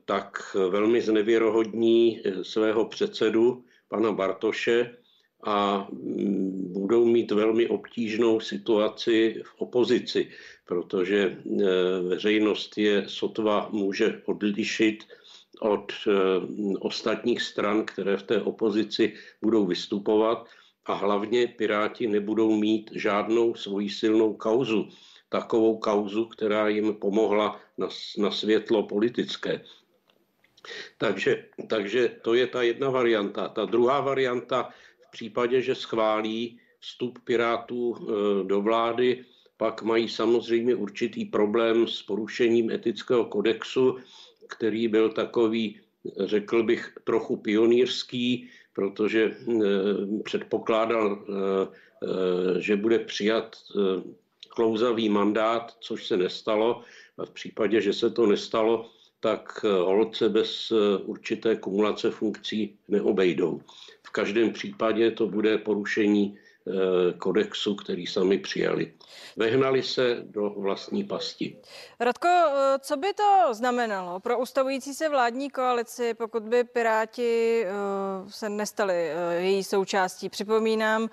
tak 0.04 0.56
velmi 0.70 1.00
znevěrohodní 1.00 2.22
svého 2.42 2.84
předsedu, 2.84 3.64
pana 3.88 4.12
Bartoše, 4.12 4.96
a 5.44 5.88
mm, 5.92 6.72
budou 6.72 7.04
mít 7.04 7.30
velmi 7.30 7.68
obtížnou 7.68 8.40
situaci 8.40 9.42
v 9.44 9.54
opozici, 9.58 10.30
protože 10.66 11.18
e, 11.18 11.36
veřejnost 12.08 12.78
je 12.78 13.04
sotva 13.06 13.68
může 13.72 14.22
odlišit 14.24 15.04
od 15.60 15.92
ostatních 16.80 17.42
stran, 17.42 17.84
které 17.84 18.16
v 18.16 18.22
té 18.22 18.42
opozici 18.42 19.14
budou 19.42 19.66
vystupovat 19.66 20.48
a 20.86 20.94
hlavně 20.94 21.46
Piráti 21.46 22.06
nebudou 22.06 22.56
mít 22.56 22.90
žádnou 22.94 23.54
svoji 23.54 23.90
silnou 23.90 24.34
kauzu, 24.34 24.88
takovou 25.28 25.78
kauzu, 25.78 26.24
která 26.24 26.68
jim 26.68 26.94
pomohla 26.94 27.60
na, 27.78 27.88
na 28.18 28.30
světlo 28.30 28.82
politické. 28.82 29.64
Takže, 30.98 31.44
takže 31.68 32.08
to 32.22 32.34
je 32.34 32.46
ta 32.46 32.62
jedna 32.62 32.90
varianta. 32.90 33.48
Ta 33.48 33.64
druhá 33.64 34.00
varianta 34.00 34.70
případě, 35.12 35.62
že 35.62 35.74
schválí 35.74 36.58
vstup 36.80 37.18
Pirátů 37.24 37.94
e, 37.94 38.02
do 38.44 38.60
vlády, 38.60 39.24
pak 39.56 39.82
mají 39.82 40.08
samozřejmě 40.08 40.74
určitý 40.74 41.24
problém 41.24 41.86
s 41.88 42.02
porušením 42.02 42.70
etického 42.70 43.24
kodexu, 43.24 43.98
který 44.48 44.88
byl 44.88 45.12
takový, 45.12 45.80
řekl 46.26 46.62
bych, 46.62 46.92
trochu 47.04 47.36
pionýrský, 47.36 48.48
protože 48.72 49.22
e, 49.24 49.32
předpokládal, 50.24 51.18
e, 51.18 52.60
že 52.60 52.76
bude 52.76 52.98
přijat 52.98 53.56
klouzavý 54.48 55.08
mandát, 55.08 55.76
což 55.80 56.06
se 56.06 56.16
nestalo. 56.16 56.82
A 57.18 57.26
v 57.26 57.30
případě, 57.30 57.80
že 57.80 57.92
se 57.92 58.10
to 58.10 58.26
nestalo, 58.26 58.90
tak 59.20 59.64
holce 59.64 60.28
bez 60.28 60.72
určité 61.06 61.56
kumulace 61.56 62.10
funkcí 62.10 62.78
neobejdou 62.88 63.60
každém 64.12 64.52
případě 64.52 65.10
to 65.10 65.26
bude 65.26 65.58
porušení 65.58 66.38
eh, 66.38 66.51
kodexu, 67.18 67.74
který 67.74 68.06
sami 68.06 68.38
přijali. 68.38 68.92
Vehnali 69.36 69.82
se 69.82 70.16
do 70.22 70.50
vlastní 70.50 71.04
pasti. 71.04 71.56
Radko, 72.00 72.28
eh, 72.28 72.78
co 72.78 72.96
by 72.96 73.14
to 73.14 73.54
znamenalo 73.54 74.20
pro 74.20 74.38
ustavující 74.38 74.94
se 74.94 75.08
vládní 75.08 75.50
koalici, 75.50 76.14
pokud 76.14 76.42
by 76.42 76.64
Piráti 76.64 77.64
eh, 77.66 77.70
se 78.28 78.48
nestali 78.48 79.10
její 79.38 79.64
součástí? 79.64 80.28
Připomínám, 80.28 81.10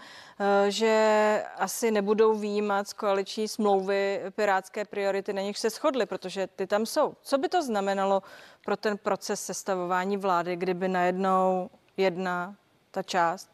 že 0.68 1.44
asi 1.56 1.92
nebudou 1.92 2.36
výjímat 2.36 2.88
z 2.88 2.94
koaliční 2.94 3.48
smlouvy 3.48 4.22
pirátské 4.36 4.86
priority, 4.86 5.34
na 5.34 5.42
nich 5.42 5.58
se 5.58 5.70
shodly, 5.70 6.06
protože 6.06 6.48
ty 6.48 6.68
tam 6.68 6.86
jsou. 6.86 7.14
Co 7.22 7.38
by 7.38 7.50
to 7.50 7.62
znamenalo 7.62 8.24
pro 8.66 8.78
ten 8.78 8.98
proces 8.98 9.46
sestavování 9.46 10.18
vlády, 10.18 10.56
kdyby 10.56 10.88
najednou 10.88 11.70
jedna 11.98 12.56
ta 12.92 13.04
část 13.04 13.50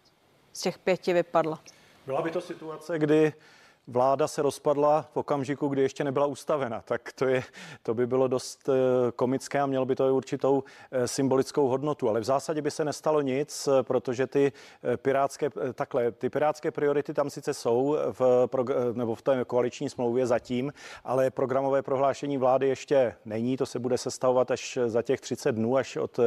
z 0.54 0.62
těch 0.62 0.80
pěti 0.80 1.14
vypadla. 1.14 1.60
Byla 2.06 2.22
by 2.22 2.32
to 2.32 2.42
situace, 2.42 3.00
kdy 3.00 3.34
vláda 3.88 4.28
se 4.28 4.42
rozpadla 4.42 5.02
v 5.14 5.18
okamžiku, 5.18 5.68
kdy 5.68 5.82
ještě 5.82 6.04
nebyla 6.04 6.26
ustavena. 6.26 6.82
Tak 6.82 7.14
to, 7.14 7.26
je, 7.26 7.44
to 7.84 7.94
by 7.94 8.08
bylo 8.08 8.28
dost 8.28 8.70
eh, 8.70 9.12
komické 9.12 9.60
a 9.60 9.66
mělo 9.66 9.86
by 9.86 9.96
to 9.96 10.08
i 10.08 10.12
určitou 10.12 10.64
eh, 10.92 11.08
symbolickou 11.08 11.68
hodnotu. 11.68 12.10
Ale 12.10 12.20
v 12.20 12.24
zásadě 12.24 12.62
by 12.62 12.72
se 12.72 12.86
nestalo 12.86 13.22
nic, 13.22 13.68
eh, 13.68 13.84
protože 13.84 14.28
ty 14.28 14.52
pirátské, 14.96 15.50
takhle, 15.74 16.12
ty 16.12 16.30
pirátské 16.30 16.72
priority 16.72 17.14
tam 17.14 17.30
sice 17.30 17.54
jsou 17.54 17.98
v, 18.20 18.48
nebo 18.94 19.16
v 19.16 19.22
té 19.22 19.46
koaliční 19.46 19.90
smlouvě 19.90 20.28
zatím, 20.28 20.74
ale 21.04 21.32
programové 21.32 21.82
prohlášení 21.82 22.38
vlády 22.38 22.68
ještě 22.68 23.16
není. 23.26 23.58
To 23.58 23.66
se 23.66 23.80
bude 23.80 23.98
sestavovat 23.98 24.52
až 24.52 24.80
za 24.86 25.02
těch 25.02 25.22
30 25.22 25.52
dnů, 25.52 25.78
až 25.78 25.98
od 25.98 26.20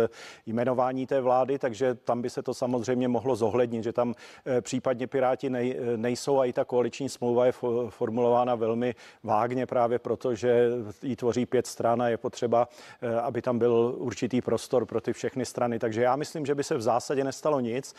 jmenování 0.46 1.06
té 1.06 1.20
vlády, 1.20 1.58
takže 1.58 1.94
tam 1.94 2.22
by 2.22 2.30
se 2.30 2.42
to 2.42 2.54
samozřejmě 2.54 3.08
mohlo 3.08 3.36
zohlednit, 3.36 3.84
že 3.84 3.92
tam 3.92 4.14
případně 4.60 5.06
Piráti 5.06 5.50
nej, 5.50 5.76
nejsou 5.96 6.40
a 6.40 6.44
i 6.44 6.52
ta 6.52 6.64
koaliční 6.64 7.08
smlouva 7.08 7.47
je 7.48 7.52
formulována 7.88 8.54
velmi 8.54 8.94
vágně 9.22 9.66
právě 9.66 9.98
proto, 9.98 10.34
že 10.34 10.68
ji 11.02 11.16
tvoří 11.16 11.46
pět 11.46 11.66
stran 11.66 12.02
a 12.02 12.08
je 12.08 12.16
potřeba, 12.16 12.68
eh, 13.02 13.20
aby 13.20 13.42
tam 13.42 13.58
byl 13.58 13.94
určitý 13.98 14.40
prostor 14.40 14.86
pro 14.86 15.00
ty 15.00 15.12
všechny 15.12 15.46
strany. 15.46 15.78
Takže 15.78 16.02
já 16.02 16.16
myslím, 16.16 16.46
že 16.46 16.54
by 16.54 16.64
se 16.64 16.76
v 16.76 16.82
zásadě 16.82 17.24
nestalo 17.24 17.60
nic. 17.60 17.94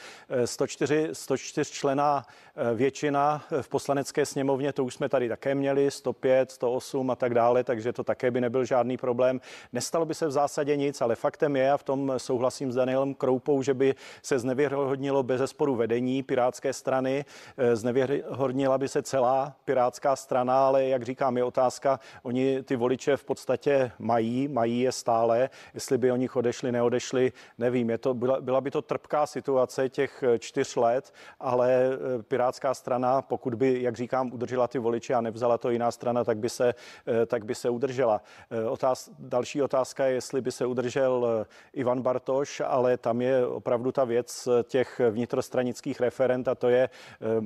104, 0.45 1.09
104 1.13 1.71
člená 1.71 2.25
většina 2.75 3.43
v 3.61 3.69
poslanecké 3.69 4.25
sněmovně, 4.25 4.73
to 4.73 4.83
už 4.83 4.93
jsme 4.93 5.09
tady 5.09 5.29
také 5.29 5.55
měli, 5.55 5.91
105, 5.91 6.51
108 6.51 7.11
a 7.11 7.15
tak 7.15 7.33
dále, 7.33 7.63
takže 7.63 7.93
to 7.93 8.03
také 8.03 8.31
by 8.31 8.41
nebyl 8.41 8.65
žádný 8.65 8.97
problém. 8.97 9.41
Nestalo 9.73 10.05
by 10.05 10.13
se 10.13 10.27
v 10.27 10.31
zásadě 10.31 10.75
nic, 10.75 11.01
ale 11.01 11.15
faktem 11.15 11.55
je, 11.55 11.71
a 11.71 11.77
v 11.77 11.83
tom 11.83 12.13
souhlasím 12.17 12.71
s 12.71 12.75
Danielem 12.75 13.13
Kroupou, 13.13 13.63
že 13.63 13.73
by 13.73 13.95
se 14.21 14.39
znevěrhodnilo 14.39 15.23
bez 15.23 15.39
zesporu 15.39 15.75
vedení 15.75 16.23
Pirátské 16.23 16.73
strany, 16.73 17.25
eh, 17.57 17.75
znevěrhodnila 17.75 18.77
by 18.77 18.87
se 18.87 19.01
celá 19.01 19.38
pirátská 19.65 20.15
strana, 20.15 20.67
ale 20.67 20.83
jak 20.83 21.03
říkám, 21.03 21.37
je 21.37 21.43
otázka, 21.43 21.99
oni 22.23 22.63
ty 22.63 22.75
voliče 22.75 23.17
v 23.17 23.23
podstatě 23.23 23.91
mají, 23.99 24.47
mají 24.47 24.81
je 24.81 24.91
stále, 24.91 25.49
jestli 25.73 25.97
by 25.97 26.11
o 26.11 26.15
nich 26.15 26.35
odešli, 26.35 26.71
neodešli, 26.71 27.31
nevím, 27.57 27.89
je 27.89 27.97
to, 27.97 28.13
byla, 28.13 28.41
byla 28.41 28.61
by 28.61 28.71
to 28.71 28.81
trpká 28.81 29.25
situace 29.25 29.89
těch 29.89 30.23
eh, 30.23 30.39
čtyř 30.39 30.75
let, 30.75 31.13
ale 31.39 31.69
eh, 31.71 32.23
pirátská 32.23 32.73
strana, 32.73 33.21
pokud 33.21 33.55
by, 33.55 33.81
jak 33.81 33.95
říkám, 33.95 34.33
udržela 34.33 34.67
ty 34.67 34.79
voliče 34.79 35.13
a 35.13 35.21
nevzala 35.21 35.57
to 35.57 35.69
jiná 35.69 35.91
strana, 35.91 36.23
tak 36.23 36.37
by 36.37 36.49
se, 36.49 36.73
eh, 37.07 37.25
tak 37.25 37.45
by 37.45 37.55
se 37.55 37.69
udržela. 37.69 38.21
Otáz, 38.69 39.09
další 39.19 39.61
otázka 39.61 40.05
je, 40.05 40.13
jestli 40.13 40.41
by 40.41 40.51
se 40.51 40.65
udržel 40.65 41.45
Ivan 41.73 42.01
Bartoš, 42.01 42.61
ale 42.65 42.97
tam 42.97 43.21
je 43.21 43.47
opravdu 43.47 43.91
ta 43.91 44.03
věc 44.03 44.47
těch 44.63 45.01
vnitrostranických 45.09 46.01
referent 46.01 46.47
a 46.47 46.55
to 46.55 46.69
je, 46.69 46.89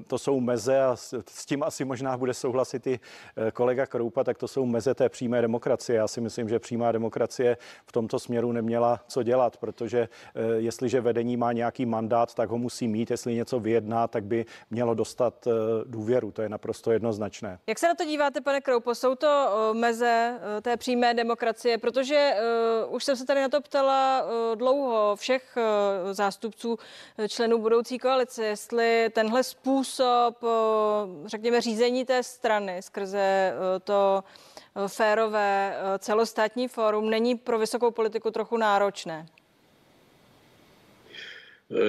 to 0.07 0.17
jsou 0.17 0.39
meze 0.39 0.81
a 0.81 0.95
s 1.27 1.45
tím 1.45 1.63
asi 1.63 1.82
asi 1.83 1.87
možná 1.87 2.17
bude 2.17 2.33
souhlasit 2.33 2.87
i 2.87 2.99
eh, 3.37 3.51
kolega 3.51 3.85
Kroupa, 3.85 4.23
tak 4.23 4.37
to 4.37 4.47
jsou 4.47 4.65
meze 4.65 4.95
té 4.95 5.09
přímé 5.09 5.41
demokracie. 5.41 5.97
Já 5.97 6.07
si 6.07 6.21
myslím, 6.21 6.49
že 6.49 6.59
přímá 6.59 6.91
demokracie 6.91 7.57
v 7.85 7.91
tomto 7.91 8.19
směru 8.19 8.51
neměla 8.51 8.99
co 9.07 9.23
dělat, 9.23 9.57
protože 9.57 9.99
eh, 9.99 10.41
jestliže 10.57 11.01
vedení 11.01 11.37
má 11.37 11.51
nějaký 11.51 11.85
mandát, 11.85 12.33
tak 12.33 12.49
ho 12.49 12.57
musí 12.57 12.87
mít. 12.87 13.11
Jestli 13.11 13.35
něco 13.35 13.59
vyjedná, 13.59 14.07
tak 14.07 14.23
by 14.23 14.45
mělo 14.71 14.93
dostat 14.93 15.47
eh, 15.47 15.51
důvěru. 15.85 16.31
To 16.31 16.41
je 16.41 16.49
naprosto 16.49 16.91
jednoznačné. 16.91 17.59
Jak 17.67 17.79
se 17.79 17.87
na 17.87 17.95
to 17.95 18.05
díváte, 18.05 18.41
pane 18.41 18.61
Kroupo? 18.61 18.95
Jsou 18.95 19.15
to 19.15 19.73
meze 19.73 20.39
té 20.61 20.77
přímé 20.77 21.13
demokracie? 21.13 21.77
Protože 21.77 22.33
uh, 22.87 22.95
už 22.95 23.03
jsem 23.03 23.15
se 23.15 23.25
tady 23.25 23.41
na 23.41 23.49
to 23.49 23.61
ptala 23.61 24.23
uh, 24.23 24.55
dlouho 24.55 25.15
všech 25.15 25.57
uh, 25.57 26.13
zástupců 26.13 26.77
členů 27.27 27.57
budoucí 27.57 27.99
koalice, 27.99 28.45
jestli 28.45 29.09
tenhle 29.13 29.43
způsob, 29.43 30.43
uh, 30.43 30.49
řekněme, 31.25 31.61
té 32.05 32.23
strany 32.23 32.81
skrze 32.81 33.53
eh, 33.53 33.79
to 33.79 34.23
eh, 34.75 34.87
férové 34.87 35.75
eh, 35.75 35.99
celostátní 35.99 36.67
fórum 36.67 37.09
není 37.09 37.35
pro 37.35 37.59
vysokou 37.59 37.91
politiku 37.91 38.31
trochu 38.31 38.57
náročné? 38.57 39.25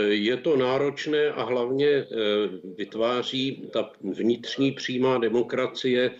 Je 0.08 0.36
to 0.36 0.56
náročné 0.56 1.28
a 1.28 1.42
hlavně 1.42 2.06
vytváří 2.76 3.68
ta 3.72 3.90
vnitřní 4.00 4.72
přímá 4.72 5.18
demokracie 5.18 6.10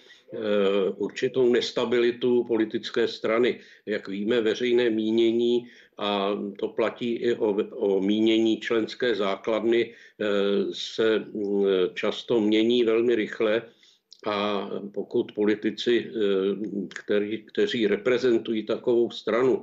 určitou 0.96 1.52
nestabilitu 1.52 2.44
politické 2.44 3.08
strany. 3.08 3.60
Jak 3.86 4.08
víme, 4.08 4.40
veřejné 4.40 4.90
mínění, 4.90 5.66
a 5.98 6.30
to 6.58 6.68
platí 6.68 7.12
i 7.12 7.34
o, 7.34 7.56
o 7.70 8.00
mínění 8.00 8.60
členské 8.60 9.14
základny, 9.14 9.94
se 10.72 11.18
mm, 11.18 11.64
často 11.94 12.40
mění 12.40 12.84
velmi 12.84 13.14
rychle. 13.14 13.62
A 14.26 14.70
pokud 14.94 15.32
politici, 15.32 16.10
který, 16.94 17.42
kteří 17.42 17.86
reprezentují 17.86 18.66
takovou 18.66 19.10
stranu, 19.10 19.62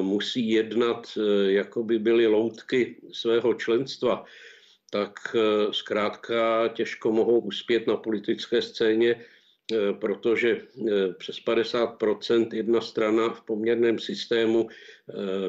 musí 0.00 0.50
jednat, 0.50 1.18
jako 1.46 1.82
by 1.82 1.98
byly 1.98 2.26
loutky 2.26 2.96
svého 3.12 3.54
členstva, 3.54 4.24
tak 4.90 5.36
zkrátka 5.70 6.68
těžko 6.68 7.12
mohou 7.12 7.38
uspět 7.38 7.86
na 7.86 7.96
politické 7.96 8.62
scéně, 8.62 9.24
protože 10.00 10.60
přes 11.18 11.36
50% 11.46 12.54
jedna 12.54 12.80
strana 12.80 13.28
v 13.28 13.40
poměrném 13.40 13.98
systému 13.98 14.68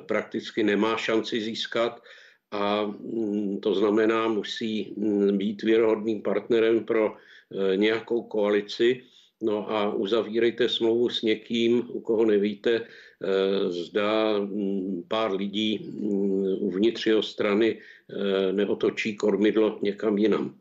prakticky 0.06 0.64
nemá 0.64 0.98
šanci 0.98 1.42
získat 1.42 2.02
a 2.52 2.86
mm, 2.86 3.60
to 3.60 3.76
znamená, 3.76 4.28
musí 4.28 4.94
mm, 4.98 5.38
být 5.38 5.64
věrohodným 5.64 6.22
partnerem 6.22 6.86
pro 6.86 7.18
Eh, 7.54 7.78
nějakou 7.78 8.24
koalici, 8.24 9.04
no 9.42 9.72
a 9.72 9.94
uzavírejte 9.94 10.70
smlouvu 10.70 11.10
s 11.10 11.22
někým, 11.22 11.90
u 11.90 12.02
koho 12.02 12.26
nevíte, 12.26 12.82
eh, 12.82 13.70
zda 13.70 14.40
mm, 14.40 15.04
pár 15.08 15.36
lidí 15.36 15.94
uvnitř 16.60 17.06
jeho 17.06 17.24
strany 17.24 17.80
eh, 17.80 18.54
neotočí 18.54 19.16
kormidlo 19.16 19.80
někam 19.82 20.18
jinam. 20.18 20.56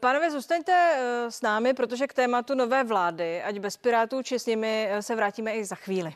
Pánové, 0.00 0.30
zůstaňte 0.30 0.98
s 1.28 1.42
námi, 1.42 1.74
protože 1.74 2.06
k 2.06 2.12
tématu 2.12 2.54
nové 2.54 2.84
vlády, 2.84 3.42
ať 3.42 3.58
bez 3.58 3.76
Pirátů 3.76 4.22
či 4.22 4.38
s 4.38 4.46
nimi, 4.46 4.90
se 5.00 5.16
vrátíme 5.16 5.52
i 5.52 5.64
za 5.64 5.76
chvíli. 5.76 6.14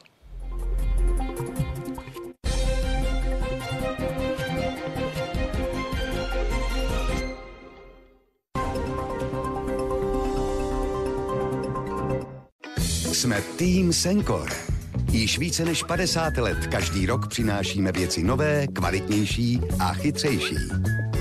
Jsme 13.13 13.43
tým 13.57 13.93
Senkor. 13.93 14.51
Již 15.11 15.39
více 15.39 15.65
než 15.65 15.83
50 15.83 16.37
let 16.37 16.67
každý 16.67 17.07
rok 17.07 17.29
přinášíme 17.29 17.93
věci 17.93 18.23
nové, 18.23 18.67
kvalitnější 18.67 19.61
a 19.81 19.93
chytřejší. 19.93 20.57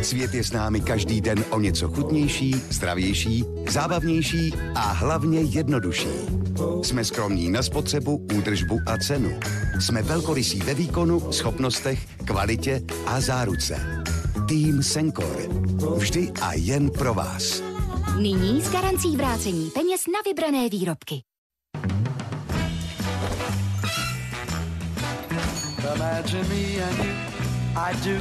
Svět 0.05 0.33
je 0.33 0.43
s 0.43 0.51
námi 0.51 0.81
každý 0.81 1.21
den 1.21 1.45
o 1.49 1.59
něco 1.59 1.89
chutnější, 1.89 2.55
zdravější, 2.69 3.43
zábavnější 3.69 4.53
a 4.75 4.81
hlavně 4.81 5.41
jednodušší. 5.41 6.07
Jsme 6.81 7.05
skromní 7.05 7.49
na 7.49 7.63
spotřebu, 7.63 8.27
údržbu 8.37 8.79
a 8.85 8.97
cenu. 8.97 9.39
Jsme 9.79 10.01
velkorysí 10.01 10.59
ve 10.59 10.73
výkonu, 10.73 11.31
schopnostech, 11.31 11.99
kvalitě 12.25 12.81
a 13.05 13.21
záruce. 13.21 14.03
Tým 14.47 14.83
Senkor. 14.83 15.49
Vždy 15.97 16.31
a 16.41 16.53
jen 16.53 16.89
pro 16.89 17.13
vás. 17.13 17.63
Nyní 18.21 18.61
s 18.61 18.71
garancí 18.71 19.17
vrácení 19.17 19.69
peněz 19.69 20.01
na 20.07 20.19
vybrané 20.25 20.69
výrobky. 20.69 21.21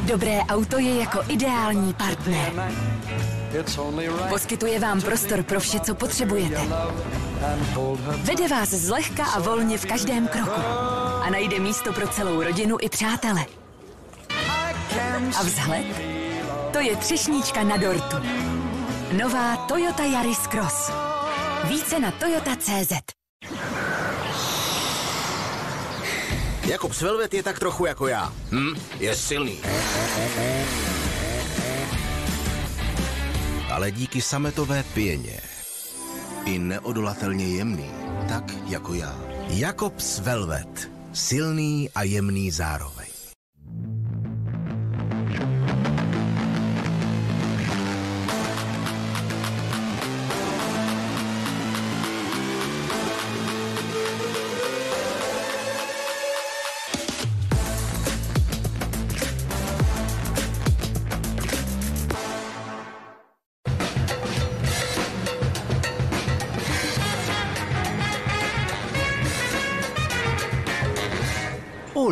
Dobré 0.05 0.39
auto 0.49 0.79
je 0.79 0.95
jako 0.95 1.21
ideální 1.29 1.95
partner. 1.95 2.53
Poskytuje 4.29 4.81
vám 4.81 5.03
prostor 5.03 5.43
pro 5.43 5.61
vše, 5.61 5.81
co 5.81 5.95
potřebujete. 5.95 6.61
Vede 8.17 8.49
vás 8.49 8.69
zlehka 8.69 9.25
a 9.25 9.41
volně 9.41 9.79
v 9.79 9.87
každém 9.87 10.29
kroku. 10.29 10.61
A 11.23 11.31
najde 11.31 11.61
místo 11.61 11.93
pro 11.93 12.09
celou 12.09 12.43
rodinu 12.43 12.77
i 12.81 12.89
přátele. 12.89 13.47
A 15.39 15.43
vzhled? 15.43 15.87
To 16.73 16.79
je 16.79 16.97
třešníčka 16.97 17.63
na 17.65 17.77
dortu. 17.77 18.17
Nová 19.13 19.57
Toyota 19.57 20.05
Yaris 20.05 20.47
Cross. 20.47 20.91
Více 21.65 22.01
na 22.01 22.11
toyota.cz 22.11 23.24
Jakob 26.67 26.93
Svelvet 26.93 27.35
je 27.35 27.43
tak 27.43 27.59
trochu 27.59 27.87
jako 27.87 28.09
já. 28.09 28.33
Hm? 28.51 28.75
Je 29.01 29.17
silný. 29.17 29.59
Ale 33.71 33.91
díky 33.91 34.23
sametové 34.23 34.83
pěně. 34.95 35.41
I 36.45 36.59
neodolatelně 36.59 37.47
jemný, 37.47 37.91
tak 38.29 38.45
jako 38.67 38.95
já. 38.95 39.17
Jakobs 39.49 40.19
Velvet. 40.19 40.91
Silný 41.13 41.91
a 41.95 42.03
jemný 42.03 42.51
zároveň. 42.51 43.04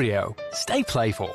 Oreo. 0.02 0.34
Stay 0.52 0.82
playful. 0.92 1.30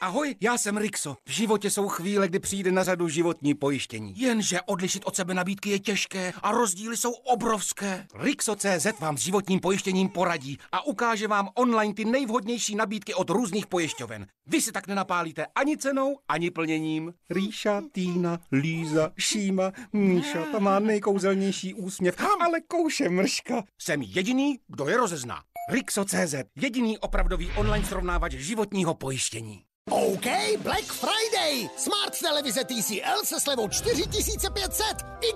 Ahoj, 0.00 0.34
já 0.40 0.58
jsem 0.58 0.76
Rixo. 0.76 1.16
V 1.26 1.30
životě 1.30 1.70
jsou 1.70 1.88
chvíle, 1.88 2.28
kdy 2.28 2.38
přijde 2.38 2.72
na 2.72 2.84
řadu 2.84 3.08
životní 3.08 3.54
pojištění. 3.54 4.14
Jenže 4.16 4.60
odlišit 4.60 5.02
od 5.04 5.16
sebe 5.16 5.34
nabídky 5.34 5.70
je 5.70 5.78
těžké 5.78 6.32
a 6.42 6.52
rozdíly 6.52 6.96
jsou 6.96 7.12
obrovské. 7.12 8.06
Rixo.cz 8.14 9.00
vám 9.00 9.18
s 9.18 9.20
životním 9.20 9.60
pojištěním 9.60 10.08
poradí 10.08 10.58
a 10.72 10.86
ukáže 10.86 11.28
vám 11.28 11.48
online 11.54 11.94
ty 11.94 12.04
nejvhodnější 12.04 12.74
nabídky 12.74 13.14
od 13.14 13.30
různých 13.30 13.66
pojišťoven. 13.66 14.26
Vy 14.46 14.60
si 14.60 14.72
tak 14.72 14.86
nenapálíte 14.86 15.46
ani 15.54 15.76
cenou, 15.76 16.18
ani 16.28 16.50
plněním. 16.50 17.14
Ríša, 17.30 17.82
Týna, 17.92 18.38
Líza, 18.52 19.10
Šíma, 19.18 19.72
Míša, 19.92 20.44
ta 20.52 20.58
má 20.58 20.78
nejkouzelnější 20.78 21.74
úsměv, 21.74 22.16
ale 22.40 22.60
kouše 22.60 23.08
mrška. 23.08 23.62
Jsem 23.78 24.02
jediný, 24.02 24.58
kdo 24.68 24.88
je 24.88 24.96
rozezná. 24.96 25.42
Rixo.cz, 25.70 26.34
jediný 26.56 26.98
opravdový 26.98 27.50
online 27.56 27.86
srovnávač 27.86 28.32
životního 28.32 28.94
pojištění. 28.94 29.62
OK, 29.90 30.26
Black 30.62 30.84
Friday! 30.84 31.68
Smart 31.76 32.18
televize 32.20 32.64
TCL 32.64 33.24
se 33.24 33.40
slevou 33.40 33.68
4500, 33.68 34.86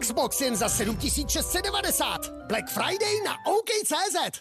Xbox 0.01 0.41
jen 0.41 0.57
za 0.57 0.69
7690. 0.69 2.31
Black 2.47 2.71
Friday 2.71 3.15
na 3.25 3.33
OK.cz. 3.47 4.41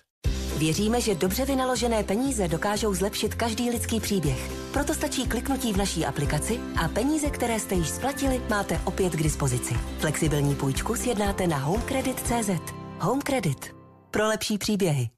Věříme, 0.58 1.02
že 1.02 1.16
dobře 1.16 1.46
vynaložené 1.46 2.04
peníze 2.04 2.48
dokážou 2.48 2.94
zlepšit 2.94 3.36
každý 3.36 3.70
lidský 3.70 4.00
příběh. 4.00 4.52
Proto 4.74 4.94
stačí 4.94 5.28
kliknutí 5.28 5.74
v 5.74 5.78
naší 5.78 6.06
aplikaci 6.06 6.60
a 6.84 6.88
peníze, 6.88 7.30
které 7.30 7.60
jste 7.60 7.76
již 7.76 7.90
splatili, 7.90 8.42
máte 8.50 8.82
opět 8.86 9.14
k 9.14 9.24
dispozici. 9.24 9.74
Flexibilní 10.00 10.56
půjčku 10.56 10.96
sjednáte 10.96 11.48
na 11.48 11.58
homecredit.cz. 11.58 12.74
Home 13.00 13.22
Credit. 13.22 13.76
Pro 14.12 14.28
lepší 14.28 14.58
příběhy. 14.58 15.14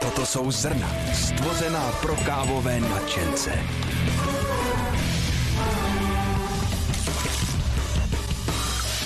Toto 0.00 0.26
jsou 0.26 0.50
zrna, 0.50 0.88
stvořená 1.14 1.92
pro 2.02 2.16
kávové 2.16 2.80
nadšence. 2.80 3.50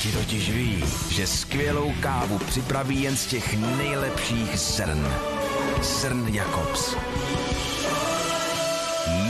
Ti 0.03 0.13
totiž 0.13 0.51
ví, 0.51 0.85
že 1.11 1.27
skvělou 1.27 1.93
kávu 2.01 2.39
připraví 2.39 3.03
jen 3.03 3.17
z 3.17 3.27
těch 3.27 3.57
nejlepších 3.77 4.59
zrn. 4.59 5.07
Zrn 5.83 6.29
Jakobs. 6.29 6.97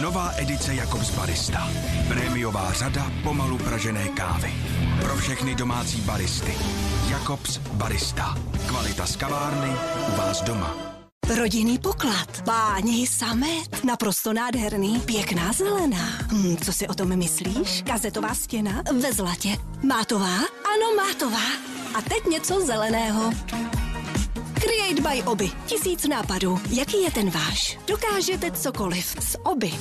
Nová 0.01 0.33
edice 0.37 0.75
Jakobs 0.75 1.11
Barista. 1.11 1.71
Prémiová 2.09 2.73
řada 2.73 3.13
pomalu 3.23 3.59
pražené 3.59 4.09
kávy. 4.09 4.55
Pro 5.01 5.17
všechny 5.17 5.55
domácí 5.55 6.01
baristy. 6.01 6.55
Jakobs 7.11 7.59
Barista. 7.59 8.35
Kvalita 8.67 9.07
z 9.07 9.17
kavárny 9.17 9.73
u 10.13 10.17
vás 10.17 10.43
doma. 10.43 11.02
Rodinný 11.29 11.79
poklad, 11.79 12.43
báni, 12.45 13.07
samet, 13.07 13.85
naprosto 13.85 14.33
nádherný, 14.33 15.01
pěkná 15.01 15.53
zelená. 15.53 16.09
Hm, 16.33 16.57
co 16.65 16.73
si 16.73 16.89
o 16.89 16.95
tom 16.95 17.17
myslíš? 17.17 17.83
Kazetová 17.87 18.35
stěna 18.35 18.83
ve 19.01 19.13
zlatě. 19.13 19.49
Mátová? 19.83 20.37
Ano, 20.75 20.95
mátová. 20.97 21.47
A 21.95 22.03
teď 22.03 22.27
něco 22.31 22.67
zeleného. 22.67 23.31
Create 24.55 25.03
by 25.15 25.23
Oby. 25.23 25.51
Tisíc 25.67 26.07
nápadů. 26.07 26.61
Jaký 26.71 27.03
je 27.03 27.11
ten 27.11 27.31
váš? 27.31 27.79
Dokážete 27.87 28.51
cokoliv 28.51 29.17
s 29.21 29.39
Oby. 29.45 29.73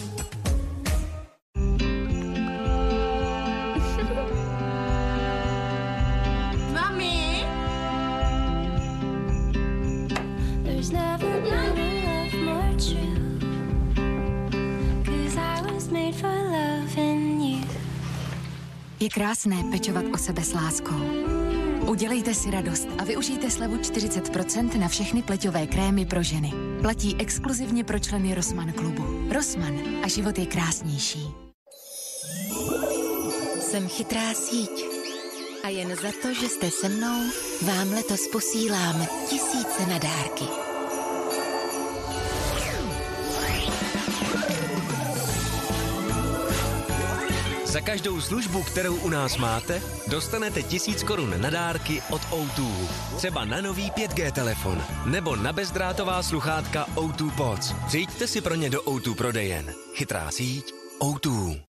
Krásné 19.12 19.64
pečovat 19.72 20.06
o 20.14 20.18
sebe 20.18 20.42
s 20.44 20.54
láskou. 20.54 21.02
Udělejte 21.88 22.34
si 22.34 22.52
radost 22.52 22.88
a 22.98 23.04
využijte 23.04 23.50
slevu 23.50 23.78
40% 23.78 24.80
na 24.80 24.88
všechny 24.88 25.22
pleťové 25.22 25.68
krémy 25.68 26.06
pro 26.06 26.24
ženy. 26.24 26.52
Platí 26.82 27.16
exkluzivně 27.20 27.84
pro 27.84 28.00
členy 28.00 28.36
Rosman 28.36 28.72
klubu. 28.72 29.04
Rosman 29.34 29.80
a 30.04 30.08
život 30.08 30.38
je 30.38 30.46
krásnější. 30.46 31.28
Jsem 33.60 33.88
chytrá 33.88 34.34
síť. 34.34 34.86
A 35.64 35.70
jen 35.70 35.96
za 35.96 36.12
to, 36.22 36.34
že 36.34 36.50
jste 36.50 36.72
se 36.72 36.90
mnou, 36.90 37.22
vám 37.62 37.90
letos 37.94 38.28
posílám 38.32 39.08
tisíce 39.30 39.86
na 39.90 39.98
dárky. 39.98 40.61
Každou 47.84 48.22
službu, 48.22 48.64
kterou 48.64 48.96
u 48.96 49.10
nás 49.10 49.38
máte, 49.38 49.82
dostanete 50.08 50.64
tisíc 50.64 51.04
korun 51.04 51.42
na 51.42 51.50
dárky 51.50 52.02
od 52.10 52.22
O2. 52.22 52.88
Třeba 53.18 53.46
na 53.46 53.62
nový 53.62 53.92
5G 53.92 54.32
telefon 54.32 54.84
nebo 55.06 55.36
na 55.36 55.54
bezdrátová 55.54 56.24
sluchátka 56.24 56.86
O2 56.96 57.32
Pods. 57.36 57.74
Přijďte 57.88 58.28
si 58.28 58.42
pro 58.42 58.56
ně 58.56 58.70
do 58.70 58.82
O2 58.82 59.16
prodejen. 59.16 59.74
Chytrá 59.96 60.32
síť 60.32 60.74
O2. 61.02 61.62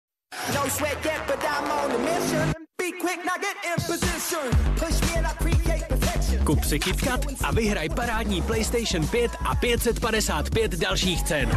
No 0.56 0.70
sweat 0.70 1.06
yet, 1.06 1.22
but 1.28 1.44
I'm 1.44 1.72
on 1.72 2.02
mission. 2.02 2.52
Be 2.78 2.92
quick, 3.02 3.20
get 3.42 3.58
in 3.66 3.86
position. 3.86 4.76
Push 4.80 5.02
me 5.02 5.20
and. 5.20 5.41
Kup 6.46 6.64
si 6.64 6.80
KitKat 6.80 7.26
a 7.44 7.52
vyhraj 7.52 7.90
parádní 7.90 8.42
PlayStation 8.42 9.08
5 9.08 9.32
a 9.46 9.56
555 9.56 10.72
dalších 10.72 11.24
cen. 11.24 11.50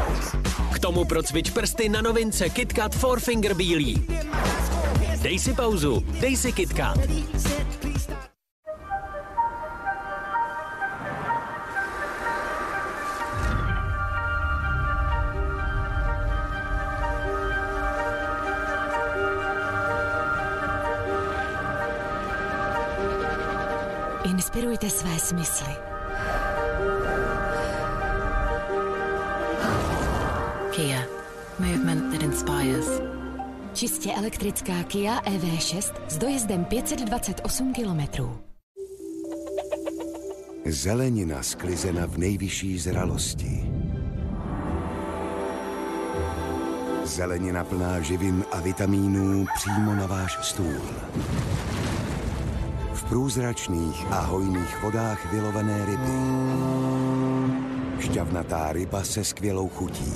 K 0.75 0.79
tomu 0.79 1.05
procvič 1.05 1.51
prsty 1.51 1.89
na 1.89 2.03
novince 2.03 2.49
KitKat 2.49 2.95
Four 2.95 3.21
Finger 3.21 3.55
Bílý. 3.55 4.07
Dej 5.23 5.39
si 5.39 5.53
pauzu, 5.55 6.05
dej 6.21 6.37
si 6.37 6.53
KitKat. 6.53 6.99
Inspirujte 24.35 24.91
své 24.91 25.19
smysly. 25.19 25.75
Kia. 30.71 31.03
Movement 31.59 32.13
that 32.13 32.23
inspires. 32.23 32.87
Čistě 33.73 34.13
elektrická 34.13 34.83
Kia 34.83 35.21
EV6 35.21 35.95
s 36.09 36.19
dojezdem 36.19 36.65
528 36.65 37.73
kilometrů. 37.73 38.39
Zelenina 40.67 41.43
sklizena 41.43 42.07
v 42.07 42.19
nejvyšší 42.19 42.79
zralosti. 42.79 43.71
Zelenina 47.05 47.65
plná 47.65 48.01
živin 48.01 48.45
a 48.53 48.61
vitamínů 48.61 49.47
přímo 49.55 49.95
na 49.95 50.07
váš 50.07 50.39
stůl. 50.43 50.83
Průzračných 53.09 54.13
a 54.13 54.21
hojných 54.21 54.83
vodách 54.83 55.33
vylovené 55.33 55.85
ryby. 55.85 56.13
Šťavnatá 57.99 58.73
ryba 58.73 59.05
se 59.05 59.25
skvělou 59.25 59.69
chutí. 59.69 60.15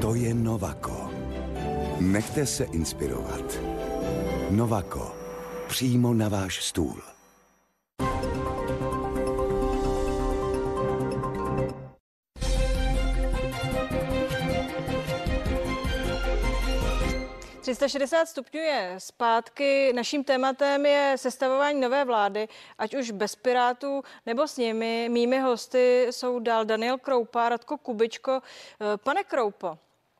To 0.00 0.14
je 0.14 0.34
Novako. 0.34 1.10
Nechte 2.00 2.46
se 2.46 2.64
inspirovat. 2.64 3.60
Novako. 4.50 5.12
Přímo 5.68 6.14
na 6.14 6.28
váš 6.28 6.64
stůl.– 6.64 6.96
360 17.88 18.26
stupňů 18.28 18.60
je 18.60 18.94
zpátky. 18.98 19.92
Naším 19.92 20.24
tématem 20.24 20.86
je 20.86 21.14
sestavování 21.18 21.80
nové 21.80 22.04
vlády, 22.04 22.48
ať 22.78 22.94
už 22.94 23.10
bez 23.10 23.36
Pirátů 23.36 24.02
nebo 24.26 24.48
s 24.48 24.56
nimi. 24.56 25.08
Mými 25.10 25.40
hosty 25.40 26.06
jsou 26.10 26.38
dál 26.38 26.64
Daniel 26.64 26.98
Kroupa, 26.98 27.48
Radko 27.48 27.78
Kubičko. 27.78 28.40
Pane 28.96 29.24
Kroupo, 29.24 29.78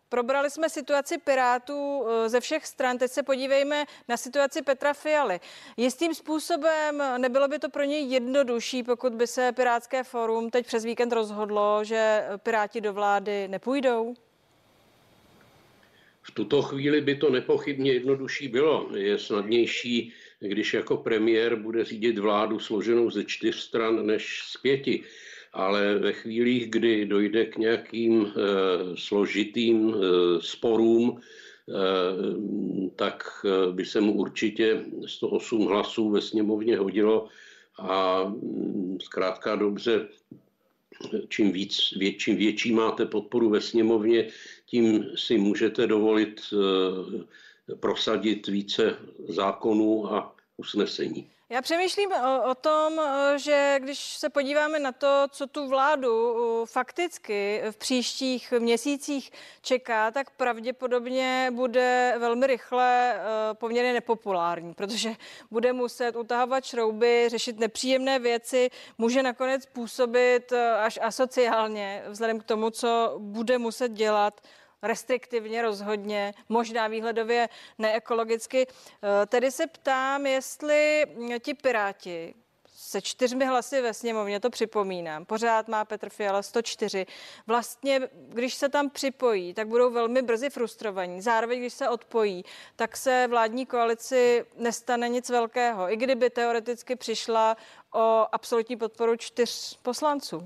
Probrali 0.09 0.51
jsme 0.51 0.71
situaci 0.71 1.19
Pirátů 1.19 2.05
eh, 2.07 2.29
ze 2.29 2.41
všech 2.41 2.67
stran. 2.67 2.99
Teď 2.99 3.11
se 3.11 3.23
podívejme 3.23 3.85
na 4.09 4.17
situaci 4.17 4.62
Petra 4.62 4.93
Fialy. 4.93 5.41
Jistým 5.77 6.15
způsobem 6.15 7.03
nebylo 7.19 7.49
by 7.49 7.59
to 7.59 7.69
pro 7.69 7.85
něj 7.85 8.05
jednodušší, 8.05 8.83
pokud 8.83 9.15
by 9.15 9.27
se 9.27 9.53
Pirátské 9.53 10.05
forum 10.05 10.51
teď 10.51 10.67
přes 10.67 10.85
víkend 10.85 11.12
rozhodlo, 11.12 11.85
že 11.85 12.29
Piráti 12.37 12.81
do 12.81 12.93
vlády 12.93 13.49
nepůjdou? 13.49 14.15
V 16.27 16.31
tuto 16.31 16.62
chvíli 16.62 17.01
by 17.01 17.14
to 17.16 17.31
nepochybně 17.31 17.93
jednodušší 17.93 18.49
bylo. 18.49 18.91
Je 18.97 19.18
snadnější, 19.18 20.12
když 20.41 20.75
jako 20.75 20.97
premiér 20.97 21.57
bude 21.57 21.85
řídit 21.85 22.18
vládu 22.18 22.59
složenou 22.59 23.11
ze 23.11 23.25
čtyř 23.25 23.57
stran 23.57 24.07
než 24.07 24.43
z 24.45 24.57
pěti 24.57 25.05
ale 25.55 25.99
ve 25.99 26.12
chvílích, 26.12 26.70
kdy 26.70 27.07
dojde 27.07 27.47
k 27.47 27.59
nějakým 27.59 28.27
e, 28.27 28.31
složitým 28.97 29.95
e, 29.95 29.97
sporům, 30.41 31.20
e, 31.20 31.20
tak 32.97 33.25
by 33.72 33.85
se 33.85 34.01
mu 34.01 34.12
určitě 34.12 34.85
108 35.07 35.66
hlasů 35.66 36.11
ve 36.11 36.22
sněmovně 36.22 36.77
hodilo 36.77 37.29
a 37.79 38.25
mm, 38.25 38.99
zkrátka 39.03 39.57
dobře, 39.57 40.09
čím, 41.29 41.53
víc, 41.53 41.79
čím 42.16 42.37
větší 42.37 42.72
máte 42.72 43.07
podporu 43.07 43.51
ve 43.51 43.61
sněmovně, 43.61 44.29
tím 44.67 45.05
si 45.17 45.39
můžete 45.39 45.87
dovolit 45.87 46.41
e, 46.53 47.75
prosadit 47.77 48.47
více 48.47 48.97
zákonů 49.29 50.15
a 50.15 50.37
usnesení. 50.57 51.31
Já 51.55 51.63
přemýšlím 51.63 52.13
o, 52.13 52.51
o 52.51 52.55
tom, 52.55 53.01
že 53.37 53.77
když 53.79 53.99
se 53.99 54.31
podíváme 54.31 54.79
na 54.79 54.93
to, 54.93 55.27
co 55.31 55.47
tu 55.47 55.69
vládu 55.69 56.37
fakticky 56.65 57.63
v 57.71 57.77
příštích 57.77 58.53
měsících 58.59 59.31
čeká, 59.63 60.11
tak 60.11 60.31
pravděpodobně 60.31 61.51
bude 61.55 62.15
velmi 62.19 62.47
rychle 62.47 63.21
poměrně 63.53 63.93
nepopulární, 63.93 64.75
protože 64.75 65.15
bude 65.51 65.73
muset 65.73 66.17
utahovat 66.17 66.65
šrouby, 66.65 67.29
řešit 67.29 67.59
nepříjemné 67.59 68.19
věci, 68.19 68.71
může 68.99 69.23
nakonec 69.23 69.67
působit 69.67 70.53
až 70.83 70.99
asociálně 71.03 72.03
vzhledem 72.09 72.41
k 72.41 72.45
tomu, 72.45 72.71
co 72.71 73.15
bude 73.19 73.59
muset 73.59 73.93
dělat 73.93 74.41
restriktivně 74.85 75.62
rozhodně, 75.62 76.35
možná 76.49 76.87
výhledově 76.87 77.49
neekologicky. 77.78 78.66
Eh, 78.66 79.26
tedy 79.26 79.51
se 79.51 79.66
ptám, 79.66 80.26
jestli 80.26 81.07
ti 81.43 81.55
Piráti 81.55 82.35
se 82.76 83.03
čtyřmi 83.03 83.47
hlasy 83.47 83.80
ve 83.80 83.95
sněmovně, 83.95 84.41
to 84.41 84.51
připomínám, 84.51 85.24
pořád 85.24 85.68
má 85.68 85.85
Petr 85.85 86.09
Fiala 86.09 86.43
104. 86.43 87.07
Vlastně, 87.47 88.01
když 88.12 88.55
se 88.55 88.68
tam 88.68 88.91
připojí, 88.91 89.55
tak 89.55 89.68
budou 89.68 89.91
velmi 89.91 90.22
brzy 90.22 90.51
frustrovaní. 90.51 91.20
Zároveň, 91.22 91.61
když 91.61 91.72
se 91.72 91.89
odpojí, 91.89 92.45
tak 92.76 92.97
se 92.97 93.26
vládní 93.30 93.66
koalici 93.66 94.45
nestane 94.57 95.09
nic 95.09 95.30
velkého, 95.30 95.93
i 95.93 95.97
kdyby 95.97 96.30
teoreticky 96.30 96.97
přišla 96.97 97.57
o 97.95 98.26
absolutní 98.32 98.76
podporu 98.76 99.16
čtyř 99.16 99.78
poslanců. 99.82 100.45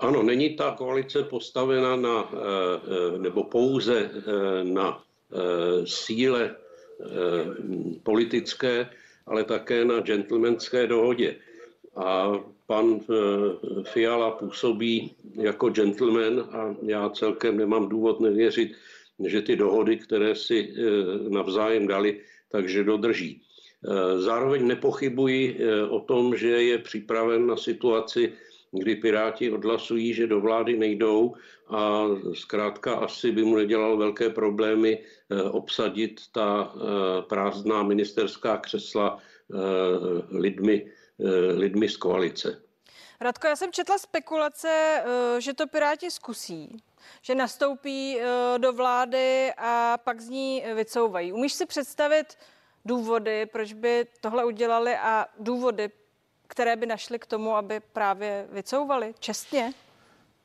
Ano, 0.00 0.22
není 0.22 0.56
ta 0.56 0.74
koalice 0.78 1.22
postavena 1.22 1.96
na, 1.96 2.30
eh, 2.32 2.36
eh, 2.36 3.18
nebo 3.18 3.44
pouze 3.44 4.10
eh, 4.10 4.64
na 4.64 5.02
síle 5.84 6.56
politické, 8.02 8.90
ale 9.26 9.44
také 9.44 9.84
na 9.84 10.00
gentlemanské 10.00 10.86
dohodě. 10.86 11.36
A 11.96 12.32
pan 12.66 13.00
Fiala 13.82 14.30
působí 14.30 15.14
jako 15.34 15.68
gentleman 15.68 16.40
a 16.50 16.74
já 16.82 17.08
celkem 17.08 17.56
nemám 17.56 17.88
důvod 17.88 18.20
nevěřit, 18.20 18.72
že 19.24 19.42
ty 19.42 19.56
dohody, 19.56 19.96
které 19.96 20.34
si 20.34 20.74
navzájem 21.28 21.86
dali, 21.86 22.20
takže 22.50 22.84
dodrží. 22.84 23.42
Zároveň 24.16 24.66
nepochybuji 24.66 25.60
o 25.88 26.00
tom, 26.00 26.36
že 26.36 26.48
je 26.48 26.78
připraven 26.78 27.46
na 27.46 27.56
situaci, 27.56 28.32
kdy 28.72 28.96
Piráti 28.96 29.50
odhlasují, 29.50 30.14
že 30.14 30.26
do 30.26 30.40
vlády 30.40 30.78
nejdou 30.78 31.34
a 31.68 32.04
zkrátka 32.34 32.94
asi 32.94 33.32
by 33.32 33.44
mu 33.44 33.56
nedělal 33.56 33.96
velké 33.96 34.30
problémy 34.30 34.98
eh, 34.98 35.42
obsadit 35.42 36.20
ta 36.32 36.74
eh, 36.74 37.22
prázdná 37.22 37.82
ministerská 37.82 38.56
křesla 38.56 39.18
eh, 39.18 39.56
lidmi, 40.38 40.92
lidmi 41.56 41.88
z 41.88 41.96
koalice. 41.96 42.62
Radko, 43.20 43.46
já 43.46 43.56
jsem 43.56 43.72
četla 43.72 43.98
spekulace, 43.98 45.02
že 45.38 45.54
to 45.54 45.66
Piráti 45.66 46.10
zkusí, 46.10 46.82
že 47.22 47.34
nastoupí 47.34 48.18
do 48.58 48.72
vlády 48.72 49.52
a 49.58 49.98
pak 50.04 50.20
z 50.20 50.28
ní 50.28 50.64
vycouvají. 50.74 51.32
Umíš 51.32 51.52
si 51.52 51.66
představit 51.66 52.38
důvody, 52.84 53.46
proč 53.46 53.72
by 53.72 54.06
tohle 54.20 54.44
udělali 54.44 54.96
a 54.96 55.26
důvody, 55.38 55.90
které 56.50 56.76
by 56.76 56.86
našly 56.86 57.18
k 57.18 57.26
tomu, 57.26 57.56
aby 57.56 57.80
právě 57.80 58.46
vycouvali 58.52 59.14
čestně? 59.18 59.72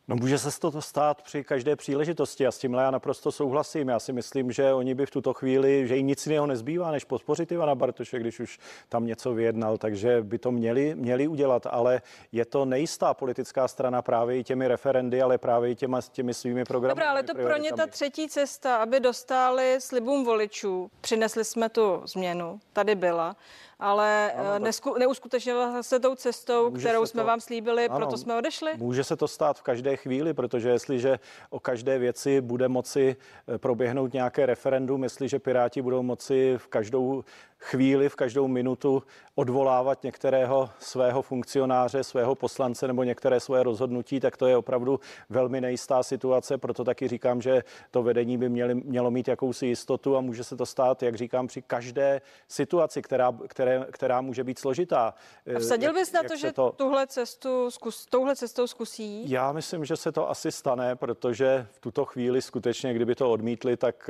No 0.07 0.15
může 0.15 0.37
se 0.37 0.59
to 0.59 0.81
stát 0.81 1.21
při 1.21 1.43
každé 1.43 1.75
příležitosti 1.75 2.47
a 2.47 2.51
s 2.51 2.57
tímhle 2.57 2.83
já 2.83 2.91
naprosto 2.91 3.31
souhlasím. 3.31 3.89
Já 3.89 3.99
si 3.99 4.13
myslím, 4.13 4.51
že 4.51 4.73
oni 4.73 4.95
by 4.95 5.05
v 5.05 5.11
tuto 5.11 5.33
chvíli, 5.33 5.87
že 5.87 5.95
jim 5.95 6.07
nic 6.07 6.25
jiného 6.25 6.47
nezbývá, 6.47 6.91
než 6.91 7.03
podpořit 7.03 7.51
Ivana 7.51 7.75
Bartoše, 7.75 8.19
když 8.19 8.39
už 8.39 8.59
tam 8.89 9.05
něco 9.05 9.33
vyjednal, 9.33 9.77
takže 9.77 10.21
by 10.21 10.37
to 10.37 10.51
měli, 10.51 10.95
měli 10.95 11.27
udělat, 11.27 11.67
ale 11.69 12.01
je 12.31 12.45
to 12.45 12.65
nejistá 12.65 13.13
politická 13.13 13.67
strana 13.67 14.01
právě 14.01 14.37
i 14.37 14.43
těmi 14.43 14.67
referendy, 14.67 15.21
ale 15.21 15.37
právě 15.37 15.71
i 15.71 15.75
těma, 15.75 16.01
těmi 16.01 16.33
svými 16.33 16.63
programy. 16.63 16.89
Dobrá, 16.89 17.11
ale 17.11 17.23
to 17.23 17.33
pro 17.33 17.57
ně 17.57 17.73
ta 17.73 17.87
třetí 17.87 18.29
cesta, 18.29 18.77
aby 18.77 18.99
dostali 18.99 19.77
slibům 19.79 20.25
voličů. 20.25 20.91
Přinesli 21.01 21.45
jsme 21.45 21.69
tu 21.69 22.01
změnu, 22.05 22.59
tady 22.73 22.95
byla 22.95 23.35
ale 23.79 24.31
ano, 24.33 24.53
eh, 24.55 24.59
nesku, 24.59 24.95
neuskutečnila 24.99 25.83
se 25.83 25.99
tou 25.99 26.15
cestou, 26.15 26.71
kterou 26.71 27.05
jsme 27.05 27.21
to, 27.21 27.27
vám 27.27 27.39
slíbili, 27.39 27.85
ano, 27.85 27.95
proto 27.97 28.17
jsme 28.17 28.37
odešli? 28.37 28.71
Může 28.77 29.03
se 29.03 29.15
to 29.15 29.27
stát 29.27 29.59
v 29.59 29.61
každé 29.61 29.97
chvíli, 29.97 30.33
protože 30.33 30.69
jestliže 30.69 31.19
o 31.49 31.59
každé 31.59 31.97
věci 31.99 32.41
bude 32.41 32.67
moci 32.67 33.15
eh, 33.47 33.57
proběhnout 33.57 34.13
nějaké 34.13 34.45
referendum, 34.45 35.03
jestliže 35.03 35.39
Piráti 35.39 35.81
budou 35.81 36.03
moci 36.03 36.53
v 36.57 36.67
každou 36.67 37.23
chvíli, 37.59 38.09
v 38.09 38.15
každou 38.15 38.47
minutu 38.47 39.03
odvolávat 39.35 40.03
některého 40.03 40.69
svého 40.79 41.21
funkcionáře, 41.21 42.03
svého 42.03 42.35
poslance 42.35 42.87
nebo 42.87 43.03
některé 43.03 43.39
své 43.39 43.63
rozhodnutí, 43.63 44.19
tak 44.19 44.37
to 44.37 44.47
je 44.47 44.57
opravdu 44.57 44.99
velmi 45.29 45.61
nejistá 45.61 46.03
situace. 46.03 46.57
Proto 46.57 46.83
taky 46.83 47.07
říkám, 47.07 47.41
že 47.41 47.63
to 47.91 48.03
vedení 48.03 48.37
by 48.37 48.49
měli, 48.49 48.75
mělo 48.75 49.11
mít 49.11 49.27
jakousi 49.27 49.65
jistotu 49.65 50.17
a 50.17 50.21
může 50.21 50.43
se 50.43 50.55
to 50.55 50.65
stát, 50.65 51.03
jak 51.03 51.15
říkám, 51.15 51.47
při 51.47 51.61
každé 51.61 52.21
situaci, 52.47 53.01
která, 53.01 53.33
které, 53.47 53.85
která 53.91 54.21
může 54.21 54.43
být 54.43 54.59
složitá. 54.59 55.13
A 55.55 55.59
vsadil 55.59 55.93
bys 55.93 56.11
na 56.11 56.23
to, 56.23 56.35
že 56.37 56.51
to... 56.51 56.71
tuhle 56.71 57.07
cestu 57.07 57.71
zkus, 57.71 58.05
touhle 58.05 58.35
cestou 58.35 58.67
zkusí? 58.67 59.29
Já 59.29 59.51
myslím, 59.51 59.85
že 59.85 59.95
se 59.95 60.11
to 60.11 60.29
asi 60.29 60.51
stane, 60.51 60.95
protože 60.95 61.67
v 61.71 61.79
tuto 61.79 62.05
chvíli 62.05 62.41
skutečně, 62.41 62.93
kdyby 62.93 63.15
to 63.15 63.31
odmítli, 63.31 63.77
tak 63.77 64.09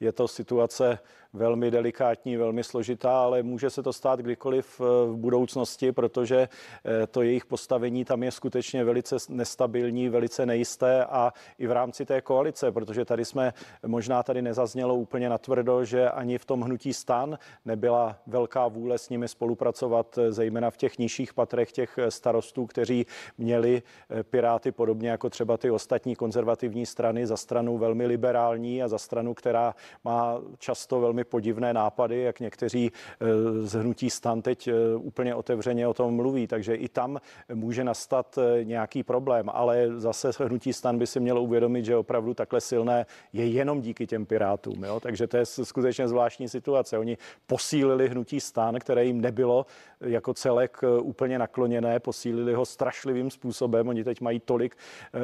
je 0.00 0.12
to 0.12 0.28
situace 0.28 0.98
velmi 1.32 1.70
delikátní, 1.70 2.36
velmi 2.36 2.64
složitá, 2.64 3.22
ale 3.22 3.42
může 3.42 3.70
se 3.70 3.82
to 3.82 3.92
stát 3.92 4.20
kdykoliv 4.20 4.80
eh, 4.80 4.84
v 5.06 5.16
budoucnosti, 5.16 5.92
protože 5.92 6.48
eh, 6.84 7.06
to 7.06 7.22
jejich 7.22 7.46
postavení 7.46 8.04
tam 8.04 8.22
je 8.22 8.30
skutečně 8.30 8.84
velice 8.84 9.16
nestabilní, 9.28 10.08
velice 10.08 10.46
nejisté 10.46 11.04
a 11.04 11.32
i 11.58 11.66
v 11.66 11.72
rámci 11.72 12.06
té 12.06 12.20
koalice, 12.20 12.72
protože 12.72 13.04
tady 13.04 13.24
jsme, 13.24 13.52
možná 13.86 14.22
tady 14.22 14.42
nezaznělo 14.42 14.94
úplně 14.94 15.28
natvrdo, 15.28 15.84
že 15.84 16.10
ani 16.10 16.38
v 16.38 16.44
tom 16.44 16.60
hnutí 16.60 16.92
stan 16.92 17.38
nebyla 17.64 18.16
velká 18.26 18.68
vůle 18.68 18.98
s 18.98 19.08
nimi 19.08 19.28
spolupracovat, 19.28 20.18
eh, 20.18 20.32
zejména 20.32 20.70
v 20.70 20.76
těch 20.76 20.98
nižších 20.98 21.34
patrech 21.34 21.72
těch 21.72 21.98
starostů, 22.08 22.66
kteří 22.66 23.06
měli 23.38 23.82
Piráty 24.22 24.72
podobně 24.72 25.10
jako 25.10 25.30
třeba 25.30 25.56
ty 25.56 25.70
ostatní 25.70 26.16
konzervativní 26.16 26.86
strany 26.86 27.26
za 27.26 27.36
stranu 27.36 27.78
velmi 27.78 28.06
liberální 28.06 28.82
a 28.82 28.88
za 28.88 28.98
stranu, 28.98 29.34
která 29.34 29.74
má 30.04 30.40
často 30.58 31.00
velmi 31.00 31.17
velmi 31.18 31.24
podivné 31.24 31.74
nápady, 31.74 32.22
jak 32.22 32.40
někteří 32.40 32.92
eh, 32.92 33.26
z 33.66 33.72
hnutí 33.72 34.10
stan 34.10 34.42
teď 34.42 34.68
eh, 34.68 34.72
úplně 34.96 35.34
otevřeně 35.34 35.86
o 35.86 35.94
tom 35.94 36.14
mluví. 36.14 36.46
Takže 36.46 36.74
i 36.74 36.88
tam 36.88 37.18
může 37.54 37.84
nastat 37.84 38.38
eh, 38.38 38.64
nějaký 38.64 39.02
problém, 39.02 39.50
ale 39.52 39.88
zase 39.96 40.30
hnutí 40.38 40.72
stan 40.72 40.98
by 40.98 41.06
si 41.06 41.20
mělo 41.20 41.42
uvědomit, 41.42 41.84
že 41.84 41.96
opravdu 41.96 42.34
takhle 42.34 42.60
silné 42.60 43.06
je 43.32 43.46
jenom 43.46 43.80
díky 43.80 44.06
těm 44.06 44.26
pirátům. 44.26 44.84
Jo? 44.84 45.00
Takže 45.00 45.26
to 45.26 45.36
je 45.36 45.46
skutečně 45.46 46.08
zvláštní 46.08 46.48
situace. 46.48 46.98
Oni 46.98 47.18
posílili 47.46 48.08
hnutí 48.08 48.40
stan, 48.40 48.78
které 48.78 49.04
jim 49.04 49.20
nebylo 49.20 49.66
jako 50.00 50.34
celek 50.34 50.78
úplně 51.02 51.38
nakloněné, 51.38 52.00
posílili 52.00 52.54
ho 52.54 52.66
strašlivým 52.66 53.30
způsobem. 53.30 53.88
Oni 53.88 54.04
teď 54.04 54.20
mají 54.20 54.40
tolik 54.40 54.76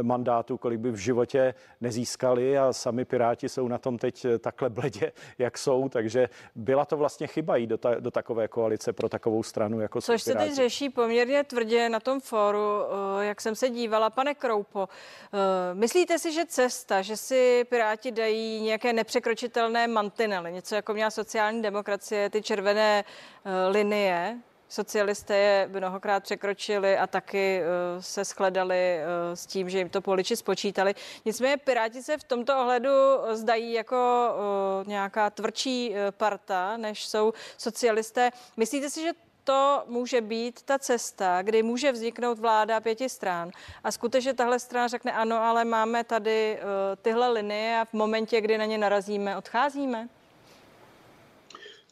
mandátů, 0.03 0.59
kolik 0.59 0.80
by 0.80 0.90
v 0.90 0.97
životě 0.97 1.55
nezískali 1.80 2.59
a 2.59 2.72
sami 2.72 3.05
Piráti 3.05 3.49
jsou 3.49 3.68
na 3.68 3.78
tom 3.78 3.99
teď 3.99 4.26
takhle 4.38 4.70
bledě, 4.70 5.12
jak 5.38 5.59
jsou 5.59 5.84
takže 5.89 6.28
byla 6.55 6.85
to 6.85 6.97
vlastně 6.97 7.26
chyba 7.26 7.57
jít 7.57 7.66
do, 7.66 7.78
ta, 7.78 7.95
do 7.95 8.11
takové 8.11 8.49
koalice 8.49 8.93
pro 8.93 9.09
takovou 9.09 9.43
stranu 9.43 9.80
jako 9.80 10.01
Což 10.01 10.22
se 10.22 10.35
teď 10.35 10.55
řeší 10.55 10.91
poměrně 10.91 11.45
tvrdě 11.45 11.89
na 11.89 12.01
tom 12.01 12.20
fóru, 12.20 12.59
eh, 12.59 13.24
jak 13.24 13.41
jsem 13.41 13.55
se 13.55 13.70
dívala. 13.70 14.11
Pane 14.11 14.35
Kroupo, 14.35 14.89
eh, 14.89 15.74
myslíte 15.74 16.18
si, 16.18 16.32
že 16.32 16.47
cesta, 16.47 17.03
že 17.03 17.16
si 17.16 17.64
Piráti 17.68 18.12
dají 18.12 18.61
nějaké 18.61 18.93
nepřekročitelné 18.93 19.89
mantinely, 19.89 20.53
něco 20.53 20.74
jako 20.74 20.95
měla 20.95 21.11
sociální 21.11 21.62
demokracie, 21.62 22.30
ty 22.30 22.43
červené 22.43 23.05
eh, 23.45 23.68
linie, 23.68 24.39
Socialisté 24.75 25.37
je 25.37 25.68
mnohokrát 25.72 26.22
překročili 26.22 26.99
a 26.99 27.07
taky 27.07 27.61
uh, 27.61 28.03
se 28.03 28.25
shledali 28.25 28.99
uh, 28.99 29.35
s 29.35 29.47
tím, 29.47 29.70
že 29.70 29.79
jim 29.79 29.89
to 29.89 30.01
poliči 30.01 30.37
spočítali. 30.37 30.95
Nicméně 31.25 31.57
Piráti 31.57 32.03
se 32.03 32.18
v 32.18 32.25
tomto 32.25 32.61
ohledu 32.61 32.91
zdají 33.33 33.72
jako 33.72 33.97
uh, 33.97 34.89
nějaká 34.89 35.31
tvrdší 35.31 35.95
parta, 36.11 36.77
než 36.77 37.07
jsou 37.07 37.33
socialisté. 37.59 38.31
Myslíte 38.57 38.91
si, 38.91 39.03
že 39.03 39.12
to 39.45 39.83
může 39.87 40.20
být 40.20 40.62
ta 40.62 40.79
cesta, 40.79 41.43
kdy 41.43 41.62
může 41.62 41.93
vzniknout 41.93 42.39
vláda 42.39 42.81
pěti 42.81 43.09
stran 43.09 43.51
a 43.85 43.93
skutečně 43.93 44.35
tahle 44.35 44.59
strana 44.59 44.89
řekne 44.89 45.12
ano, 45.12 45.37
ale 45.37 45.64
máme 45.64 46.05
tady 46.05 46.59
tyhle 47.03 47.29
linie 47.29 47.81
a 47.81 47.85
v 47.85 47.93
momentě, 47.93 48.41
kdy 48.41 48.59
na 48.59 48.64
ně 48.64 48.79
narazíme, 48.79 49.37
odcházíme? 49.37 50.09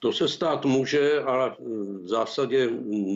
To 0.02 0.12
se 0.12 0.28
stát 0.28 0.64
může, 0.64 1.20
ale 1.20 1.56
v 2.02 2.08
zásadě 2.08 2.68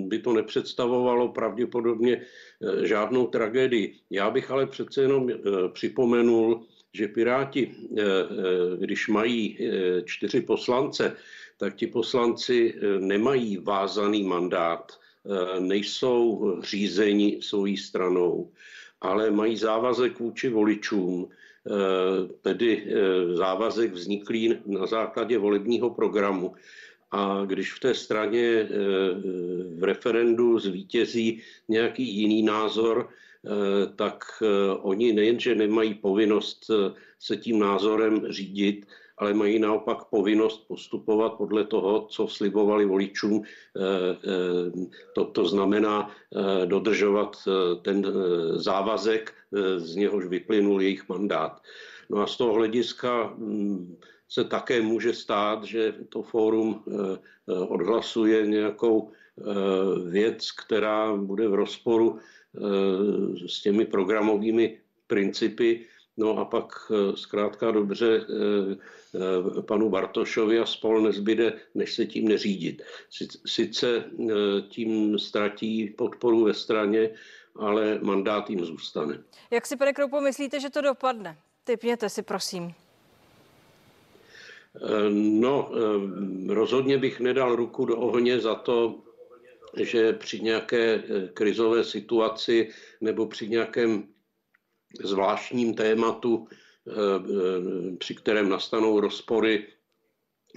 by 0.07 0.18
to 0.18 0.32
nepředstavovalo 0.32 1.28
pravděpodobně 1.28 2.22
eh, 2.22 2.87
žádnou 2.87 3.26
tragédii. 3.26 3.95
Já 4.11 4.30
bych 4.30 4.51
ale 4.51 4.66
přece 4.66 5.03
jenom 5.03 5.30
eh, 5.30 5.34
připomenul, 5.72 6.66
že 6.93 7.09
Piráti, 7.09 7.74
eh, 7.99 8.03
když 8.78 9.09
mají 9.09 9.59
čtyři 10.05 10.41
poslance, 10.41 11.16
tak 11.59 11.74
ti 11.76 11.87
poslanci 11.87 12.74
nemají 12.99 13.57
vázaný 13.57 14.22
mandát, 14.24 14.99
nejsou 15.59 16.55
řízeni 16.62 17.39
svojí 17.43 17.76
stranou, 17.76 18.53
ale 19.01 19.30
mají 19.30 19.57
závazek 19.57 20.20
vůči 20.20 20.49
voličům, 20.49 21.28
tedy 22.43 22.87
eh, 22.87 23.37
závazek 23.37 23.93
vzniklý 23.93 24.55
na 24.67 24.87
základě 24.87 25.39
volebního 25.39 25.91
programu. 25.91 26.55
A 27.11 27.45
když 27.47 27.73
v 27.73 27.81
té 27.81 27.95
straně 27.95 28.41
eh, 28.41 28.69
v 29.79 29.83
referendu 29.83 30.59
zvítězí 30.59 31.43
nějaký 31.69 32.17
jiný 32.17 32.43
názor, 32.43 33.09
tak 33.97 34.25
oni 34.83 35.12
nejenže 35.12 35.55
nemají 35.55 35.95
povinnost 35.95 36.71
se 37.19 37.37
tím 37.37 37.59
názorem 37.59 38.27
řídit, 38.29 38.87
ale 39.19 39.35
mají 39.35 39.59
naopak 39.59 40.05
povinnost 40.05 40.69
postupovat 40.69 41.33
podle 41.33 41.64
toho, 41.64 42.07
co 42.11 42.29
slibovali 42.29 42.85
voličům. 42.85 43.43
To, 45.14 45.25
to 45.25 45.47
znamená 45.47 46.11
dodržovat 46.64 47.37
ten 47.83 48.07
závazek 48.55 49.35
z 49.77 49.97
něhož 49.97 50.27
vyplynul 50.27 50.83
jejich 50.83 51.09
mandát. 51.09 51.62
No 52.11 52.23
a 52.23 52.27
z 52.27 52.37
toho 52.37 52.53
hlediska 52.53 53.35
mm, 53.37 53.97
se 54.29 54.45
také 54.45 54.83
může 54.83 55.14
stát, 55.14 55.64
že 55.64 55.95
to 56.09 56.23
fórum 56.23 56.85
eh, 56.87 56.93
eh, 57.49 57.53
odhlasuje 57.53 58.47
nějakou 58.47 59.11
eh, 59.11 59.43
věc, 60.11 60.51
která 60.51 61.17
bude 61.17 61.49
v 61.49 61.55
rozporu 61.55 62.19
s 63.47 63.62
těmi 63.62 63.85
programovými 63.85 64.81
principy. 65.07 65.85
No 66.17 66.39
a 66.39 66.45
pak 66.45 66.93
zkrátka 67.14 67.71
dobře 67.71 68.27
panu 69.67 69.91
Bartošovi 69.91 70.59
a 70.59 70.67
spol 70.67 71.01
nezbyde, 71.01 71.53
než 71.75 71.95
se 71.95 72.07
tím 72.07 72.29
neřídit. 72.29 72.83
Sice 73.47 74.05
tím 74.69 75.19
ztratí 75.19 75.87
podporu 75.87 76.45
ve 76.45 76.55
straně, 76.55 77.11
ale 77.57 77.99
mandát 78.03 78.51
jim 78.51 78.64
zůstane. 78.64 79.23
Jak 79.51 79.67
si, 79.67 79.77
pane 79.77 79.93
Kroupo, 79.93 80.21
myslíte, 80.21 80.61
že 80.61 80.71
to 80.71 80.81
dopadne? 80.81 81.39
Typněte 81.64 82.09
si, 82.09 82.23
prosím. 82.23 82.75
Eh, 84.77 85.11
no, 85.11 85.71
eh, 85.73 86.55
rozhodně 86.55 86.99
bych 86.99 87.21
nedal 87.21 87.57
ruku 87.57 87.85
do 87.85 87.97
ohně 87.97 88.41
za 88.41 88.55
to, 88.55 88.95
že 89.77 90.12
při 90.12 90.41
nějaké 90.41 90.95
eh, 90.95 91.29
krizové 91.35 91.85
situaci 91.85 92.71
nebo 93.01 93.27
při 93.27 93.49
nějakém 93.49 94.09
zvláštním 95.05 95.74
tématu, 95.74 96.49
při 97.99 98.14
kterém 98.14 98.49
nastanou 98.49 99.01
rozpory, 99.01 99.66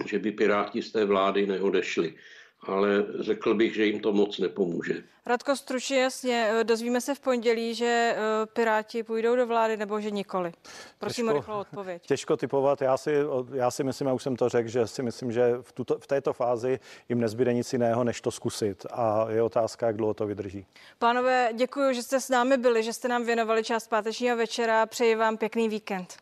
že 0.06 0.18
by 0.18 0.32
Piráti 0.32 0.82
z 0.82 0.92
té 0.92 1.04
vlády 1.04 1.46
neodešli. 1.46 2.14
Ale 2.62 3.04
řekl 3.20 3.54
bych, 3.54 3.74
že 3.74 3.84
jim 3.86 4.00
to 4.00 4.12
moc 4.12 4.38
nepomůže. 4.38 5.02
Radko, 5.26 5.56
stručně 5.56 6.02
jasně, 6.02 6.50
eh, 6.52 6.64
dozvíme 6.64 7.00
se 7.00 7.14
v 7.14 7.20
pondělí, 7.20 7.74
že 7.74 8.14
eh, 8.16 8.46
Piráti 8.46 9.02
půjdou 9.02 9.36
do 9.36 9.46
vlády 9.46 9.76
nebo 9.76 10.00
že 10.00 10.10
nikoli. 10.10 10.52
Prosím 10.98 11.26
Těžko- 11.26 11.30
o 11.30 11.36
rychlou 11.36 11.58
odpověď. 11.60 12.02
Těžko 12.06 12.36
typovat. 12.36 12.82
Já 12.82 12.96
si, 12.96 13.14
já 13.52 13.70
si 13.70 13.84
myslím, 13.84 14.08
a 14.08 14.12
už 14.12 14.22
jsem 14.22 14.36
to 14.36 14.48
řekl, 14.48 14.68
že 14.68 14.86
si 14.86 15.02
myslím, 15.02 15.32
že 15.32 15.54
v, 15.60 15.72
tuto, 15.72 15.98
v 15.98 16.06
této 16.06 16.32
fázi 16.32 16.78
jim 17.08 17.20
nezbyde 17.20 17.52
nic 17.54 17.72
jiného, 17.72 18.04
než 18.04 18.20
to 18.20 18.30
zkusit. 18.30 18.86
A 18.90 19.26
je 19.30 19.42
otázka, 19.42 19.86
jak 19.86 19.96
dlouho 19.96 20.14
to 20.14 20.26
vydrží. 20.26 20.66
Pánové, 20.98 21.50
děkuji, 21.54 21.94
že 21.94 22.02
jste 22.02 22.20
s 22.20 22.28
námi 22.28 22.56
byli, 22.56 22.82
že 22.82 22.92
jste 22.92 23.08
nám 23.08 23.24
věnovali 23.24 23.64
část 23.64 23.88
pátečního 23.88 24.36
večera. 24.36 24.86
Přeji 24.86 25.14
vám 25.14 25.36
pěkný 25.36 25.68
víkend. 25.68 26.16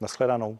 Naschledanou. 0.00 0.58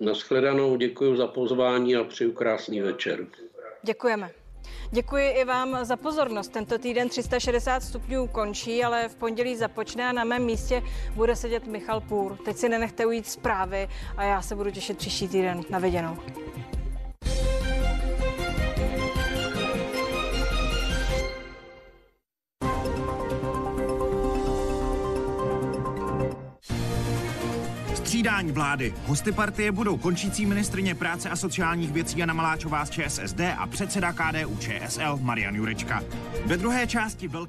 Naschledanou, 0.00 0.76
děkuji 0.76 1.16
za 1.16 1.26
pozvání 1.26 1.96
a 1.96 2.04
přeju 2.04 2.32
krásný 2.32 2.80
večer. 2.80 3.26
Děkujeme. 3.86 4.30
Děkuji 4.90 5.30
i 5.30 5.44
vám 5.44 5.84
za 5.84 5.96
pozornost. 5.96 6.48
Tento 6.48 6.78
týden 6.78 7.08
360 7.08 7.82
stupňů 7.82 8.26
končí, 8.26 8.84
ale 8.84 9.08
v 9.08 9.14
pondělí 9.14 9.56
započne 9.56 10.08
a 10.08 10.12
na 10.12 10.24
mém 10.24 10.44
místě 10.44 10.82
bude 11.14 11.36
sedět 11.36 11.66
Michal 11.66 12.00
Půr. 12.00 12.36
Teď 12.44 12.56
si 12.56 12.68
nenechte 12.68 13.06
ujít 13.06 13.26
zprávy 13.26 13.88
a 14.16 14.22
já 14.22 14.42
se 14.42 14.54
budu 14.54 14.70
těšit 14.70 14.98
příští 14.98 15.28
týden. 15.28 15.60
Na 15.70 15.78
viděnou. 15.78 16.16
Střídání 28.26 28.52
vlády. 28.52 28.94
Hosty 29.06 29.32
partie 29.32 29.72
budou 29.72 29.96
končící 29.96 30.46
ministrině 30.46 30.94
práce 30.94 31.30
a 31.30 31.36
sociálních 31.36 31.92
věcí 31.92 32.18
Jana 32.18 32.34
Maláčová 32.34 32.84
z 32.84 32.90
ČSSD 32.90 33.40
a 33.56 33.66
předseda 33.66 34.12
KDU 34.12 34.56
ČSL 34.56 35.18
Marian 35.22 35.54
Jurečka. 35.54 36.02
Ve 36.46 36.56
druhé 36.56 36.86
části 36.86 37.28
velká 37.28 37.46